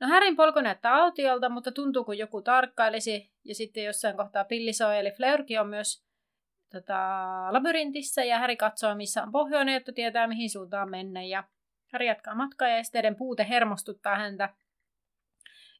No 0.00 0.08
Härin 0.08 0.36
polku 0.36 0.60
näyttää 0.60 0.94
autiolta, 0.94 1.48
mutta 1.48 1.72
tuntuu 1.72 2.04
kuin 2.04 2.18
joku 2.18 2.42
tarkkailisi. 2.42 3.30
Ja 3.44 3.54
sitten 3.54 3.84
jossain 3.84 4.16
kohtaa 4.16 4.44
pilli 4.44 4.72
soi, 4.72 4.98
eli 4.98 5.10
Fleurki 5.10 5.58
on 5.58 5.68
myös 5.68 6.04
tota, 6.72 6.98
labyrintissä 7.50 8.24
ja 8.24 8.38
Häri 8.38 8.56
katsoo, 8.56 8.94
missä 8.94 9.22
on 9.22 9.32
pohjoinen, 9.32 9.74
jotta 9.74 9.92
tietää, 9.92 10.26
mihin 10.26 10.50
suuntaan 10.50 10.90
mennä. 10.90 11.22
Ja 11.22 11.44
Häri 11.92 12.06
jatkaa 12.06 12.34
matkaa 12.34 12.68
ja 12.68 12.78
esteiden 12.78 13.16
puute 13.16 13.48
hermostuttaa 13.48 14.16
häntä. 14.16 14.54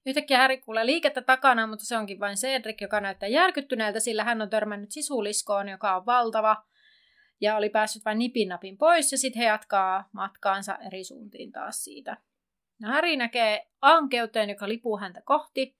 Yhtäkkiä 0.06 0.38
Häri 0.38 0.58
kuulee 0.58 0.86
liikettä 0.86 1.22
takana, 1.22 1.66
mutta 1.66 1.84
se 1.84 1.96
onkin 1.96 2.20
vain 2.20 2.36
Cedric, 2.36 2.80
joka 2.80 3.00
näyttää 3.00 3.28
järkyttyneeltä, 3.28 4.00
sillä 4.00 4.24
hän 4.24 4.42
on 4.42 4.50
törmännyt 4.50 4.90
sisuliskoon, 4.90 5.68
joka 5.68 5.96
on 5.96 6.06
valtava. 6.06 6.64
Ja 7.40 7.56
oli 7.56 7.70
päässyt 7.70 8.04
vain 8.04 8.18
nipin 8.18 8.78
pois 8.78 9.12
ja 9.12 9.18
sitten 9.18 9.42
he 9.42 9.48
jatkaa 9.48 10.08
matkaansa 10.12 10.78
eri 10.86 11.04
suuntiin 11.04 11.52
taas 11.52 11.84
siitä. 11.84 12.16
No 12.80 12.88
Häri 12.88 13.16
näkee 13.16 13.66
ankeuteen, 13.80 14.50
joka 14.50 14.68
lipuu 14.68 14.98
häntä 14.98 15.22
kohti. 15.24 15.76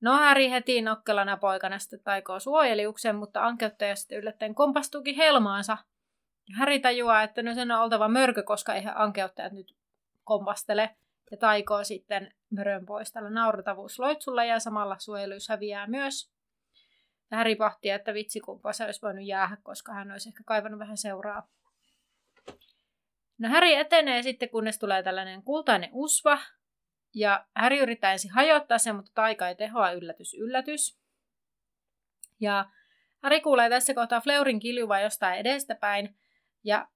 No 0.00 0.16
Häri 0.16 0.50
heti 0.50 0.82
nokkelana 0.82 1.36
poikana 1.36 1.78
sitten 1.78 2.00
taikoo 2.00 2.40
suojeliuksen, 2.40 3.16
mutta 3.16 3.44
ankeuttaja 3.44 3.96
sitten 3.96 4.18
yllättäen 4.18 4.54
kompastuukin 4.54 5.16
helmaansa. 5.16 5.78
Häri 6.58 6.80
tajuaa, 6.80 7.22
että 7.22 7.42
no 7.42 7.54
sen 7.54 7.70
on 7.70 7.82
oltava 7.82 8.08
mörkö, 8.08 8.42
koska 8.42 8.74
eihän 8.74 8.96
ankeuttajat 8.96 9.52
nyt 9.52 9.76
kompastele. 10.24 10.96
Ja 11.30 11.36
taikoo 11.36 11.84
sitten 11.84 12.34
mörön 12.50 12.86
pois 12.86 13.12
tällä 13.12 13.30
nauratavuusloitsulla 13.30 14.44
ja 14.44 14.60
samalla 14.60 14.96
suojeluus 14.98 15.48
häviää 15.48 15.86
myös. 15.86 16.30
Häri 17.32 17.56
pohtii, 17.56 17.90
että 17.90 18.14
vitsi 18.14 18.40
kumpa 18.40 18.72
se 18.72 18.84
olisi 18.84 19.02
voinut 19.02 19.26
jäädä, 19.26 19.56
koska 19.62 19.92
hän 19.92 20.10
olisi 20.10 20.28
ehkä 20.28 20.42
kaivannut 20.46 20.78
vähän 20.78 20.96
seuraa. 20.96 21.48
No 23.38 23.48
Häri 23.48 23.74
etenee 23.74 24.22
sitten, 24.22 24.48
kunnes 24.48 24.78
tulee 24.78 25.02
tällainen 25.02 25.42
kultainen 25.42 25.90
usva. 25.92 26.38
Ja 27.14 27.46
Häri 27.54 27.78
yrittää 27.78 28.12
ensin 28.12 28.30
hajottaa 28.30 28.78
sen, 28.78 28.96
mutta 28.96 29.10
taika 29.14 29.48
ei 29.48 29.54
tehoa 29.54 29.92
yllätys, 29.92 30.34
yllätys. 30.34 30.98
Ja 32.40 32.64
Häri 33.22 33.40
kuulee 33.40 33.70
tässä 33.70 33.94
kohtaa 33.94 34.20
Fleurin 34.20 34.60
kiljuva 34.60 35.00
jostain 35.00 35.38
edestäpäin. 35.38 36.16
Ja 36.64 36.88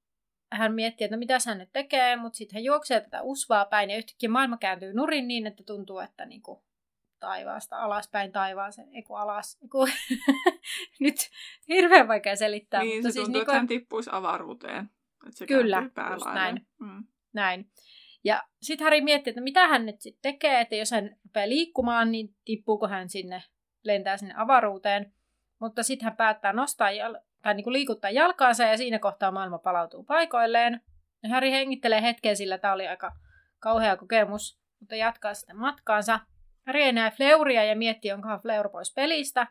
hän 0.53 0.75
miettii, 0.75 1.05
että 1.05 1.17
no 1.17 1.19
mitä 1.19 1.39
hän 1.47 1.59
nyt 1.59 1.73
tekee, 1.73 2.17
mutta 2.17 2.37
sitten 2.37 2.57
hän 2.57 2.65
juoksee 2.65 3.01
tätä 3.01 3.23
usvaa 3.23 3.65
päin 3.65 3.91
ja 3.91 3.97
yhtäkkiä 3.97 4.29
maailma 4.29 4.57
kääntyy 4.57 4.93
nurin 4.93 5.29
niin, 5.29 5.47
että 5.47 5.63
tuntuu, 5.63 5.99
että 5.99 6.27
niinku 6.27 6.65
taivaasta 7.21 7.77
alaspäin 7.77 8.33
taivaaseen, 8.33 8.89
eiku 8.95 9.15
alas, 9.15 9.59
eiku... 9.63 9.89
nyt 11.01 11.17
hirveän 11.69 12.09
vaikea 12.09 12.37
selittää. 12.37 12.83
Niin, 12.83 12.97
mutta 12.97 13.09
se 13.09 13.13
siis 13.13 13.25
tuntuu, 13.25 13.39
niinku... 13.39 13.51
että 13.51 13.59
hän 13.59 13.67
tippuisi 13.67 14.11
avaruuteen. 14.13 14.91
Se 15.31 15.47
Kyllä, 15.47 15.83
just 16.13 16.27
näin. 16.35 16.67
Mm. 16.79 17.05
näin. 17.33 17.71
Ja 18.25 18.43
sitten 18.63 18.85
Harry 18.85 19.01
miettii, 19.01 19.31
että 19.31 19.41
mitä 19.41 19.69
hän 19.69 19.87
nyt 19.87 20.01
sitten 20.01 20.33
tekee, 20.33 20.61
että 20.61 20.77
jos 20.77 20.91
hän 20.91 21.17
rupeaa 21.25 21.49
liikkumaan, 21.49 22.13
niin 22.13 22.35
tippuuko 22.45 22.89
hän 22.89 23.09
sinne, 23.09 23.43
lentää 23.85 24.17
sinne 24.17 24.35
avaruuteen. 24.37 25.13
Mutta 25.59 25.83
sitten 25.83 26.05
hän 26.05 26.17
päättää 26.17 26.53
nostaa 26.53 26.91
jal- 26.91 27.21
tai 27.43 27.55
niin 27.55 27.65
kuin 27.65 27.73
liikuttaa 27.73 28.11
jalkaansa 28.11 28.65
ja 28.65 28.77
siinä 28.77 28.99
kohtaa 28.99 29.31
maailma 29.31 29.59
palautuu 29.59 30.05
paikoilleen. 30.05 30.81
Ja 31.23 31.29
Harry 31.29 31.51
hengittelee 31.51 32.03
hetken, 32.03 32.37
sillä 32.37 32.59
tämä 32.59 32.75
oli 32.75 32.89
aika 32.89 33.13
kauhea 33.59 33.97
kokemus, 33.97 34.61
mutta 34.81 34.97
jatkaa 34.97 35.35
sitten 35.35 35.57
matkaansa. 35.57 36.21
Harry 36.67 36.81
ei 36.81 36.93
näe 36.93 37.11
Fleuria 37.11 37.65
ja 37.65 37.77
miettii, 37.77 38.13
onkohan 38.13 38.41
Fleur 38.41 38.69
pois 38.69 38.95
pelistä. 38.95 39.47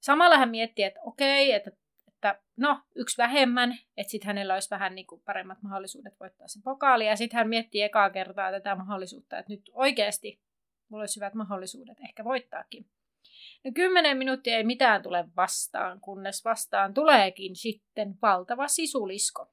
Samalla 0.00 0.38
hän 0.38 0.50
miettii, 0.50 0.84
että 0.84 1.00
okei, 1.02 1.52
että 1.52 1.70
että 2.16 2.40
no, 2.56 2.80
yksi 2.94 3.18
vähemmän, 3.18 3.78
että 3.96 4.10
sitten 4.10 4.26
hänellä 4.26 4.54
olisi 4.54 4.70
vähän 4.70 4.94
niin 4.94 5.06
kuin 5.06 5.22
paremmat 5.24 5.62
mahdollisuudet 5.62 6.20
voittaa 6.20 6.48
sen 6.48 6.62
pokaali. 6.62 7.06
Ja 7.06 7.16
sitten 7.16 7.36
hän 7.36 7.48
miettii 7.48 7.82
ekaa 7.82 8.10
kertaa 8.10 8.50
tätä 8.50 8.74
mahdollisuutta, 8.74 9.38
että 9.38 9.52
nyt 9.52 9.70
oikeasti 9.72 10.40
mulla 10.88 11.02
olisi 11.02 11.16
hyvät 11.16 11.34
mahdollisuudet 11.34 12.00
ehkä 12.00 12.24
voittaakin. 12.24 12.86
No 13.64 13.70
kymmenen 13.74 14.16
minuuttia 14.16 14.56
ei 14.56 14.64
mitään 14.64 15.02
tule 15.02 15.24
vastaan, 15.36 16.00
kunnes 16.00 16.44
vastaan 16.44 16.94
tuleekin 16.94 17.56
sitten 17.56 18.14
valtava 18.22 18.68
sisulisko. 18.68 19.52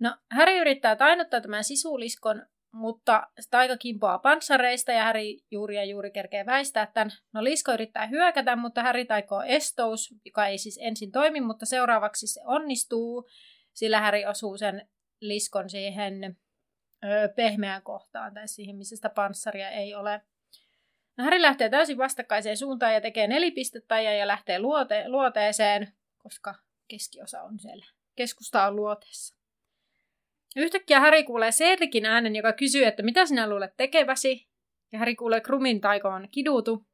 No, 0.00 0.16
Häri 0.30 0.58
yrittää 0.58 0.96
tainottaa 0.96 1.40
tämän 1.40 1.64
sisuliskon, 1.64 2.46
mutta 2.72 3.26
taika 3.50 3.76
kimpoaa 3.76 4.18
panssareista 4.18 4.92
ja 4.92 5.04
Häri 5.04 5.38
juuri 5.50 5.76
ja 5.76 5.84
juuri 5.84 6.10
kerkee 6.10 6.46
väistää 6.46 6.86
tämän. 6.86 7.10
No 7.32 7.44
Lisko 7.44 7.72
yrittää 7.72 8.06
hyökätä, 8.06 8.56
mutta 8.56 8.82
Häri 8.82 9.04
taikoo 9.04 9.42
estous, 9.42 10.14
joka 10.24 10.46
ei 10.46 10.58
siis 10.58 10.78
ensin 10.82 11.12
toimi, 11.12 11.40
mutta 11.40 11.66
seuraavaksi 11.66 12.26
se 12.26 12.40
onnistuu, 12.44 13.28
sillä 13.72 14.00
Häri 14.00 14.26
osuu 14.26 14.56
sen 14.56 14.88
Liskon 15.20 15.70
siihen 15.70 16.36
ö, 17.04 17.28
pehmeään 17.36 17.82
kohtaan 17.82 18.34
tai 18.34 18.48
siihen, 18.48 18.76
missä 18.76 18.96
sitä 18.96 19.08
panssaria 19.08 19.70
ei 19.70 19.94
ole. 19.94 20.20
No, 21.16 21.24
Häri 21.24 21.42
lähtee 21.42 21.70
täysin 21.70 21.98
vastakkaiseen 21.98 22.56
suuntaan 22.56 22.94
ja 22.94 23.00
tekee 23.00 23.26
nelipistettä 23.26 24.00
ja, 24.00 24.14
ja 24.14 24.26
lähtee 24.26 24.58
luote, 24.58 25.08
luoteeseen, 25.08 25.92
koska 26.18 26.54
keskiosa 26.88 27.42
on 27.42 27.58
siellä. 27.58 27.86
Keskusta 28.16 28.66
on 28.66 28.76
luoteessa. 28.76 29.41
Yhtäkkiä 30.56 31.00
Häri 31.00 31.24
kuulee 31.24 31.50
Cedricin 31.50 32.06
äänen, 32.06 32.36
joka 32.36 32.52
kysyy, 32.52 32.84
että 32.84 33.02
mitä 33.02 33.26
sinä 33.26 33.48
luulet 33.48 33.76
tekeväsi? 33.76 34.48
Ja 34.92 34.98
Häri 34.98 35.16
kuulee 35.16 35.40
Krumin 35.40 35.80
taikoon 35.80 36.28
kidutu. 36.30 36.86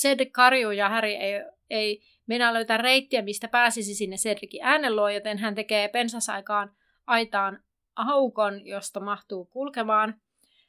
Cedric 0.00 0.30
karjuu 0.32 0.70
ja 0.72 0.88
Häri 0.88 1.14
ei, 1.14 1.44
ei 1.70 2.02
mennä 2.26 2.54
löytää 2.54 2.76
reittiä, 2.76 3.22
mistä 3.22 3.48
pääsisi 3.48 3.94
sinne 3.94 4.16
Cedricin 4.16 4.64
äänen 4.64 4.96
luo, 4.96 5.08
joten 5.08 5.38
hän 5.38 5.54
tekee 5.54 5.88
pensasaikaan 5.88 6.70
aitaan 7.06 7.62
aukon, 7.96 8.66
josta 8.66 9.00
mahtuu 9.00 9.44
kulkemaan. 9.44 10.14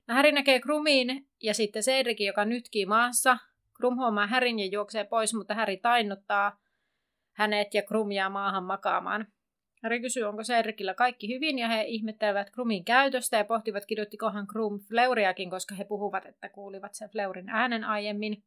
No 0.07 0.15
Häri 0.15 0.31
näkee 0.31 0.59
Krumin 0.59 1.27
ja 1.43 1.53
sitten 1.53 1.83
Cedricin, 1.83 2.27
joka 2.27 2.45
nytkii 2.45 2.85
maassa. 2.85 3.37
Krum 3.77 3.95
huomaa 3.95 4.27
Härin 4.27 4.59
ja 4.59 4.65
juoksee 4.65 5.03
pois, 5.03 5.33
mutta 5.33 5.53
Häri 5.53 5.77
tainnuttaa 5.77 6.59
hänet 7.33 7.73
ja 7.73 7.81
Krum 7.81 8.11
jää 8.11 8.29
maahan 8.29 8.63
makaamaan. 8.63 9.27
Harry 9.83 9.99
kysyy, 9.99 10.23
onko 10.23 10.43
Cedricillä 10.43 10.93
kaikki 10.93 11.27
hyvin, 11.35 11.59
ja 11.59 11.67
he 11.67 11.83
ihmettelevät 11.83 12.49
Krumin 12.49 12.85
käytöstä 12.85 13.37
ja 13.37 13.45
pohtivat, 13.45 13.85
kiduttikohan 13.85 14.47
Krum 14.47 14.79
Fleuriakin, 14.79 15.49
koska 15.49 15.75
he 15.75 15.83
puhuvat, 15.83 16.25
että 16.25 16.49
kuulivat 16.49 16.93
sen 16.93 17.09
Fleurin 17.09 17.49
äänen 17.49 17.83
aiemmin. 17.83 18.43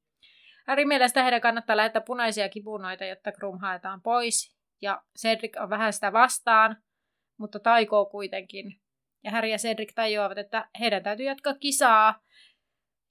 Harry 0.67 0.85
mielestä 0.85 1.23
heidän 1.23 1.41
kannattaa 1.41 1.77
lähettää 1.77 2.03
punaisia 2.03 2.49
kipunoita, 2.49 3.05
jotta 3.05 3.33
Krum 3.33 3.59
haetaan 3.59 4.03
pois, 4.03 4.57
ja 4.83 5.03
Cedric 5.19 5.61
on 5.61 5.71
vähän 5.71 5.93
sitä 5.93 6.13
vastaan, 6.13 6.77
mutta 7.39 7.61
taikoo 7.61 8.07
kuitenkin. 8.07 8.81
Ja 9.25 9.31
Harry 9.31 9.49
ja 9.49 9.59
Cedric 9.59 9.95
tajuavat, 9.95 10.39
että 10.39 10.69
heidän 10.81 11.03
täytyy 11.03 11.27
jatkaa 11.27 11.55
kisaa, 11.55 12.21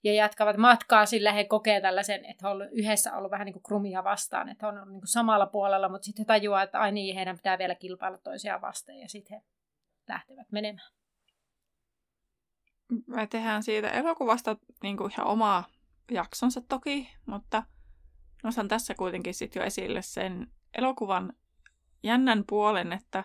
ja 0.06 0.14
jatkavat 0.14 0.58
matkaa, 0.58 1.06
sillä 1.06 1.32
he 1.32 1.44
kokee 1.44 1.82
tällaisen, 1.82 2.26
että 2.26 2.48
he 2.48 2.54
ovat 2.54 2.70
yhdessä 2.72 3.16
ollut 3.16 3.32
vähän 3.32 3.46
niin 3.46 3.54
kuin 3.54 3.64
krumia 3.64 4.04
vastaan, 4.04 4.50
että 4.50 4.66
he 4.66 4.70
on 4.70 4.78
ollut 4.78 4.94
niin 4.94 5.02
samalla 5.08 5.46
puolella, 5.46 5.90
mutta 5.90 6.06
sitten 6.06 6.24
he 6.24 6.26
tajuaa, 6.26 6.64
että 6.64 6.80
ai 6.80 6.92
niin, 6.92 7.16
heidän 7.16 7.36
pitää 7.36 7.58
vielä 7.58 7.76
kilpailla 7.76 8.18
toisiaan 8.18 8.62
vastaan, 8.62 9.00
ja 9.00 9.10
sitten 9.10 9.38
he 9.38 9.46
lähtevät 10.08 10.52
menemään. 10.52 10.92
Me 13.08 13.28
tehdään 13.28 13.64
siitä 13.64 13.90
elokuvasta 13.90 14.58
niin 14.84 14.98
kuin 14.98 15.12
ihan 15.12 15.28
omaa 15.28 15.64
jaksonsa 16.12 16.62
toki, 16.62 17.10
mutta 17.26 17.64
nostan 18.44 18.68
tässä 18.68 18.96
kuitenkin 18.96 19.34
sitten 19.34 19.60
jo 19.60 19.66
esille 19.66 20.02
sen 20.02 20.48
elokuvan 20.78 21.34
jännän 22.04 22.44
puolen, 22.48 22.94
että 22.94 23.24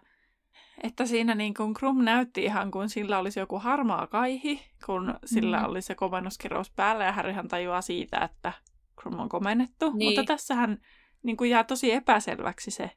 että 0.83 1.07
siinä 1.07 1.35
niin 1.35 1.55
kuin 1.55 1.75
Krum 1.75 2.05
näytti 2.05 2.45
ihan 2.45 2.71
kuin 2.71 2.89
sillä 2.89 3.19
olisi 3.19 3.41
joku 3.41 3.59
harmaa 3.59 4.07
kaihi, 4.07 4.61
kun 4.87 5.15
sillä 5.25 5.59
mm. 5.59 5.65
oli 5.65 5.83
se 5.83 5.95
komennuskirous 5.95 6.71
päällä 6.71 7.05
ja 7.05 7.13
Harryhan 7.13 7.49
tajuaa 7.49 7.81
siitä, 7.81 8.19
että 8.19 8.53
Krum 9.01 9.19
on 9.19 9.29
komennettu. 9.29 9.93
Niin. 9.93 10.09
Mutta 10.09 10.25
tässähän 10.25 10.79
niin 11.23 11.37
kuin 11.37 11.51
jää 11.51 11.65
tosi 11.65 11.93
epäselväksi 11.93 12.71
se, 12.71 12.91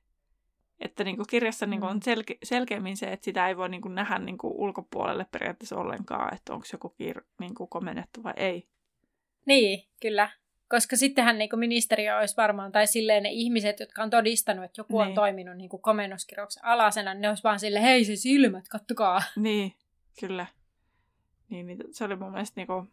että 0.80 1.04
niin 1.04 1.16
kuin 1.16 1.28
kirjassa 1.30 1.66
niin 1.66 1.80
kuin 1.80 1.90
on 1.90 1.98
mm. 1.98 2.02
selke- 2.06 2.38
selkeämmin 2.44 2.98
se, 2.98 3.12
että 3.12 3.26
sitä 3.26 3.48
ei 3.48 3.58
voi 3.58 3.70
niin 3.70 3.82
kuin 3.82 3.96
nähdä 3.96 4.20
niin 4.20 4.38
kuin 4.38 4.54
ulkopuolelle 4.54 5.26
periaatteessa 5.32 5.78
ollenkaan, 5.78 6.34
että 6.34 6.54
onko 6.54 6.66
joku 6.74 6.96
kir- 7.04 7.26
niin 7.40 7.56
kuin 7.56 7.70
komennettu 7.70 8.24
vai 8.24 8.34
ei. 8.36 8.68
Niin, 9.46 9.90
kyllä. 10.02 10.30
Koska 10.74 10.96
sittenhän 10.96 11.38
niin 11.38 11.50
ministeriö 11.56 12.18
olisi 12.18 12.38
varmaan, 12.38 12.72
tai 12.72 12.88
silleen 12.88 13.24
ne 13.24 13.30
ihmiset, 13.30 13.80
jotka 13.80 14.04
on 14.04 14.10
todistanut, 14.10 14.66
että 14.66 14.80
joku 14.80 15.00
niin. 15.00 15.08
on 15.08 15.16
toiminut 15.16 15.58
niin 15.58 15.70
komennuskirjauksen 15.82 16.66
alasena, 16.66 17.14
niin 17.14 17.22
ne 17.22 17.30
olisi 17.30 17.44
vaan 17.44 17.60
silleen, 17.60 17.84
hei 17.84 18.06
se 18.06 18.16
silmät, 18.16 18.68
kattokaa. 18.68 19.22
Niin, 19.36 19.74
kyllä. 20.20 20.46
Niin, 21.50 21.66
niin 21.66 21.78
se 21.92 22.04
oli 22.04 22.16
mun 22.16 22.32
mielestä 22.32 22.60
niin 22.60 22.68
kuin... 22.68 22.92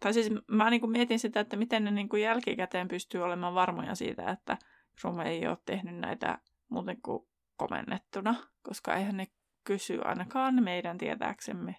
Tai 0.00 0.14
siis 0.14 0.30
mä 0.46 0.70
niin 0.70 0.80
kuin 0.80 0.90
mietin 0.90 1.18
sitä, 1.18 1.40
että 1.40 1.56
miten 1.56 1.84
ne 1.84 1.90
niin 1.90 2.08
kuin 2.08 2.22
jälkikäteen 2.22 2.88
pystyy 2.88 3.22
olemaan 3.22 3.54
varmoja 3.54 3.94
siitä, 3.94 4.30
että 4.30 4.58
Rome 5.04 5.30
ei 5.30 5.46
ole 5.46 5.58
tehnyt 5.66 5.96
näitä 5.96 6.38
muuten 6.68 7.02
kuin 7.02 7.26
komennettuna, 7.56 8.34
koska 8.62 8.94
eihän 8.94 9.16
ne 9.16 9.26
kysy 9.64 9.98
ainakaan 10.04 10.62
meidän 10.62 10.98
tietääksemme 10.98 11.76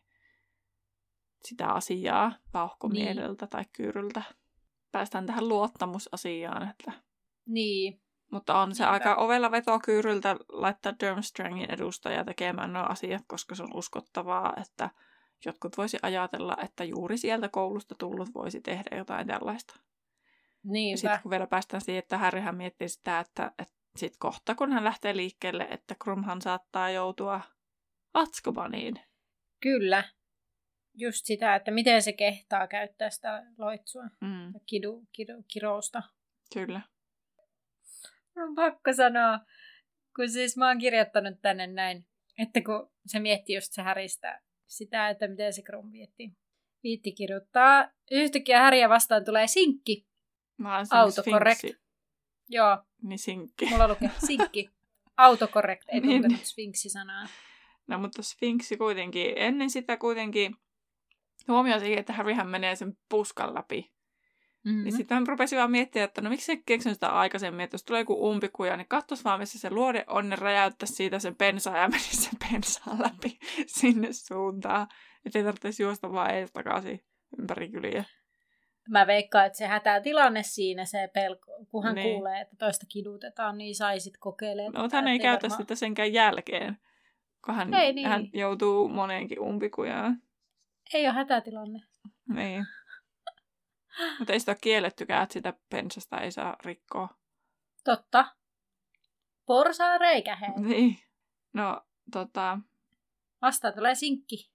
sitä 1.46 1.68
asiaa 1.68 2.32
vauhkomiedeltä 2.54 3.46
niin. 3.46 3.50
tai 3.50 3.66
kyyryltä 3.74 4.22
päästään 4.92 5.26
tähän 5.26 5.50
luottamusasiaan. 5.50 6.70
Että... 6.70 6.92
Niin. 7.46 8.02
Mutta 8.32 8.62
on 8.62 8.76
se 8.76 8.84
Niinpä. 8.84 8.94
aika 8.94 9.16
ovella 9.16 9.52
vetokyyryltä 9.52 10.36
laittaa 10.50 10.94
Durmstrangin 11.04 11.72
edustaja 11.72 12.26
tekemään 12.26 12.74
nuo 12.74 12.84
asiat, 12.84 13.24
koska 13.28 13.56
se 13.56 13.64
on 13.64 13.78
uskottavaa, 13.78 14.54
että 14.62 14.90
jotkut 15.46 15.78
voisi 15.78 15.98
ajatella, 16.02 16.58
että 16.64 16.84
juuri 16.84 17.18
sieltä 17.18 17.50
koulusta 17.50 17.96
tullut 17.96 18.30
voisi 18.34 18.62
tehdä 18.62 18.98
jotain 18.98 19.28
tällaista. 19.28 19.80
Niinpä. 20.64 20.94
Ja 20.94 20.98
sitten 20.98 21.20
kun 21.24 21.32
vielä 21.32 21.48
päästään 21.48 21.82
siihen, 21.82 22.00
että 22.00 22.18
Harryhän 22.18 22.58
miettii 22.58 22.90
sitä, 22.90 23.20
että, 23.20 23.52
että 23.60 23.74
sitten 23.96 24.20
kohta 24.20 24.56
kun 24.56 24.72
hän 24.72 24.84
lähtee 24.84 25.16
liikkeelle, 25.16 25.68
että 25.72 25.96
Krumhan 26.04 26.42
saattaa 26.42 26.90
joutua 26.90 27.42
Atskobaniin. 28.14 29.00
Kyllä 29.62 30.04
just 30.94 31.26
sitä, 31.26 31.56
että 31.56 31.72
miten 31.72 32.02
se 32.02 32.14
kehtaa 32.14 32.68
käyttää 32.68 33.10
sitä 33.10 33.44
loitsua 33.58 34.04
mm. 34.04 34.54
kidu, 34.66 35.08
kidu, 35.12 35.44
kirousta. 35.48 36.04
Kyllä. 36.54 36.82
On 38.38 38.56
pakko 38.56 38.94
sanoa, 38.94 39.40
kun 40.16 40.30
siis 40.30 40.58
mä 40.58 40.68
oon 40.68 40.78
kirjoittanut 40.78 41.42
tänne 41.42 41.68
näin, 41.68 42.06
että 42.38 42.62
kun 42.62 42.92
se 43.06 43.20
miettii 43.20 43.56
just 43.56 43.74
se 43.74 43.82
häristä 43.82 44.42
sitä, 44.68 45.10
että 45.10 45.28
miten 45.28 45.54
se 45.54 45.62
Krum 45.62 45.92
vietti. 45.92 46.32
Viitti 46.84 47.12
kirjoittaa. 47.12 47.90
Yhtäkkiä 48.12 48.60
häriä 48.60 48.90
vastaan 48.90 49.26
tulee 49.26 49.48
sinkki. 49.48 50.08
Mä 50.58 50.78
oon 50.78 50.86
Autocorrect. 50.90 51.64
Joo. 52.50 52.78
Niin 53.02 53.20
sinkki. 53.20 53.66
Mulla 53.66 53.88
lukee 53.88 54.12
sinkki. 54.28 54.70
Autocorrect, 55.18 55.84
ei 55.90 56.00
niin. 56.00 56.22
tuntenut 56.22 56.46
sfinksi-sanaa. 56.46 57.28
No 57.88 58.00
mutta 58.00 58.24
sfinksi 58.24 58.78
kuitenkin, 58.78 59.34
ennen 59.36 59.70
sitä 59.70 59.98
kuitenkin 59.98 60.56
huomioon 61.48 61.80
siihen, 61.80 62.00
että 62.00 62.14
Harryhän 62.14 62.50
menee 62.50 62.76
sen 62.76 62.98
puskan 63.10 63.54
läpi. 63.54 63.92
Mm-hmm. 64.66 64.84
Niin 64.84 64.98
sitten 64.98 65.16
hän 65.16 65.28
rupesi 65.28 65.56
vaan 65.56 65.72
miettimään, 65.72 66.08
että 66.08 66.22
no 66.22 66.30
miksi 66.30 66.46
se 66.46 66.62
keksinyt 66.66 66.96
sitä 66.96 67.10
aikaisemmin, 67.10 67.64
että 67.64 67.76
jos 67.76 67.84
tulee 67.84 68.02
joku 68.02 68.30
umpikuja, 68.30 68.78
niin 68.78 68.88
katsos 68.88 69.26
vaan, 69.26 69.40
missä 69.40 69.60
se 69.60 69.70
luode 69.70 70.04
on, 70.08 70.30
niin 70.30 70.40
räjäyttä 70.40 70.86
siitä 70.86 71.20
sen 71.20 71.36
pensaa 71.36 71.78
ja 71.78 71.88
menisi 71.98 72.18
sen 72.18 72.40
pensaan 72.52 73.02
läpi 73.02 73.40
sinne 73.68 74.08
suuntaan. 74.12 74.88
Että 75.26 75.40
ei 75.40 75.46
tarvitsisi 75.46 75.84
juosta 75.84 76.12
vaan 76.12 76.36
ees 76.36 76.52
takaisin 76.52 77.00
ympäri 77.40 77.70
kyliä. 77.70 78.04
Mä 78.90 79.08
veikkaan, 79.08 79.46
että 79.46 79.58
se 79.58 79.70
tilanne 80.04 80.44
siinä, 80.44 80.86
se 80.86 81.10
pelko, 81.14 81.66
kun 81.70 81.84
hän 81.84 81.96
niin. 81.96 82.14
kuulee, 82.14 82.42
että 82.42 82.56
toista 82.60 82.86
kidutetaan, 82.90 83.58
niin 83.58 83.76
saisit 83.76 84.14
kokeilemaan. 84.20 84.74
No, 84.74 84.82
mutta 84.82 84.98
hän 84.98 85.08
ei 85.08 85.20
käytä 85.20 85.42
varmaan... 85.42 85.62
sitä 85.64 85.76
senkään 85.76 86.14
jälkeen, 86.14 86.78
kun 87.46 87.56
hän, 87.56 87.74
ei, 87.74 87.94
niin. 87.94 88.08
hän 88.08 88.30
joutuu 88.34 88.88
moneenkin 88.88 89.40
umpikujaan. 89.40 90.22
Ei 90.94 91.08
ole 91.08 91.14
hätätilanne. 91.14 91.80
Niin. 92.34 92.66
Mutta 94.20 94.34
ei 94.34 94.40
sitä 94.40 94.52
ole 94.52 94.58
kiellettykään, 94.62 95.24
että 95.24 95.34
sitä 95.34 95.54
pensasta 95.70 96.22
ei 96.22 96.32
saa 96.32 96.56
rikkoa. 96.66 97.10
Totta. 97.84 98.26
Porsaa 99.46 99.98
reikä, 99.98 100.36
hei. 100.36 100.50
Niin. 100.58 100.98
No, 101.54 101.82
tota... 102.12 102.60
Vasta 103.42 103.72
tulee 103.72 103.96
sinkki. 103.96 104.52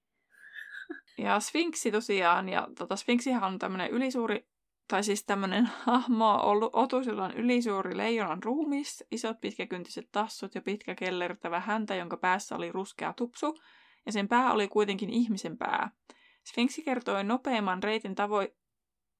Ja 1.18 1.40
Sphinxi 1.40 1.90
tosiaan, 1.90 2.48
ja 2.48 2.68
tota, 2.78 2.96
Sphinxihan 2.96 3.44
on 3.44 3.58
tämmöinen 3.58 3.90
ylisuuri, 3.90 4.48
tai 4.88 5.04
siis 5.04 5.24
tämmöinen 5.24 5.70
hahmo, 5.84 6.40
ollut 6.42 6.74
otus, 6.74 7.06
jolla 7.06 7.24
on 7.24 7.34
ylisuuri 7.34 7.96
leijonan 7.96 8.42
ruumis, 8.42 9.04
isot 9.10 9.40
pitkäkyntiset 9.40 10.08
tassut 10.12 10.54
ja 10.54 10.62
pitkä 10.62 10.94
kellertävä 10.94 11.60
häntä, 11.60 11.94
jonka 11.94 12.16
päässä 12.16 12.56
oli 12.56 12.72
ruskea 12.72 13.12
tupsu, 13.12 13.58
ja 14.06 14.12
sen 14.12 14.28
pää 14.28 14.52
oli 14.52 14.68
kuitenkin 14.68 15.10
ihmisen 15.10 15.58
pää. 15.58 15.90
Sphinxi 16.46 16.82
kertoi 16.82 17.24
nopeimman 17.24 17.82
reitin 17.82 18.14
tavo- 18.14 18.56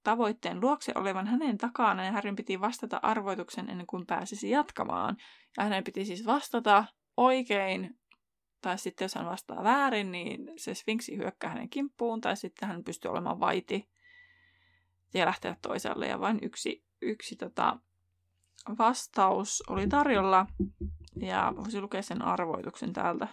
tavoitteen 0.03 0.61
luokse 0.61 0.93
olevan 0.95 1.27
hänen 1.27 1.59
takana 1.59 2.05
ja 2.05 2.13
Härin 2.13 2.37
piti 2.37 2.61
vastata 2.61 3.01
arvoituksen 3.03 3.71
ennen 3.71 3.87
kuin 3.87 4.07
pääsisi 4.07 4.51
jatkamaan. 4.51 5.17
Ja 5.57 5.65
hänen 5.65 5.85
piti 5.85 6.05
siis 6.05 6.27
vastata 6.27 6.85
oikein, 7.17 7.99
tai 8.63 8.79
sitten 8.79 9.05
jos 9.05 9.15
hän 9.15 9.27
vastaa 9.27 9.65
väärin, 9.65 10.13
niin 10.13 10.53
se 10.57 10.75
Sphinxi 10.75 11.17
hyökkää 11.17 11.51
hänen 11.51 11.71
kimppuun, 11.71 12.21
tai 12.21 12.37
sitten 12.37 12.69
hän 12.69 12.85
pystyy 12.85 13.11
olemaan 13.11 13.41
vaiti 13.41 13.89
ja 15.15 15.27
lähteä 15.27 15.57
toiselle. 15.63 16.07
Ja 16.07 16.21
vain 16.21 16.39
yksi, 16.43 16.85
yksi 17.03 17.37
tota, 17.37 17.79
vastaus 18.79 19.63
oli 19.69 19.89
tarjolla, 19.89 20.47
ja 21.21 21.53
voisi 21.57 21.81
lukea 21.81 22.03
sen 22.03 22.23
arvoituksen 22.23 22.93
täältä. 22.93 23.29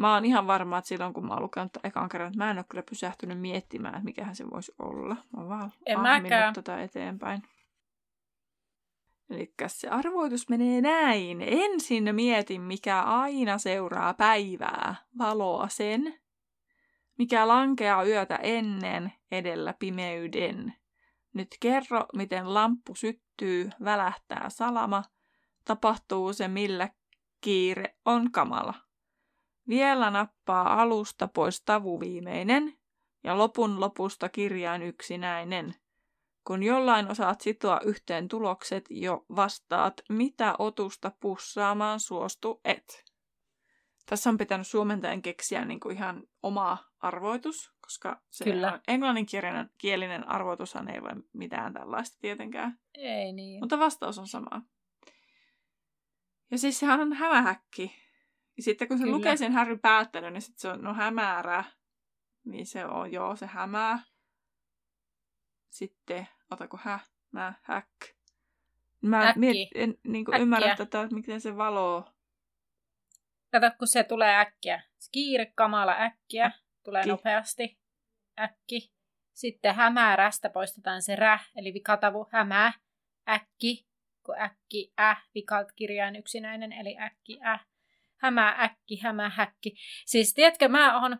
Mä 0.00 0.14
oon 0.14 0.24
ihan 0.24 0.46
varma, 0.46 0.78
että 0.78 0.88
silloin 0.88 1.14
kun 1.14 1.26
mä 1.26 1.34
oon 1.34 1.42
lukenut 1.42 1.72
ekan 1.84 2.08
kerran, 2.08 2.28
että 2.28 2.38
mä 2.38 2.50
en 2.50 2.58
ole 2.58 2.64
kyllä 2.68 2.82
pysähtynyt 2.90 3.40
miettimään, 3.40 3.94
että 3.94 4.04
mikähän 4.04 4.36
se 4.36 4.50
voisi 4.50 4.72
olla. 4.78 5.14
Mä 5.14 5.40
oon 5.40 5.48
vaan 5.48 5.72
en 5.86 6.00
mäkään. 6.00 6.54
tätä 6.54 6.82
eteenpäin. 6.82 7.42
Eli 9.30 9.54
se 9.66 9.88
arvoitus 9.88 10.48
menee 10.48 10.80
näin. 10.80 11.42
Ensin 11.46 12.14
mietin, 12.14 12.60
mikä 12.60 13.02
aina 13.02 13.58
seuraa 13.58 14.14
päivää, 14.14 14.94
valoa 15.18 15.68
sen, 15.68 16.14
mikä 17.18 17.48
lankeaa 17.48 18.04
yötä 18.04 18.36
ennen 18.36 19.12
edellä 19.30 19.74
pimeyden. 19.78 20.74
Nyt 21.32 21.48
kerro, 21.60 22.06
miten 22.14 22.54
lamppu 22.54 22.94
syttyy, 22.94 23.70
välähtää 23.84 24.46
salama, 24.48 25.02
tapahtuu 25.64 26.32
se 26.32 26.48
millä 26.48 26.88
kiire 27.40 27.96
on 28.04 28.32
kamala. 28.32 28.89
Vielä 29.70 30.10
nappaa 30.10 30.82
alusta 30.82 31.28
pois 31.28 31.62
tavu 31.64 32.00
viimeinen 32.00 32.78
ja 33.24 33.38
lopun 33.38 33.80
lopusta 33.80 34.28
kirjain 34.28 34.82
yksinäinen. 34.82 35.74
Kun 36.46 36.62
jollain 36.62 37.10
osaat 37.10 37.40
sitoa 37.40 37.80
yhteen 37.84 38.28
tulokset, 38.28 38.84
jo 38.90 39.24
vastaat, 39.36 40.00
mitä 40.08 40.54
otusta 40.58 41.12
pussaamaan 41.20 42.00
suostu 42.00 42.60
et. 42.64 43.04
Tässä 44.06 44.30
on 44.30 44.38
pitänyt 44.38 44.66
suomentajan 44.66 45.22
keksiä 45.22 45.64
niin 45.64 45.80
kuin 45.80 45.96
ihan 45.96 46.22
oma 46.42 46.78
arvoitus, 46.98 47.72
koska 47.80 48.20
se 48.30 48.44
Kyllä. 48.44 48.80
englanninkielinen 48.88 49.70
kielinen 49.78 50.28
arvoitushan 50.28 50.88
ei 50.88 51.00
ole 51.00 51.16
mitään 51.32 51.72
tällaista 51.72 52.18
tietenkään. 52.20 52.78
Ei 52.94 53.32
niin. 53.32 53.60
Mutta 53.60 53.78
vastaus 53.78 54.18
on 54.18 54.28
sama. 54.28 54.62
Ja 56.50 56.58
siis 56.58 56.78
sehän 56.78 57.00
on 57.00 57.12
hämähäkki. 57.12 58.09
Sitten 58.58 58.88
kun 58.88 58.98
se 58.98 59.04
Kyllä. 59.04 59.16
lukee 59.16 59.36
sen 59.36 59.52
Harry 59.52 59.78
päättelyn, 59.78 60.32
niin 60.32 60.42
sitten 60.42 60.60
se 60.60 60.68
on 60.68 60.82
no 60.82 60.94
hämärä. 60.94 61.64
Niin 62.44 62.66
se 62.66 62.84
on, 62.86 63.12
joo, 63.12 63.36
se 63.36 63.46
hämää. 63.46 64.02
Sitten, 65.70 66.28
otako 66.50 66.78
hä, 66.82 67.00
mä, 67.32 67.54
häk. 67.62 67.86
Mä 69.02 69.28
Äkki. 69.28 69.40
miet, 69.40 69.56
en 69.74 69.94
niin 70.04 70.24
kuin 70.24 70.40
ymmärrä 70.40 70.76
tätä, 70.76 71.02
että 71.02 71.14
miten 71.14 71.40
se 71.40 71.56
valoo. 71.56 72.12
Kato, 73.52 73.70
kun 73.78 73.88
se 73.88 74.04
tulee 74.04 74.36
äkkiä. 74.36 74.82
Kiire, 75.12 75.52
kamala, 75.54 75.96
äkkiä. 76.00 76.50
Tulee 76.84 77.00
Äkki. 77.00 77.10
nopeasti. 77.10 77.78
Äkki. 78.40 78.92
Sitten 79.32 79.74
hämärästä 79.74 80.50
poistetaan 80.50 81.02
se 81.02 81.16
rä, 81.16 81.38
eli 81.56 81.74
vikatavu 81.74 82.26
hämää. 82.32 82.72
Äkki, 83.28 83.86
kun 84.22 84.38
äkki, 84.38 84.92
äh, 85.00 85.28
vikat 85.34 85.72
kirjain 85.76 86.16
yksinäinen, 86.16 86.72
eli 86.72 86.96
äkki, 86.98 87.40
äh. 87.46 87.66
Hämää, 88.22 88.64
äkki, 88.64 89.00
hämää, 89.02 89.30
häkki. 89.34 89.74
Siis 90.06 90.34
tiedätkö, 90.34 90.68
mä 90.68 91.02
oon, 91.02 91.18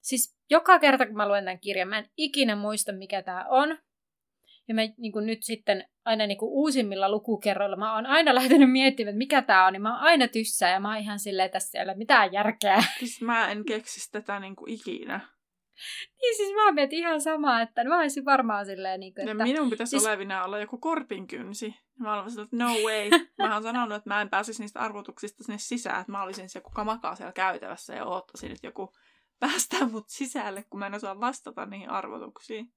siis 0.00 0.36
joka 0.50 0.78
kerta 0.78 1.06
kun 1.06 1.16
mä 1.16 1.28
luen 1.28 1.44
tämän 1.44 1.60
kirjan, 1.60 1.88
mä 1.88 1.98
en 1.98 2.10
ikinä 2.16 2.56
muista 2.56 2.92
mikä 2.92 3.22
tää 3.22 3.44
on. 3.48 3.78
Ja 4.68 4.74
mä 4.74 4.82
niin 4.96 5.12
kuin 5.12 5.26
nyt 5.26 5.42
sitten 5.42 5.88
aina 6.04 6.26
niin 6.26 6.38
kuin 6.38 6.52
uusimmilla 6.52 7.10
lukukerroilla 7.10 7.76
mä 7.76 7.94
oon 7.94 8.06
aina 8.06 8.34
lähtenyt 8.40 8.72
miettimään, 8.72 9.10
että 9.10 9.18
mikä 9.18 9.42
tää 9.42 9.66
on, 9.66 9.72
niin 9.72 9.82
mä 9.82 9.94
oon 9.94 10.02
aina 10.02 10.28
tyssää 10.28 10.70
ja 10.72 10.80
mä 10.80 10.88
oon 10.88 11.02
ihan 11.02 11.18
silleen, 11.18 11.50
tässä 11.50 11.78
ei 11.78 11.84
ole 11.84 11.94
mitään 11.94 12.32
järkeä. 12.32 12.82
Siis 12.98 13.22
mä 13.22 13.50
en 13.50 13.64
keksisi 13.64 14.12
tätä 14.12 14.40
niin 14.40 14.56
kuin 14.56 14.72
ikinä. 14.72 15.20
niin 16.22 16.36
siis 16.36 16.54
mä 16.54 16.72
mietin 16.72 16.98
ihan 16.98 17.20
samaa, 17.20 17.62
että 17.62 17.84
mä 17.84 17.98
olisin 17.98 18.24
varmaan 18.24 18.66
silleen, 18.66 19.00
niin 19.00 19.14
kuin, 19.14 19.26
Ja 19.26 19.32
että 19.32 19.44
minun 19.44 19.70
pitäisi 19.70 19.90
siis... 19.90 20.06
olevina 20.06 20.44
olla 20.44 20.58
joku 20.58 20.78
korpinkynsi. 20.78 21.74
Mä 21.98 22.22
olin 22.22 22.40
että 22.40 22.56
no 22.56 22.68
way. 22.84 23.10
Mä 23.38 23.54
oon 23.54 23.62
sanonut, 23.62 23.96
että 23.96 24.10
mä 24.10 24.20
en 24.20 24.30
pääsisi 24.30 24.62
niistä 24.62 24.80
arvotuksista 24.80 25.44
sinne 25.44 25.58
sisään. 25.58 26.00
Että 26.00 26.12
mä 26.12 26.22
olisin 26.22 26.48
se, 26.48 26.60
kuka 26.60 26.84
makaa 26.84 27.16
siellä 27.16 27.32
käytävässä 27.32 27.94
ja 27.94 28.04
oottaisin, 28.04 28.52
että 28.52 28.66
joku 28.66 28.92
päästää 29.40 29.88
mut 29.88 30.08
sisälle, 30.08 30.64
kun 30.70 30.80
mä 30.80 30.86
en 30.86 30.94
osaa 30.94 31.20
vastata 31.20 31.66
niihin 31.66 31.90
arvotuksiin. 31.90 32.72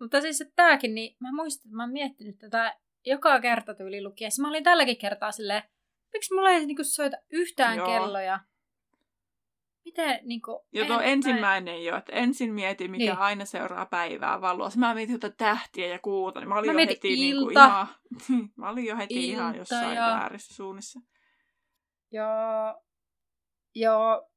Mutta 0.00 0.20
siis 0.20 0.40
että 0.40 0.52
tääkin, 0.56 0.94
niin 0.94 1.16
mä 1.20 1.32
muistan, 1.32 1.68
että 1.68 1.76
mä 1.76 1.82
oon 1.82 1.92
miettinyt 1.92 2.38
tätä 2.38 2.76
joka 3.06 3.40
kerta 3.40 3.74
tyyli 3.74 4.02
lukiessa. 4.02 4.42
Mä 4.42 4.48
olin 4.48 4.64
tälläkin 4.64 4.98
kertaa 4.98 5.32
silleen, 5.32 5.62
miksi 6.12 6.34
mulla 6.34 6.50
ei 6.50 6.66
niinku 6.66 6.84
soita 6.84 7.16
yhtään 7.32 7.76
Joo. 7.76 7.86
kelloja? 7.86 8.40
Miten 9.84 10.20
niinku... 10.24 10.66
Ja 10.72 10.80
en- 10.82 10.86
tuo 10.86 10.96
mä- 10.96 11.02
ensimmäinen 11.02 11.84
jo, 11.84 11.96
että 11.96 12.12
ensin 12.12 12.54
mietin, 12.54 12.90
mikä 12.90 12.98
Niin. 13.04 13.10
niin. 13.10 13.18
aina 13.18 13.44
seuraa 13.44 13.86
päivää 13.86 14.40
valoa. 14.40 14.68
Mä 14.76 14.94
mietin 14.94 15.12
jotain 15.12 15.36
tähtiä 15.36 15.86
ja 15.86 15.98
kuuta, 15.98 16.40
niin 16.40 16.48
mä 16.48 16.54
olin 16.58 16.74
Mä 16.74 16.80
jo 16.82 16.86
heti 16.88 17.08
niin 17.08 17.36
kuin 17.36 17.48
ilta. 17.50 17.66
ihan, 17.66 17.86
mä 18.56 18.70
olin 18.70 18.84
jo 18.86 18.96
heti 18.96 19.28
ihan 19.28 19.48
Ilta 19.48 19.58
jossain 19.58 19.94
ja- 19.96 20.02
väärissä 20.06 20.54
suunnissa. 20.54 21.00
Joo. 22.12 22.82
Joo. 23.74 24.28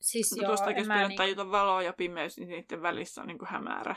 Siis 0.00 0.32
Mutta 0.32 0.44
joo, 0.44 0.70
en 0.76 0.86
mä 0.86 0.94
pidät 0.94 1.08
niinku... 1.08 1.16
tajuta 1.22 1.50
valoa 1.50 1.82
ja 1.82 1.92
pimeys, 1.92 2.36
niin 2.38 2.48
niiden 2.48 2.82
välissä 2.82 3.20
on 3.20 3.26
niin 3.28 3.38
kuin 3.38 3.48
hämärä. 3.48 3.94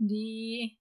Niin. 0.00 0.77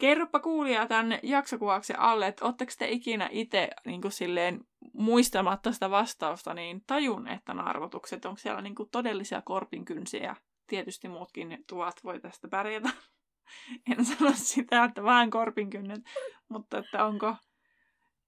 Kerropa 0.00 0.40
kuulijaa 0.40 0.86
tämän 0.86 1.18
jaksokuvauksen 1.22 1.98
alle, 1.98 2.26
että 2.26 2.44
ootteko 2.44 2.72
te 2.78 2.88
ikinä 2.88 3.28
itse 3.32 3.70
niin 3.86 4.00
kuin 4.00 4.12
silleen, 4.12 4.60
muistamatta 4.92 5.72
sitä 5.72 5.90
vastausta, 5.90 6.54
niin 6.54 6.82
tajunneet 6.86 7.44
tämän 7.44 7.68
arvotukset? 7.68 8.24
Onko 8.24 8.38
siellä 8.38 8.60
niin 8.60 8.74
kuin 8.74 8.90
todellisia 8.90 9.42
korpinkynsiä? 9.42 10.36
Tietysti 10.66 11.08
muutkin 11.08 11.64
tuvat 11.66 12.04
voi 12.04 12.20
tästä 12.20 12.48
pärjätä. 12.48 12.90
En 13.90 14.04
sano 14.04 14.30
sitä, 14.34 14.84
että 14.84 15.02
vain 15.02 15.30
korpinkynnet, 15.30 16.00
mutta 16.48 16.78
että 16.78 17.04
onko 17.04 17.36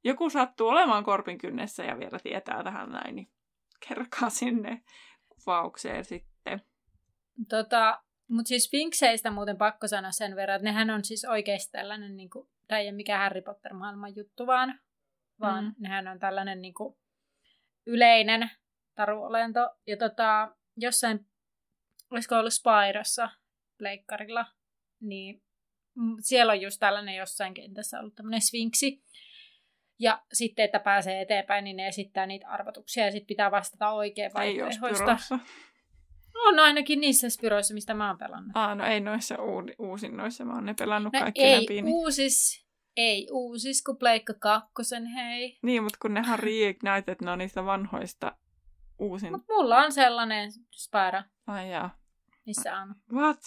joku 0.04 0.30
sattuu 0.30 0.68
olemaan 0.68 1.04
korpinkynnessä 1.04 1.84
ja 1.84 1.98
vielä 1.98 2.18
tietää 2.22 2.64
tähän 2.64 2.90
näin, 2.90 3.14
niin 3.14 3.30
kerrokaa 3.88 4.30
sinne 4.30 4.82
kuvaukseen 5.28 6.04
sitten. 6.04 6.62
Tota, 7.48 8.02
mutta 8.32 8.48
siis 8.48 8.70
Finkseistä 8.70 9.30
muuten 9.30 9.56
pakko 9.56 9.88
sanoa 9.88 10.12
sen 10.12 10.36
verran, 10.36 10.56
että 10.56 10.68
nehän 10.68 10.90
on 10.90 11.04
siis 11.04 11.24
oikeasti 11.24 11.72
tällainen, 11.72 12.16
niin 12.16 12.30
kuin, 12.30 12.48
tämä 12.68 12.78
ei 12.78 12.86
ole 12.86 12.96
mikään 12.96 13.20
Harry 13.20 13.42
Potter-maailman 13.42 14.16
juttu, 14.16 14.46
vaan, 14.46 14.80
vaan 15.40 15.64
Mm. 15.64 15.74
nehän 15.78 16.08
on 16.08 16.18
tällainen 16.18 16.62
niin 16.62 16.74
kuin, 16.74 16.96
yleinen 17.86 18.50
taruolento. 18.94 19.70
Ja 19.86 19.96
tota, 19.96 20.56
jossain, 20.76 21.26
olisiko 22.10 22.36
ollut 22.36 22.52
Spyrossa 22.52 23.30
pleikkarilla, 23.78 24.46
niin 25.00 25.42
siellä 26.20 26.52
on 26.52 26.60
just 26.60 26.80
tällainen 26.80 27.16
jossain 27.16 27.54
kentässä 27.54 28.00
ollut 28.00 28.14
tämmöinen 28.14 28.40
sfinksi. 28.40 29.02
Ja 29.98 30.22
sitten, 30.32 30.64
että 30.64 30.80
pääsee 30.80 31.20
eteenpäin, 31.20 31.64
niin 31.64 31.76
ne 31.76 31.88
esittää 31.88 32.26
niitä 32.26 32.48
arvotuksia 32.48 33.04
ja 33.04 33.10
sitten 33.10 33.26
pitää 33.26 33.50
vastata 33.50 33.90
oikein 33.90 34.30
Ei 34.30 34.34
vaihtoehdoista. 34.34 35.18
On 36.34 36.58
ainakin 36.58 37.00
niissä 37.00 37.30
Spyroissa, 37.30 37.74
mistä 37.74 37.94
mä 37.94 38.08
oon 38.08 38.18
pelannut. 38.18 38.50
Ah, 38.54 38.76
no 38.76 38.84
ei 38.84 39.00
noissa 39.00 39.42
uudi, 39.42 39.72
uusinnoissa, 39.78 40.44
mä 40.44 40.54
oon 40.54 40.66
ne 40.66 40.74
pelannut 40.74 41.12
No 41.12 41.20
kaikki 41.20 41.42
ei 41.42 41.62
läpi. 41.62 41.82
Niin... 41.82 41.94
uusis, 41.94 42.66
ei 42.96 43.28
uusis, 43.30 43.82
kun 43.82 43.98
Pleikka 43.98 44.34
kakkosen, 44.34 45.06
hei. 45.06 45.58
niin, 45.62 45.82
mutta 45.82 45.98
kun 46.02 46.14
nehän 46.14 46.38
reignited, 46.38 47.16
ne 47.22 47.30
on 47.30 47.38
niistä 47.38 47.64
vanhoista 47.64 48.36
uusin. 48.98 49.32
Mut 49.32 49.44
mulla 49.48 49.76
on 49.76 49.92
sellainen 49.92 50.52
Spyro, 50.70 51.22
Ai 51.46 51.70
jaa. 51.70 51.98
missä 52.46 52.78
on. 52.78 52.94
What? 53.12 53.38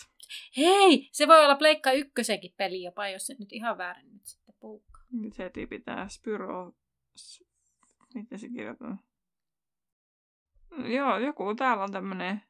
Hei, 0.57 1.09
se 1.11 1.27
voi 1.27 1.43
olla 1.43 1.55
Pleikka 1.55 1.91
ykkösenkin 1.91 2.53
peli 2.57 2.83
jopa, 2.83 3.07
jos 3.07 3.27
se 3.27 3.35
nyt 3.39 3.53
ihan 3.53 3.77
väärin 3.77 4.13
nyt 4.13 4.25
sitten 4.25 4.55
puukkaa. 4.59 5.03
Nyt 5.11 5.33
se 5.33 5.51
pitää 5.69 6.07
Spyro... 6.09 6.73
Miten 8.13 8.39
se 8.39 8.49
kirjoitetaan? 8.49 8.99
Joo, 10.85 11.17
joku 11.17 11.55
täällä 11.55 11.83
on 11.83 11.91
tämmönen... 11.91 12.41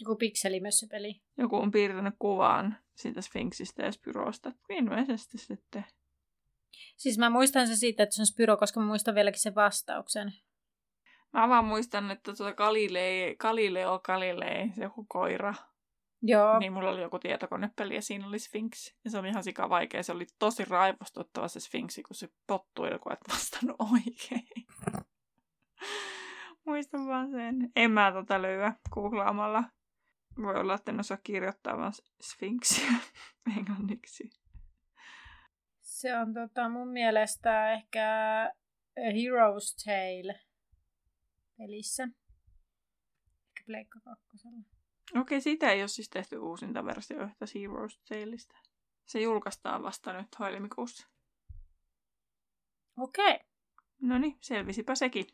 Joku 0.00 0.16
pikselimössöpeli. 0.16 1.22
Joku 1.38 1.56
on 1.56 1.70
piirtänyt 1.70 2.14
kuvan 2.18 2.76
siitä 2.94 3.20
Sphinxistä 3.20 3.82
ja 3.82 3.92
Spyrosta. 3.92 4.52
Ilmeisesti 4.68 5.38
sitten. 5.38 5.84
Siis 6.96 7.18
mä 7.18 7.30
muistan 7.30 7.68
se 7.68 7.76
siitä, 7.76 8.02
että 8.02 8.14
se 8.14 8.22
on 8.22 8.26
Spyro, 8.26 8.56
koska 8.56 8.80
mä 8.80 8.86
muistan 8.86 9.14
vieläkin 9.14 9.40
sen 9.40 9.54
vastauksen. 9.54 10.32
Mä 11.32 11.48
vaan 11.48 11.64
muistan, 11.64 12.10
että 12.10 12.34
tuota 12.34 12.54
Galilei, 12.54 13.36
Galileo 13.36 14.00
Galilei, 14.04 14.70
se 14.74 14.82
joku 14.82 15.06
koira, 15.08 15.54
Joo. 16.22 16.58
Niin 16.58 16.72
mulla 16.72 16.90
oli 16.90 17.02
joku 17.02 17.18
tietokonepeli 17.18 17.94
ja 17.94 18.02
siinä 18.02 18.26
oli 18.26 18.38
Sphinx. 18.38 18.94
Ja 19.04 19.10
se 19.10 19.18
oli 19.18 19.28
ihan 19.28 19.44
sika 19.44 19.68
vaikea. 19.68 20.02
Se 20.02 20.12
oli 20.12 20.26
tosi 20.38 20.64
raivostuttava 20.64 21.48
se 21.48 21.60
Sphinxi, 21.60 22.02
kun 22.02 22.16
se 22.16 22.28
pottuili, 22.46 22.98
kun 22.98 23.12
et 23.12 23.18
vastannut 23.28 23.76
oikein. 23.92 24.66
Muistan 26.66 27.06
vaan 27.06 27.30
sen. 27.30 27.70
En 27.76 27.90
mä 27.90 28.12
tota 28.12 28.42
löyä 28.42 28.72
googlaamalla. 28.90 29.64
Voi 30.36 30.54
olla, 30.54 30.74
että 30.74 30.92
en 30.92 31.00
osaa 31.00 31.16
kirjoittaa 31.16 31.78
vaan 31.78 31.92
Sphinxiä 32.22 32.92
englanniksi. 33.58 34.30
Se 35.80 36.16
on 36.16 36.34
tota, 36.34 36.68
mun 36.68 36.88
mielestä 36.88 37.72
ehkä 37.72 38.06
A 38.98 39.10
Hero's 39.10 39.84
Tale 39.84 40.40
pelissä. 41.58 42.02
Ehkä 42.02 43.62
Pleikka 43.66 44.00
kakkosella. 44.00 44.62
Okei, 45.20 45.40
siitä 45.40 45.70
ei 45.70 45.82
ole 45.82 45.88
siis 45.88 46.10
tehty 46.10 46.36
uusinta 46.36 46.84
versio 46.84 47.22
yhtä 47.24 47.46
Heroes 47.54 48.00
Taleista. 48.08 48.56
Se 49.06 49.20
julkaistaan 49.20 49.82
vasta 49.82 50.12
nyt 50.12 50.28
helmikuussa. 50.40 51.08
Okei. 52.96 53.38
No 54.00 54.18
niin, 54.18 54.38
selvisipä 54.40 54.94
sekin 54.94 55.26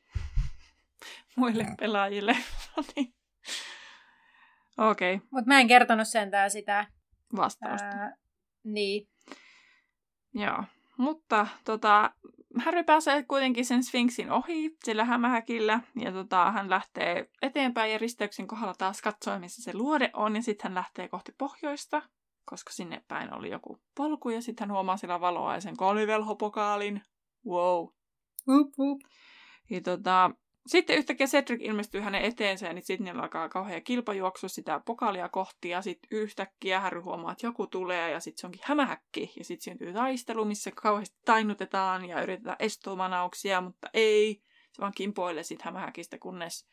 muille 1.36 1.66
pelaajille. 1.78 2.36
No 2.76 2.84
niin. 2.96 3.17
Okei, 4.79 5.14
okay, 5.14 5.26
Mutta 5.31 5.49
mä 5.49 5.61
en 5.61 5.68
kertonut 5.68 6.09
sentään 6.09 6.51
sitä. 6.51 6.87
vastausta. 7.37 7.87
Ää, 7.87 8.16
niin. 8.64 9.09
Joo, 10.35 10.64
mutta 10.99 11.47
tota, 11.64 12.11
Harry 12.57 12.85
pääsee 12.85 13.22
kuitenkin 13.22 13.64
sen 13.64 13.85
Sphinxin 13.85 14.31
ohi 14.31 14.76
sillä 14.85 15.05
hämähäkillä, 15.05 15.81
ja 16.01 16.12
tota, 16.12 16.51
hän 16.51 16.70
lähtee 16.70 17.29
eteenpäin 17.43 17.93
ja 17.93 17.99
risteyksen 17.99 18.47
kohdalla 18.47 18.74
taas 18.79 19.03
katsoo, 19.03 19.39
missä 19.39 19.62
se 19.62 19.76
luode 19.76 20.11
on, 20.12 20.37
ja 20.37 20.43
sitten 20.43 20.64
hän 20.64 20.74
lähtee 20.74 21.09
kohti 21.09 21.33
pohjoista, 21.39 22.03
koska 22.45 22.72
sinne 22.72 23.03
päin 23.09 23.35
oli 23.35 23.51
joku 23.51 23.81
polku, 23.97 24.31
ja 24.31 24.43
sitten 24.43 24.68
hän 24.68 24.74
huomaa 24.74 24.97
sillä 24.97 25.20
valoa 25.20 25.55
ja 25.55 25.61
sen 25.61 25.76
kolivelhopokaalin. 25.76 27.03
Wow. 27.47 27.87
Hup, 28.47 28.72
hup. 28.79 29.01
Ja 29.70 29.81
tota, 29.81 30.31
sitten 30.68 30.96
yhtäkkiä 30.96 31.26
Cedric 31.26 31.60
ilmestyy 31.62 32.00
hänen 32.00 32.22
eteensä 32.22 32.66
ja 32.66 32.72
niin 32.72 32.84
sitten 32.84 33.04
niillä 33.04 33.22
alkaa 33.22 33.48
kauhean 33.48 33.82
kilpajuoksu 33.82 34.48
sitä 34.48 34.80
pokalia 34.86 35.28
kohti 35.28 35.68
ja 35.68 35.82
sitten 35.82 36.08
yhtäkkiä 36.18 36.80
Harry 36.80 37.00
huomaa, 37.00 37.32
että 37.32 37.46
joku 37.46 37.66
tulee 37.66 38.10
ja 38.10 38.20
sitten 38.20 38.40
se 38.40 38.46
onkin 38.46 38.60
hämähäkki 38.64 39.32
ja 39.36 39.44
sitten 39.44 39.64
syntyy 39.64 39.92
taistelu, 39.92 40.44
missä 40.44 40.70
kauheasti 40.70 41.16
tainnutetaan 41.24 42.04
ja 42.04 42.22
yritetään 42.22 42.56
estomanauksia, 42.58 43.60
mutta 43.60 43.90
ei. 43.94 44.42
Se 44.72 44.80
vaan 44.82 44.92
kimpoilee 44.96 45.42
sitten 45.42 45.64
hämähäkistä, 45.64 46.18
kunnes 46.18 46.68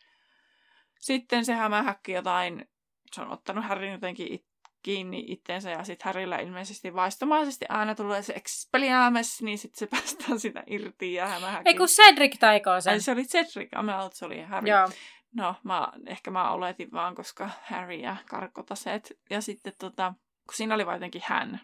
sitten 0.99 1.45
se 1.45 1.53
hämähäkki 1.53 2.11
jotain, 2.11 2.69
se 3.11 3.21
on 3.21 3.31
ottanut 3.31 3.65
Harry 3.65 3.91
jotenkin 3.91 4.33
it- 4.33 4.54
kiinni 4.85 5.25
itteensä 5.27 5.69
ja 5.69 5.83
sitten 5.83 6.05
Harryllä 6.05 6.37
ilmeisesti 6.37 6.93
vaistomaisesti 6.93 7.65
aina 7.69 7.95
tulee 7.95 8.21
se 8.21 8.33
Expelliarmus, 8.33 9.41
niin 9.41 9.57
sitten 9.57 9.79
se 9.79 9.87
päästään 9.97 10.39
sitä 10.39 10.63
irti 10.67 11.13
ja 11.13 11.27
hämähäkin. 11.27 11.67
Ei 11.67 11.77
kun 11.77 11.87
Cedric 11.87 12.39
taikoo 12.39 12.81
sen. 12.81 12.93
Ai 12.93 12.99
se 12.99 13.11
oli 13.11 13.25
Cedric, 13.25 13.69
mä 13.71 13.79
ajattelin, 13.79 14.05
että 14.05 14.17
se 14.17 14.25
oli 14.25 14.41
Harry. 14.41 14.69
Joo. 14.69 14.89
No, 15.35 15.55
mä, 15.63 15.87
ehkä 16.07 16.31
mä 16.31 16.51
oletin 16.51 16.91
vaan, 16.91 17.15
koska 17.15 17.49
Harry 17.63 17.95
ja 17.95 18.15
karkkotaseet. 18.29 19.19
Ja 19.29 19.41
sitten 19.41 19.73
tota, 19.79 20.13
kun 20.47 20.55
siinä 20.55 20.75
oli 20.75 20.85
vaan 20.85 20.95
jotenkin 20.95 21.21
hän. 21.25 21.61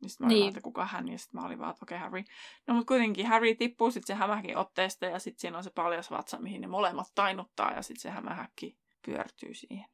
Niin 0.00 0.10
sitten 0.10 0.24
mä 0.24 0.28
olin 0.28 0.34
Niin. 0.34 0.42
vaan, 0.42 0.48
että 0.48 0.60
kuka 0.60 0.86
hän, 0.86 1.08
ja 1.08 1.18
sitten 1.18 1.40
mä 1.40 1.46
olin 1.46 1.58
vaan, 1.58 1.70
että 1.70 1.84
okei, 1.84 1.96
okay, 1.96 2.04
Harry. 2.04 2.24
No, 2.66 2.74
mutta 2.74 2.88
kuitenkin 2.88 3.26
Harry 3.26 3.54
tippuu 3.54 3.90
sitten 3.90 4.16
se 4.16 4.20
hämähäkin 4.20 4.56
otteesta, 4.56 5.06
ja 5.06 5.18
sitten 5.18 5.40
siinä 5.40 5.58
on 5.58 5.64
se 5.64 5.70
paljas 5.70 6.10
vatsa, 6.10 6.38
mihin 6.38 6.60
ne 6.60 6.66
molemmat 6.66 7.12
tainuttaa, 7.14 7.72
ja 7.72 7.82
sitten 7.82 8.00
se 8.00 8.10
hämähäkki 8.10 8.76
pyörtyy 9.06 9.54
siihen. 9.54 9.88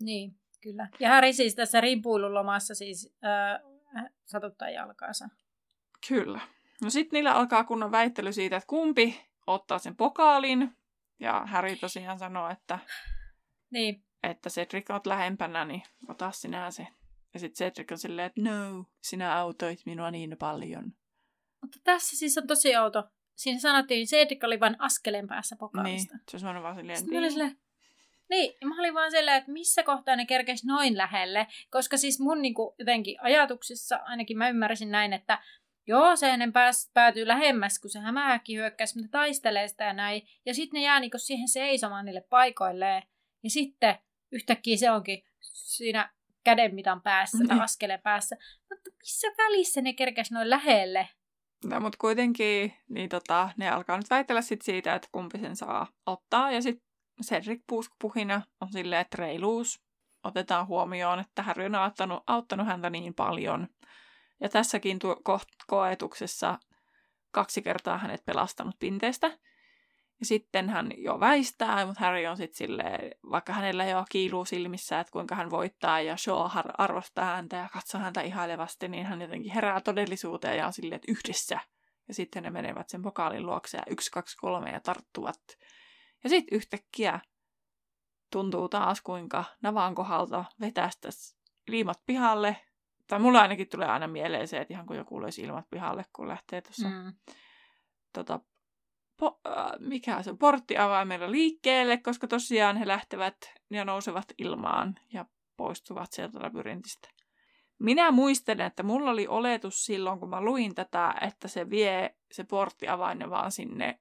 Niin, 0.00 0.34
kyllä. 0.60 0.88
Ja 1.00 1.08
Harry 1.08 1.32
siis 1.32 1.54
tässä 1.54 1.80
rimpuilulomassa 1.80 2.74
siis 2.74 3.14
äh, 3.24 3.60
satuttaa 4.24 4.70
jalkaansa. 4.70 5.28
Kyllä. 6.08 6.40
No 6.82 6.90
sitten 6.90 7.16
niillä 7.16 7.32
alkaa 7.34 7.64
kunnon 7.64 7.92
väittely 7.92 8.32
siitä, 8.32 8.56
että 8.56 8.66
kumpi 8.66 9.20
ottaa 9.46 9.78
sen 9.78 9.96
pokaalin. 9.96 10.76
Ja 11.20 11.42
Harry 11.46 11.76
tosiaan 11.76 12.18
sanoo, 12.18 12.50
että, 12.50 12.78
Niin, 13.70 14.04
että 14.22 14.50
Cedric 14.50 14.90
oot 14.90 15.06
lähempänä, 15.06 15.64
niin 15.64 15.82
ota 16.08 16.30
sinä 16.30 16.70
se. 16.70 16.86
Ja 17.34 17.40
sitten 17.40 17.66
Cedric 17.66 17.92
on 17.92 17.98
silleen, 17.98 18.26
että 18.26 18.40
no, 18.40 18.84
sinä 19.02 19.36
autoit 19.36 19.80
minua 19.86 20.10
niin 20.10 20.36
paljon. 20.38 20.92
mutta 21.62 21.78
tässä 21.84 22.16
siis 22.16 22.38
on 22.38 22.46
tosi 22.46 22.76
outo. 22.76 23.04
Siinä 23.34 23.60
sanottiin, 23.60 24.02
että 24.02 24.16
Cedric 24.16 24.44
oli 24.44 24.60
vain 24.60 24.76
askeleen 24.78 25.26
päässä 25.28 25.54
Niin, 25.54 25.58
pokaalista. 25.58 26.16
se 26.30 26.46
on 26.46 26.62
vaan 26.62 26.76
silleen, 26.76 26.98
Sitten 26.98 27.18
olin 27.18 27.30
silleen, 27.30 27.56
niin, 28.30 28.54
ja 28.60 28.66
mä 28.66 28.80
olin 28.80 28.94
vaan 28.94 29.10
silleen, 29.10 29.36
että 29.36 29.52
missä 29.52 29.82
kohtaa 29.82 30.16
ne 30.16 30.26
kerkesi 30.26 30.66
noin 30.66 30.96
lähelle, 30.96 31.46
koska 31.70 31.96
siis 31.96 32.20
mun 32.20 32.42
niinku, 32.42 32.74
jotenkin 32.78 33.16
ajatuksissa 33.22 33.96
ainakin 33.96 34.38
mä 34.38 34.48
ymmärsin 34.48 34.90
näin, 34.90 35.12
että 35.12 35.38
joo, 35.86 36.16
se 36.16 36.28
ennen 36.30 36.52
pääs, 36.52 36.90
päätyy 36.94 37.26
lähemmäs, 37.26 37.78
kun 37.80 37.90
se 37.90 37.98
hämähäkki 37.98 38.56
hyökkäys, 38.56 38.96
mutta 38.96 39.10
taistelee 39.10 39.68
sitä 39.68 39.84
ja 39.84 39.92
näin, 39.92 40.22
ja 40.46 40.54
sitten 40.54 40.78
ne 40.78 40.84
jää 40.84 41.00
niinku 41.00 41.18
siihen 41.18 41.48
seisomaan 41.48 42.04
niille 42.04 42.24
paikoilleen, 42.30 43.02
ja 43.42 43.50
sitten 43.50 43.98
yhtäkkiä 44.32 44.76
se 44.76 44.90
onkin 44.90 45.22
siinä 45.40 46.10
kädenmitan 46.44 47.02
päässä 47.02 47.38
tai 47.38 47.56
Niin. 47.56 47.62
askeleen 47.64 48.02
päässä. 48.02 48.36
Mutta 48.70 48.90
missä 48.98 49.28
välissä 49.38 49.80
ne 49.80 49.92
kerkesi 49.92 50.34
noin 50.34 50.50
lähelle? 50.50 51.08
No, 51.64 51.80
mutta 51.80 51.98
kuitenkin 52.00 52.72
niin 52.88 53.08
tota, 53.08 53.50
ne 53.56 53.70
alkaa 53.70 53.96
nyt 53.96 54.10
väitellä 54.10 54.42
sit 54.42 54.62
siitä, 54.62 54.94
että 54.94 55.08
kumpi 55.12 55.38
sen 55.38 55.56
saa 55.56 55.86
ottaa. 56.06 56.52
Ja 56.52 56.62
sitten 56.62 56.87
Cedric 57.24 57.60
Puuskupuhina 57.66 58.42
on 58.60 58.72
silleen, 58.72 59.00
että 59.00 59.16
reiluus 59.16 59.80
otetaan 60.24 60.66
huomioon, 60.66 61.18
että 61.18 61.42
Harry 61.42 61.64
on 61.64 61.74
auttanut, 61.74 62.22
auttanut 62.26 62.66
häntä 62.66 62.90
niin 62.90 63.14
paljon. 63.14 63.68
Ja 64.40 64.48
tässäkin 64.48 64.98
tuo 64.98 65.14
ko- 65.28 65.64
koetuksessa 65.66 66.58
kaksi 67.30 67.62
kertaa 67.62 67.98
hänet 67.98 68.24
pelastanut 68.24 68.76
pinteestä. 68.78 69.26
Ja 70.20 70.26
sitten 70.26 70.68
hän 70.68 70.90
jo 70.96 71.20
väistää, 71.20 71.86
mutta 71.86 72.00
Harry 72.00 72.26
on 72.26 72.36
sitten 72.36 72.56
silleen, 72.56 73.10
vaikka 73.30 73.52
hänellä 73.52 73.84
jo 73.84 74.04
kiiluu 74.10 74.44
silmissä, 74.44 75.00
että 75.00 75.12
kuinka 75.12 75.34
hän 75.34 75.50
voittaa 75.50 76.00
ja 76.00 76.16
Shaw 76.16 76.46
arvostaa 76.78 77.24
häntä 77.24 77.56
ja 77.56 77.68
katsoo 77.72 78.00
häntä 78.00 78.20
ihailevasti, 78.20 78.88
niin 78.88 79.06
hän 79.06 79.22
jotenkin 79.22 79.52
herää 79.52 79.80
todellisuuteen 79.80 80.58
ja 80.58 80.66
on 80.66 80.72
silleen, 80.72 80.96
että 80.96 81.12
yhdessä. 81.12 81.60
Ja 82.08 82.14
sitten 82.14 82.42
ne 82.42 82.50
menevät 82.50 82.88
sen 82.88 83.02
pokaalin 83.02 83.46
luokse 83.46 83.76
ja 83.76 83.82
yksi, 83.90 84.10
kaksi, 84.10 84.36
kolme 84.36 84.70
ja 84.70 84.80
tarttuvat. 84.80 85.40
Ja 86.24 86.30
sitten 86.30 86.56
yhtäkkiä 86.56 87.20
tuntuu 88.32 88.68
taas, 88.68 89.00
kuinka 89.00 89.44
navan 89.62 89.94
kohdalta 89.94 90.44
vetästäisi 90.60 91.36
ilmat 91.72 92.02
pihalle. 92.06 92.56
Tai 93.06 93.18
mulla 93.18 93.40
ainakin 93.40 93.68
tulee 93.68 93.88
aina 93.88 94.06
mieleen 94.06 94.48
se, 94.48 94.58
että 94.58 94.74
ihan 94.74 94.86
kun 94.86 94.96
joku 94.96 95.22
löisi 95.22 95.42
ilmat 95.42 95.70
pihalle, 95.70 96.04
kun 96.12 96.28
lähtee 96.28 96.60
tuossa 96.60 96.88
Mm. 96.88 97.12
tota, 98.12 98.40
po, 99.16 99.40
äh, 99.46 99.72
mikä 99.78 100.22
se 100.22 100.30
on, 100.30 100.38
porttiavaimella 100.38 101.30
liikkeelle, 101.30 101.96
koska 101.96 102.26
tosiaan 102.26 102.76
he 102.76 102.86
lähtevät 102.86 103.36
ja 103.70 103.84
nousevat 103.84 104.32
ilmaan 104.38 104.94
ja 105.12 105.24
poistuvat 105.56 106.12
sieltä 106.12 106.38
labyrintistä. 106.42 107.08
Minä 107.78 108.10
muistelen, 108.10 108.66
että 108.66 108.82
mulla 108.82 109.10
oli 109.10 109.26
oletus 109.26 109.84
silloin, 109.84 110.20
kun 110.20 110.30
mä 110.30 110.40
luin 110.40 110.74
tätä, 110.74 111.14
että 111.20 111.48
se 111.48 111.70
vie 111.70 112.16
se 112.32 112.44
porttiavain 112.44 113.30
vaan 113.30 113.52
sinne 113.52 114.00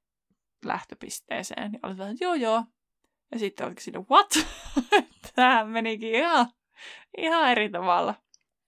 lähtöpisteeseen. 0.65 1.73
Ja 1.73 1.79
oli 1.83 1.97
vähän, 1.97 2.13
että 2.13 2.25
joo 2.25 2.33
joo. 2.33 2.63
Ja 3.31 3.39
sitten 3.39 3.67
olikin 3.67 3.83
siinä, 3.83 4.03
what? 4.11 4.29
Tämähän 5.35 5.69
menikin 5.69 6.15
ihan, 6.15 6.47
ihan 7.17 7.51
eri 7.51 7.69
tavalla. 7.69 8.15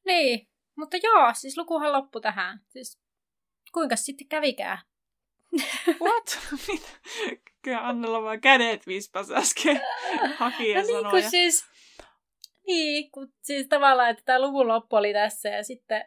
Niin, 0.06 0.50
mutta 0.76 0.98
joo, 1.04 1.34
siis 1.34 1.58
lukuhan 1.58 1.94
loppu 1.94 2.20
tähän. 2.20 2.60
Siis 2.68 3.00
kuinka 3.74 3.96
sitten 3.96 4.28
kävikään? 4.28 4.78
What? 6.06 6.40
Mitä? 6.68 6.88
Kyllä 7.62 7.88
Annella 7.88 8.24
vaan 8.24 8.42
kädet 8.42 8.88
vispas 8.88 9.32
äsken 9.32 9.82
hakien 10.36 10.88
no 10.88 10.88
niin, 10.88 11.10
kun 11.10 11.30
siis, 11.30 11.66
niin, 12.68 13.12
kun 13.12 13.34
siis 13.42 13.68
tavallaan, 13.68 14.10
että 14.10 14.24
tämä 14.26 14.42
luvun 14.42 14.68
loppu 14.68 14.96
oli 14.96 15.14
tässä 15.14 15.50
ja 15.50 15.64
sitten 15.64 16.06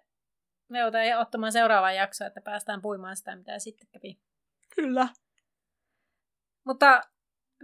me 0.69 0.79
joudutaan 0.79 1.19
ottamaan 1.21 1.53
seuraavaan 1.53 1.97
jaksoon, 1.97 2.29
että 2.29 2.41
päästään 2.41 2.83
puimaan 2.83 3.17
sitä, 3.17 3.37
mitä 3.37 3.59
sitten 3.59 3.89
kävi. 3.93 4.19
Kyllä. 4.75 5.09
Mutta 6.65 7.01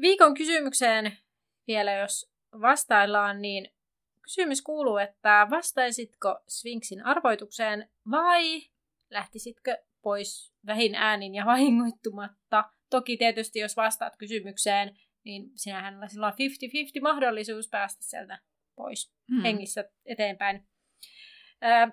viikon 0.01 0.35
kysymykseen 0.35 1.19
vielä, 1.67 1.93
jos 1.93 2.31
vastaillaan, 2.61 3.43
niin 3.43 3.71
kysymys 4.23 4.63
kuuluu, 4.63 4.97
että 4.97 5.47
vastaisitko 5.51 6.39
Sphinxin 6.49 7.07
arvoitukseen 7.07 7.91
vai 8.11 8.63
lähtisitkö 9.11 9.77
pois 10.03 10.53
vähin 10.67 10.95
äänin 10.95 11.35
ja 11.35 11.47
vahingoittumatta? 11.47 12.65
Toki 12.91 13.17
tietysti, 13.17 13.59
jos 13.59 13.77
vastaat 13.77 14.17
kysymykseen, 14.17 14.99
niin 15.25 15.51
sinähän 15.55 16.03
on 16.03 16.11
silloin 16.11 16.33
50-50 16.33 16.37
mahdollisuus 17.03 17.69
päästä 17.69 18.05
sieltä 18.05 18.39
pois 18.77 19.13
Hmm. 19.33 19.43
hengissä 19.43 19.85
eteenpäin. 20.05 20.69
Öö, 21.65 21.87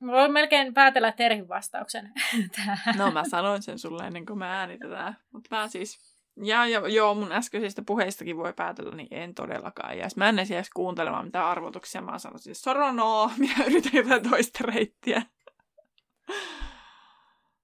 mä 0.00 0.12
voin 0.12 0.32
melkein 0.32 0.74
päätellä 0.74 1.12
Terhin 1.12 1.48
vastauksen 1.48 2.12
tähän. 2.56 2.78
No 2.98 3.10
mä 3.10 3.22
sanoin 3.30 3.62
sen 3.62 3.78
sulle 3.78 4.06
ennen 4.06 4.26
kuin 4.26 4.38
mä 4.38 4.58
äänitetään. 4.60 5.16
Mutta 5.32 5.56
mä 5.56 5.68
siis... 5.68 6.11
Ja, 6.36 6.66
ja 6.66 6.88
joo, 6.88 7.14
mun 7.14 7.32
äskeisistä 7.32 7.82
puheistakin 7.86 8.36
voi 8.36 8.52
päätellä, 8.52 8.96
niin 8.96 9.08
en 9.10 9.34
todellakaan. 9.34 9.98
Ja 9.98 10.08
mä 10.16 10.28
en 10.28 10.38
edes 10.38 10.70
kuuntelemaan 10.70 11.24
mitään 11.24 11.46
arvotuksia. 11.46 12.02
Mä 12.02 12.18
sanon 12.18 12.38
siis 12.38 12.62
soronoo 12.62 13.30
ja 13.38 13.64
yritän 13.70 13.92
jotain 13.94 14.30
toista 14.30 14.64
reittiä. 14.66 15.22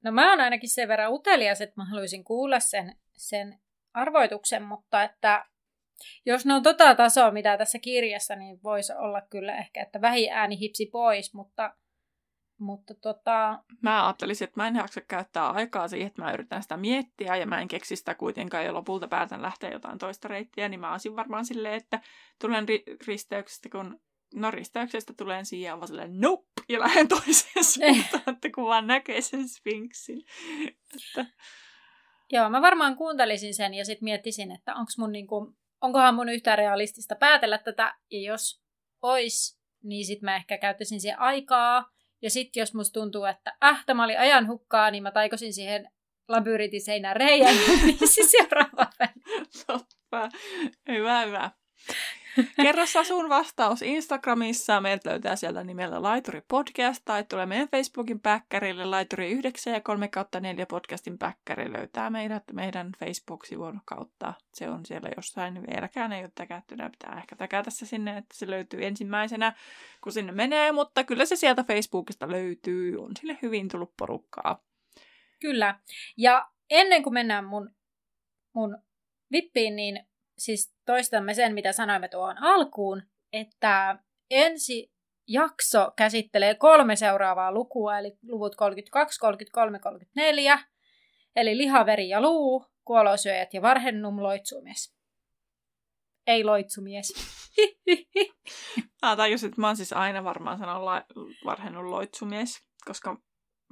No 0.04 0.12
mä 0.12 0.30
oon 0.30 0.40
ainakin 0.40 0.70
sen 0.70 0.88
verran 0.88 1.12
utelias, 1.12 1.60
että 1.60 1.74
mä 1.76 1.84
haluaisin 1.84 2.24
kuulla 2.24 2.60
sen, 2.60 2.96
sen 3.16 3.60
arvoituksen, 3.94 4.62
mutta 4.62 5.02
että 5.02 5.44
jos 6.26 6.46
ne 6.46 6.54
on 6.54 6.62
tota 6.62 6.94
tasoa, 6.94 7.30
mitä 7.30 7.58
tässä 7.58 7.78
kirjassa, 7.78 8.36
niin 8.36 8.62
voisi 8.62 8.92
olla 8.92 9.20
kyllä 9.20 9.56
ehkä, 9.56 9.82
että 9.82 10.00
vähin 10.00 10.32
ääni 10.32 10.58
hipsi 10.58 10.86
pois, 10.86 11.34
mutta, 11.34 11.74
mutta 12.59 12.94
tota, 12.94 13.59
Mä 13.82 14.06
ajattelisin, 14.06 14.44
että 14.44 14.61
mä 14.61 14.68
en 14.68 14.76
jaksa 14.76 15.00
käyttää 15.00 15.50
aikaa 15.50 15.88
siihen, 15.88 16.06
että 16.06 16.22
mä 16.22 16.32
yritän 16.32 16.62
sitä 16.62 16.76
miettiä 16.76 17.36
ja 17.36 17.46
mä 17.46 17.61
en 17.61 17.68
keksi 17.68 17.96
sitä 17.96 18.14
kuitenkaan 18.14 18.64
ja 18.64 18.74
lopulta 18.74 19.09
päätän 19.09 19.42
lähteä 19.42 19.70
jotain 19.70 19.98
toista 19.98 20.28
reittiä, 20.28 20.68
niin 20.68 20.80
mä 20.80 20.92
olisin 20.92 21.16
varmaan 21.16 21.44
silleen, 21.44 21.74
että 21.74 22.00
tulen 22.40 22.66
ri- 22.68 22.96
risteyksestä, 23.06 23.68
kun 23.68 24.00
no 24.34 24.50
risteyksestä 24.50 25.12
tulen 25.16 25.46
siihen 25.46 25.68
ja 25.68 25.76
vaan 25.76 25.88
silleen 25.88 26.20
nope 26.20 26.44
ja 26.68 26.80
lähden 26.80 27.09
toiseen 27.24 27.64
suuntaan, 27.72 28.34
että 28.34 28.48
kun 28.54 28.64
vaan 28.64 28.86
näkee 28.86 29.20
sen 29.20 29.48
sfinksin. 29.48 30.22
Että, 30.68 31.26
joo, 32.32 32.50
mä 32.50 32.62
varmaan 32.62 32.96
kuuntelisin 32.96 33.54
sen 33.54 33.74
ja 33.74 33.84
sitten 33.84 34.04
miettisin, 34.04 34.50
että 34.50 34.74
onks 34.74 34.98
mun 34.98 35.12
niinku, 35.12 35.56
onkohan 35.80 36.14
mun 36.14 36.28
yhtään 36.28 36.59
realistista 36.59 37.16
päätellä 37.16 37.59
tätä, 37.59 37.94
ja 38.11 38.20
jos 38.20 38.62
ois, 39.02 39.61
niin 39.82 40.06
sitten 40.06 40.24
mä 40.24 40.36
ehkä 40.36 40.59
käyttäisin 40.59 41.00
siihen 41.00 41.18
aikaa, 41.18 41.90
ja 42.22 42.30
sitten 42.30 42.60
jos 42.60 42.74
musta 42.74 43.00
tuntuu, 43.00 43.24
että 43.24 43.56
äh, 43.64 43.84
tämä 43.86 44.04
oli 44.04 44.16
ajan 44.16 44.48
hukkaa, 44.48 44.90
niin 44.90 45.02
mä 45.02 45.10
taikosin 45.10 45.52
siihen 45.52 45.90
labyrintin 46.28 46.82
seinän 46.82 47.16
reijän, 47.16 47.54
niin 47.86 48.08
siis 48.08 48.30
seuraava 48.30 48.86
totta. 49.66 50.28
Hyvä, 50.88 51.26
hyvä. 51.26 51.50
Kerro 52.62 52.86
sä 52.86 53.05
sun 53.05 53.28
vastaus 53.28 53.82
Instagramissa. 53.82 54.80
Meiltä 54.80 55.11
löytää 55.11 55.36
sieltä 55.36 55.64
nimellä 55.64 56.03
Laituri 56.03 56.43
Podcast 56.49 57.03
tai 57.05 57.24
tulee 57.24 57.47
meidän 57.47 57.68
Facebookin 57.68 58.20
päkkärille 58.20 58.84
Laituri 58.84 59.30
9 59.30 59.72
ja 59.72 59.80
3 59.80 60.09
kautta 60.09 60.41
4 60.41 60.66
podcastin 60.66 61.18
päkkäri 61.18 61.72
löytää 61.72 62.11
meidät 62.11 62.43
meidän 62.53 62.93
Facebook-sivun 62.99 63.80
kautta. 63.84 64.34
Se 64.55 64.68
on 64.68 64.86
siellä 64.86 65.11
jossain. 65.16 65.66
Vieläkään 65.66 66.12
ei 66.12 66.22
ole 66.22 66.32
täkättynä. 66.34 66.91
Pitää 66.91 67.18
ehkä 67.18 67.36
täkätä 67.36 67.70
se 67.70 67.86
sinne, 67.86 68.16
että 68.16 68.34
se 68.36 68.51
löytyy 68.51 68.86
ensimmäisenä, 68.86 69.53
kun 70.01 70.12
sinne 70.12 70.32
menee. 70.32 70.72
Mutta 70.72 71.05
kyllä 71.05 71.24
se 71.24 71.36
sieltä 71.36 71.64
Facebookista 71.64 72.30
löytyy. 72.30 72.97
On 72.97 73.16
sille 73.20 73.39
hyvin 73.43 73.68
tullut 73.68 73.97
porukkaa. 73.97 74.64
Kyllä. 75.41 75.80
Ja 76.16 76.51
ennen 76.70 77.03
kuin 77.03 77.14
mennään 77.14 77.45
mun, 77.45 77.70
mun 78.53 78.78
vippiin, 79.32 79.76
niin 79.76 80.09
siis 80.39 80.74
toistamme 80.86 81.34
sen, 81.34 81.55
mitä 81.55 81.72
sanoimme 81.72 82.09
tuohon 82.09 82.43
alkuun, 82.43 83.03
että 83.32 83.99
ensi 84.30 84.93
jakso 85.28 85.93
käsittelee 85.97 86.55
kolme 86.55 86.97
seuraavaa 86.97 87.53
lukua, 87.53 87.99
eli 87.99 88.18
luvut 88.28 88.57
32, 88.57 89.20
33, 89.20 89.78
34, 89.78 90.59
eli 91.36 91.57
lihaveri 91.57 92.09
ja 92.09 92.20
luu, 92.20 92.66
kuolosyöjät 92.84 93.55
ja 93.55 93.62
varhennum 93.62 94.22
loitsumies. 94.22 94.95
Ei 96.26 96.45
loitsumies. 96.45 97.12
Mä 99.03 99.16
tajusin, 99.16 99.49
että 99.49 99.61
mä 99.61 99.66
oon 99.66 99.76
siis 99.76 99.93
aina 99.93 100.24
varmaan 100.24 100.59
sanonut 100.59 100.84
la- 100.84 101.05
varhennun 101.45 101.91
loitsumies, 101.91 102.64
koska 102.84 103.16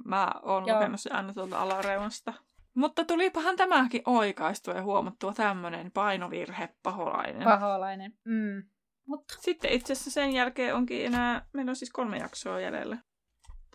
mä 0.05 0.31
oon 0.43 0.67
Joo. 0.67 0.77
lukenut 0.77 1.01
se 1.01 1.09
aina 1.09 1.33
tuolta 1.33 1.61
alareunasta. 1.61 2.33
Mutta 2.77 3.05
tulipahan 3.05 3.55
tämäkin 3.55 4.01
oikaistua 4.05 4.73
ja 4.73 4.83
huomattua 4.83 5.33
tämmönen 5.33 5.91
painovirhe, 5.91 6.69
paholainen. 6.83 7.43
Paholainen. 7.43 8.13
Mm. 8.25 8.63
Mutta 9.05 9.35
Sitten 9.39 9.71
itse 9.71 9.93
asiassa 9.93 10.11
sen 10.11 10.31
jälkeen 10.31 10.75
onkin 10.75 11.05
enää, 11.05 11.47
meillä 11.53 11.69
on 11.69 11.75
siis 11.75 11.91
kolme 11.91 12.17
jaksoa 12.17 12.59
jäljellä 12.59 12.97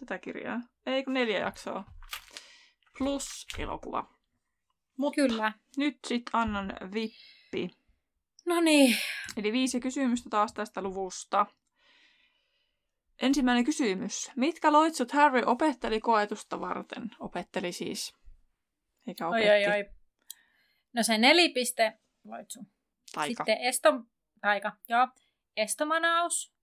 tätä 0.00 0.18
kirjaa. 0.18 0.60
Ei 0.86 1.04
kun 1.04 1.12
neljä 1.14 1.38
jaksoa. 1.38 1.84
Plus 2.98 3.46
elokuva. 3.58 4.14
Mutta 4.96 5.14
kyllä. 5.14 5.52
nyt 5.76 5.98
sit 6.06 6.22
annan 6.32 6.72
vippi. 6.94 7.76
No 8.46 8.60
niin. 8.60 8.96
Eli 9.36 9.52
viisi 9.52 9.80
kysymystä 9.80 10.30
taas 10.30 10.52
tästä 10.52 10.82
luvusta. 10.82 11.46
Ensimmäinen 13.22 13.64
kysymys. 13.64 14.30
Mitkä 14.36 14.72
loitsut 14.72 15.12
Harry 15.12 15.42
opetteli 15.46 16.00
koetusta 16.00 16.60
varten? 16.60 17.10
Opetteli 17.20 17.72
siis. 17.72 18.21
Eikä 19.06 19.28
Oi, 19.28 19.40
opetti. 19.40 19.70
oi, 19.70 19.76
oi. 19.76 19.90
No 20.94 21.02
se 21.02 21.18
nelipiste 21.18 21.98
loitsu. 22.24 22.60
Taika. 23.14 23.44
Sitten 23.44 23.58
esto... 23.58 23.92
Taika, 24.40 24.72
joo. 24.88 25.08
Estomanaus. 25.56 26.54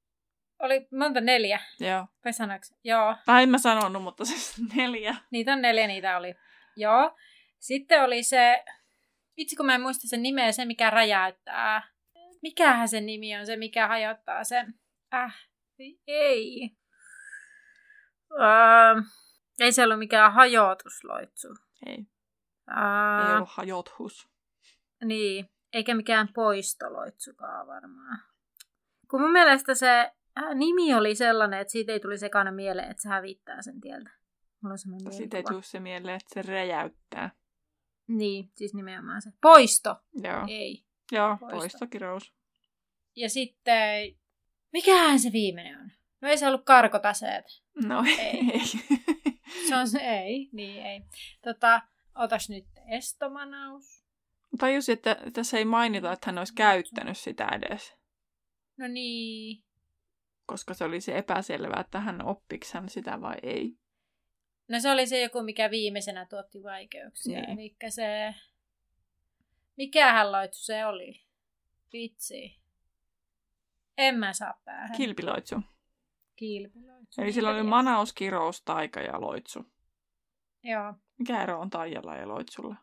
Oli 0.59 0.87
monta 0.91 1.21
neljä. 1.21 1.59
Joo. 1.79 2.07
Vai 2.25 2.33
sanoiksi? 2.33 2.75
Joo. 2.83 3.15
Tai 3.25 3.43
en 3.43 3.49
mä 3.49 3.57
sanonut, 3.57 4.03
mutta 4.03 4.25
siis 4.25 4.55
neljä. 4.75 5.15
Niitä 5.31 5.53
on 5.53 5.61
neljä, 5.61 5.87
niitä 5.87 6.17
oli. 6.17 6.35
Joo. 6.75 7.15
Sitten 7.59 8.03
oli 8.03 8.23
se... 8.23 8.63
Vitsi, 9.37 9.55
kun 9.55 9.65
mä 9.65 9.75
en 9.75 9.81
muista 9.81 10.07
sen 10.07 10.23
nimeä, 10.23 10.51
se 10.51 10.65
mikä 10.65 10.89
räjäyttää. 10.89 11.89
Mikähän 12.41 12.89
sen 12.89 13.05
nimi 13.05 13.37
on, 13.37 13.45
se 13.45 13.55
mikä 13.55 13.87
hajottaa 13.87 14.43
sen. 14.43 14.73
Äh, 15.13 15.35
ei. 16.07 16.71
Öö, 18.31 19.01
ei 19.59 19.71
se 19.71 19.83
ollut 19.83 19.99
mikään 19.99 20.33
hajotusloitsu. 20.33 21.47
Ei. 21.85 22.05
Öö, 22.69 23.29
Ei 23.29 23.35
ollut 23.35 23.49
hajothus. 23.49 24.29
Niin, 25.03 25.49
eikä 25.73 25.95
mikään 25.95 26.29
poistoloitsukaan 26.33 27.67
varmaan. 27.67 28.19
Kun 29.09 29.21
mun 29.21 29.31
mielestä 29.31 29.75
se 29.75 30.11
äh, 30.37 30.55
nimi 30.55 30.93
oli 30.93 31.15
sellainen, 31.15 31.59
että 31.59 31.71
siitä 31.71 31.91
ei 31.91 31.99
tuli 31.99 32.17
sekana 32.17 32.51
mieleen, 32.51 32.91
että 32.91 33.01
se 33.01 33.09
hävittää 33.09 33.61
sen 33.61 33.81
tieltä. 33.81 34.11
Mulla 34.61 34.75
on 35.05 35.13
Siitä 35.13 35.37
ei 35.37 35.43
tule 35.43 35.61
se 35.63 35.79
mieleen, 35.79 36.15
että 36.15 36.33
se 36.33 36.51
räjäyttää. 36.51 37.31
Niin, 38.07 38.51
siis 38.55 38.73
nimenomaan 38.73 39.21
se. 39.21 39.31
Poisto. 39.41 39.95
Joo. 40.13 40.45
Ei. 40.47 40.85
Joo, 41.11 41.37
Poisto. 41.37 41.57
poistokirous. 41.57 42.33
Ja 43.15 43.29
sitten, 43.29 44.15
mikähän 44.73 45.19
se 45.19 45.31
viimeinen 45.31 45.79
on? 45.79 45.91
No 46.21 46.29
ei 46.29 46.37
se 46.37 46.47
ollut 46.47 46.65
karkotaseet. 46.65 47.45
No. 47.85 48.03
Ei. 48.19 48.39
ei. 48.53 48.65
Se 49.67 49.75
on 49.75 49.87
se, 49.87 49.99
ei, 49.99 50.49
niin 50.51 50.85
ei. 50.85 51.01
Tota, 51.43 51.81
otas 52.19 52.49
nyt 52.49 52.65
estomanaus. 52.87 54.05
Tajusin, 54.59 54.93
että 54.93 55.17
tässä 55.33 55.57
ei 55.57 55.65
mainita, 55.65 56.11
että 56.11 56.25
hän 56.25 56.37
olisi 56.37 56.53
käyttänyt 56.55 57.17
sitä 57.17 57.47
edes. 57.51 57.97
No 58.77 58.87
niin. 58.87 59.63
Koska 60.45 60.73
se 60.73 60.83
oli 60.83 61.01
se 61.01 61.17
epäselvää, 61.17 61.81
että 61.81 61.99
hän 61.99 62.25
oppiks 62.25 62.73
hän 62.73 62.89
sitä 62.89 63.21
vai 63.21 63.37
ei. 63.43 63.77
No 64.67 64.79
se 64.79 64.91
oli 64.91 65.07
se 65.07 65.21
joku, 65.21 65.43
mikä 65.43 65.71
viimeisenä 65.71 66.25
tuotti 66.25 66.63
vaikeuksia. 66.63 67.41
Niin. 67.41 67.59
Eli 67.59 67.75
se... 67.89 68.35
Mikähän 69.77 70.31
loitsu 70.31 70.63
se 70.63 70.85
oli? 70.85 71.21
Vitsi. 71.93 72.59
En 73.97 74.15
mä 74.15 74.33
saa 74.33 74.61
päähän. 74.65 74.97
Kilpiloitsu. 74.97 75.55
Kilpiloitsu. 76.35 77.21
Eli 77.21 77.33
sillä 77.33 77.49
oli 77.49 77.57
Mikä 77.57 77.69
manaus, 77.69 78.13
kirous, 78.13 78.61
taika 78.61 78.99
ja 78.99 79.21
loitsu. 79.21 79.71
Joo. 80.63 80.93
Mikä 81.19 81.43
ero 81.43 81.59
on 81.59 81.69
taijalla 81.69 82.15
ja 82.15 82.27
loitsulla? 82.27 82.75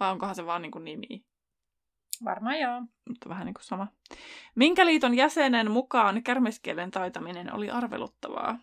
Vai 0.00 0.10
onkohan 0.10 0.34
se 0.34 0.46
vaan 0.46 0.62
niin 0.62 0.72
kuin 0.72 0.84
nimi? 0.84 1.24
Varmaan 2.24 2.60
joo. 2.60 2.82
Mutta 3.08 3.28
vähän 3.28 3.46
niin 3.46 3.54
kuin 3.54 3.64
sama. 3.64 3.88
Minkä 4.54 4.86
liiton 4.86 5.14
jäsenen 5.14 5.70
mukaan 5.70 6.22
kärmeskielen 6.22 6.90
taitaminen 6.90 7.54
oli 7.54 7.70
arveluttavaa? 7.70 8.58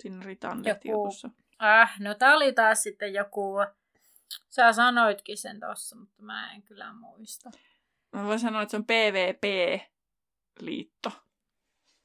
Siinä 0.00 0.24
Ritan 0.24 0.62
Joku-. 0.64 1.30
Äh, 1.62 2.00
no 2.00 2.14
tää 2.14 2.36
oli 2.36 2.52
taas 2.52 2.82
sitten 2.82 3.12
joku... 3.12 3.54
Sä 4.50 4.72
sanoitkin 4.72 5.38
sen 5.38 5.60
tossa, 5.60 5.96
mutta 5.96 6.22
mä 6.22 6.52
en 6.52 6.62
kyllä 6.62 6.92
muista. 6.92 7.50
Mä 8.12 8.24
voin 8.24 8.38
sanoa, 8.38 8.62
että 8.62 8.70
se 8.70 8.76
on 8.76 8.84
PvP-liitto. 8.84 10.12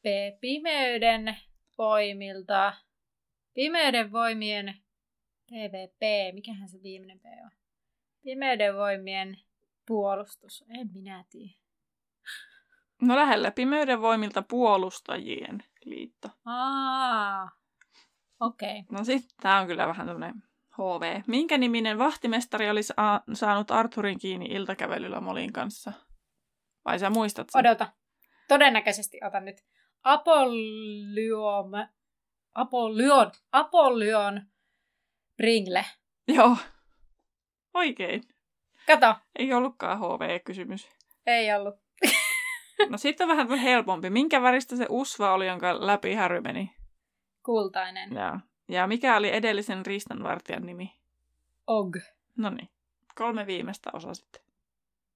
P. 0.01 0.05
Pimeyden 0.41 1.37
voimilta. 1.77 2.73
Pimeyden 3.53 4.11
voimien 4.11 4.75
PvP. 5.47 6.33
Mikähän 6.33 6.69
se 6.69 6.83
viimeinen 6.83 7.19
P 7.19 7.23
on? 7.43 7.51
Pimeyden 8.23 8.75
voimien 8.75 9.39
puolustus. 9.87 10.63
En 10.79 10.89
minä 10.93 11.25
tiedä. 11.29 11.53
No 13.01 13.15
lähellä 13.15 13.51
pimeyden 13.51 14.01
voimilta 14.01 14.41
puolustajien 14.41 15.63
liitto. 15.85 16.29
Aa, 16.45 17.49
okei. 18.39 18.79
Okay. 18.79 18.97
No 18.99 19.03
sit 19.03 19.25
tää 19.41 19.59
on 19.59 19.67
kyllä 19.67 19.87
vähän 19.87 20.07
tämmönen 20.07 20.43
HV. 20.77 21.21
Minkä 21.27 21.57
niminen 21.57 21.99
vahtimestari 21.99 22.69
oli 22.69 22.83
sa- 22.83 23.21
saanut 23.33 23.71
Arthurin 23.71 24.19
kiinni 24.19 24.45
iltakävelyllä 24.45 25.21
Molin 25.21 25.53
kanssa? 25.53 25.93
Vai 26.85 26.99
sä 26.99 27.09
muistat 27.09 27.47
sen? 27.49 27.59
Odota. 27.59 27.87
Todennäköisesti 28.47 29.19
otan 29.27 29.45
nyt 29.45 29.57
Apollyom. 30.03 31.71
Apollion. 32.53 33.31
Apollion 33.51 34.41
Bringle. 35.37 35.85
Joo. 36.27 36.57
Oikein. 37.73 38.23
Kato. 38.87 39.15
Ei 39.39 39.53
ollutkaan 39.53 39.99
HV-kysymys. 39.99 40.89
Ei 41.25 41.53
ollut. 41.53 41.75
No 42.89 42.97
sitten 42.97 43.29
on 43.29 43.37
vähän 43.37 43.59
helpompi. 43.59 44.09
Minkä 44.09 44.41
väristä 44.41 44.75
se 44.75 44.85
usva 44.89 45.33
oli, 45.33 45.47
jonka 45.47 45.87
läpi 45.87 46.13
Harry 46.13 46.41
meni? 46.41 46.71
Kultainen. 47.45 48.13
Ja, 48.13 48.39
ja 48.69 48.87
mikä 48.87 49.17
oli 49.17 49.35
edellisen 49.35 49.85
riistanvartijan 49.85 50.65
nimi? 50.65 50.99
Og. 51.67 51.95
No 52.37 52.49
niin. 52.49 52.69
Kolme 53.15 53.47
viimeistä 53.47 53.89
osaa 53.93 54.13
sitten. 54.13 54.41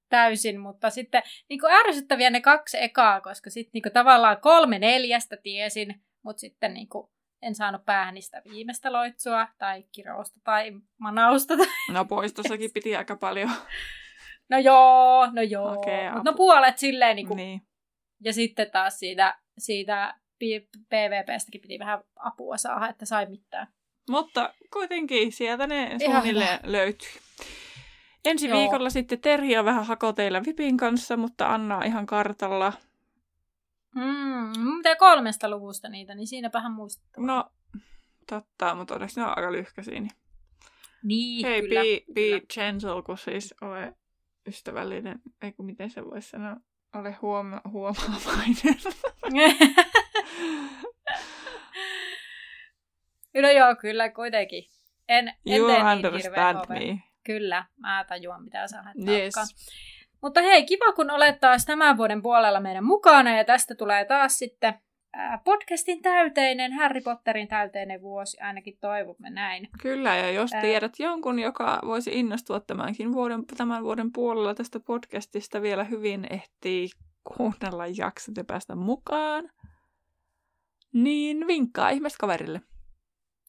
Täysin, 0.09 0.59
mutta 0.59 0.89
sitten 0.89 1.23
niin 1.49 1.59
kuin 1.59 1.73
ärsyttäviä 1.73 2.29
ne 2.29 2.41
kaksi 2.41 2.77
ekaa, 2.81 3.21
koska 3.21 3.49
sitten 3.49 3.71
niin 3.73 3.83
kuin 3.83 3.93
tavallaan 3.93 4.41
kolme 4.41 4.79
neljästä 4.79 5.37
tiesin, 5.37 6.01
mutta 6.23 6.39
sitten 6.39 6.73
niin 6.73 6.89
kuin 6.89 7.09
en 7.41 7.55
saanut 7.55 7.85
päähän 7.85 8.13
niistä 8.13 8.41
viimeistä 8.49 8.91
loitsua 8.91 9.47
tai 9.57 9.83
kirousta 9.91 10.39
tai 10.43 10.71
manausta. 10.97 11.57
Tai... 11.57 11.67
No 11.91 12.05
poistossakin 12.05 12.71
piti 12.73 12.95
aika 12.95 13.15
paljon. 13.15 13.51
No 14.49 14.57
joo, 14.57 15.27
no 15.31 15.41
joo. 15.41 15.73
Okei, 15.79 16.11
Mut 16.11 16.23
no 16.23 16.33
puolet 16.33 16.77
silleen 16.77 17.15
niin 17.15 17.27
kuin, 17.27 17.37
Niin. 17.37 17.61
ja 18.23 18.33
sitten 18.33 18.71
taas 18.71 18.99
siitä, 18.99 19.37
siitä 19.57 20.15
PvPstäkin 20.89 21.61
piti 21.61 21.79
vähän 21.79 21.99
apua 22.15 22.57
saada, 22.57 22.89
että 22.89 23.05
sai 23.05 23.25
mitään. 23.25 23.67
Mutta 24.09 24.53
kuitenkin 24.73 25.31
sieltä 25.31 25.67
ne 25.67 25.95
suunnilleen 26.05 26.59
löytyi. 26.63 27.09
Ensi 28.25 28.47
Joo. 28.47 28.59
viikolla 28.59 28.89
sitten 28.89 29.21
Terhi 29.21 29.57
on 29.57 29.65
vähän 29.65 29.85
hakoteilla 29.85 30.41
Vipin 30.45 30.77
kanssa, 30.77 31.17
mutta 31.17 31.53
Anna 31.53 31.77
on 31.77 31.85
ihan 31.85 32.05
kartalla. 32.05 32.73
Mm, 33.95 34.77
pitää 34.77 34.95
kolmesta 34.95 35.49
luvusta 35.49 35.89
niitä, 35.89 36.15
niin 36.15 36.27
siinäpähän 36.27 36.71
muistettava. 36.71 37.25
No, 37.25 37.51
totta, 38.29 38.75
mutta 38.75 38.93
onneksi 38.93 39.19
ne 39.19 39.25
on 39.25 39.37
aika 39.37 39.51
lyhkäisiä. 39.51 39.93
Niin. 39.99 40.11
niin, 41.03 41.45
Hei, 41.45 41.61
kyllä. 41.61 41.81
be, 41.81 42.13
be 42.13 42.21
kyllä. 42.21 42.41
gentle, 42.53 43.01
kun 43.05 43.17
siis 43.17 43.53
ole 43.61 43.93
ystävällinen. 44.47 45.19
Ei 45.41 45.51
kun 45.53 45.65
miten 45.65 45.89
se 45.89 46.05
voisi 46.05 46.29
sanoa. 46.29 46.55
ole 46.95 47.11
huoma- 47.21 47.61
huomaamainen. 47.71 48.77
no 53.41 53.49
joo, 53.59 53.75
kyllä 53.75 54.09
kuitenkin. 54.09 54.63
En, 55.09 55.27
en 55.27 55.57
you 55.61 55.67
tee 55.67 55.83
niin 55.83 56.05
understand 56.05 56.59
me. 56.69 57.03
Kyllä, 57.23 57.65
mä 57.77 58.05
tajuan 58.07 58.43
mitä 58.43 58.67
sä 58.67 58.81
haet 58.83 58.97
Yes. 59.07 59.33
Mutta 60.21 60.41
hei, 60.41 60.65
kiva 60.65 60.93
kun 60.93 61.11
olet 61.11 61.39
taas 61.39 61.65
tämän 61.65 61.97
vuoden 61.97 62.21
puolella 62.21 62.59
meidän 62.59 62.83
mukana 62.83 63.37
ja 63.37 63.45
tästä 63.45 63.75
tulee 63.75 64.05
taas 64.05 64.39
sitten 64.39 64.73
ää, 65.13 65.41
podcastin 65.45 66.01
täyteinen, 66.01 66.73
Harry 66.73 67.01
Potterin 67.01 67.47
täyteinen 67.47 68.01
vuosi, 68.01 68.41
ainakin 68.41 68.77
toivomme 68.81 69.29
näin. 69.29 69.69
Kyllä, 69.81 70.15
ja 70.15 70.31
jos 70.31 70.53
Ää. 70.53 70.61
tiedät 70.61 70.99
jonkun, 70.99 71.39
joka 71.39 71.79
voisi 71.85 72.19
innostua 72.19 72.59
tämänkin 72.59 73.13
vuoden, 73.13 73.45
tämän 73.57 73.83
vuoden 73.83 74.11
puolella 74.11 74.53
tästä 74.53 74.79
podcastista 74.79 75.61
vielä 75.61 75.83
hyvin 75.83 76.27
ehtii 76.29 76.89
kuunnella 77.37 77.87
jaksot 77.97 78.37
ja 78.37 78.43
päästä 78.43 78.75
mukaan, 78.75 79.51
niin 80.93 81.47
vinkkaa 81.47 81.89
ihmeessä 81.89 82.17
kaverille. 82.19 82.61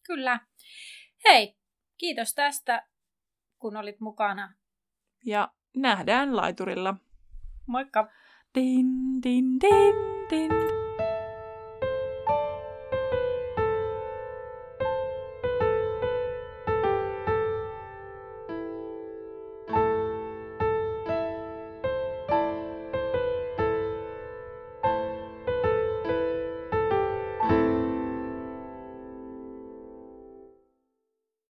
Kyllä. 0.07 0.41
Hei, 1.25 1.57
kiitos 1.99 2.35
tästä, 2.35 2.87
kun 3.59 3.77
olit 3.77 4.01
mukana. 4.01 4.55
Ja 5.27 5.53
nähdään 5.77 6.37
laiturilla. 6.37 6.95
Moikka! 7.67 8.09
Din, 8.55 9.23
din, 9.23 9.61
din, 9.61 9.95
din, 10.31 10.51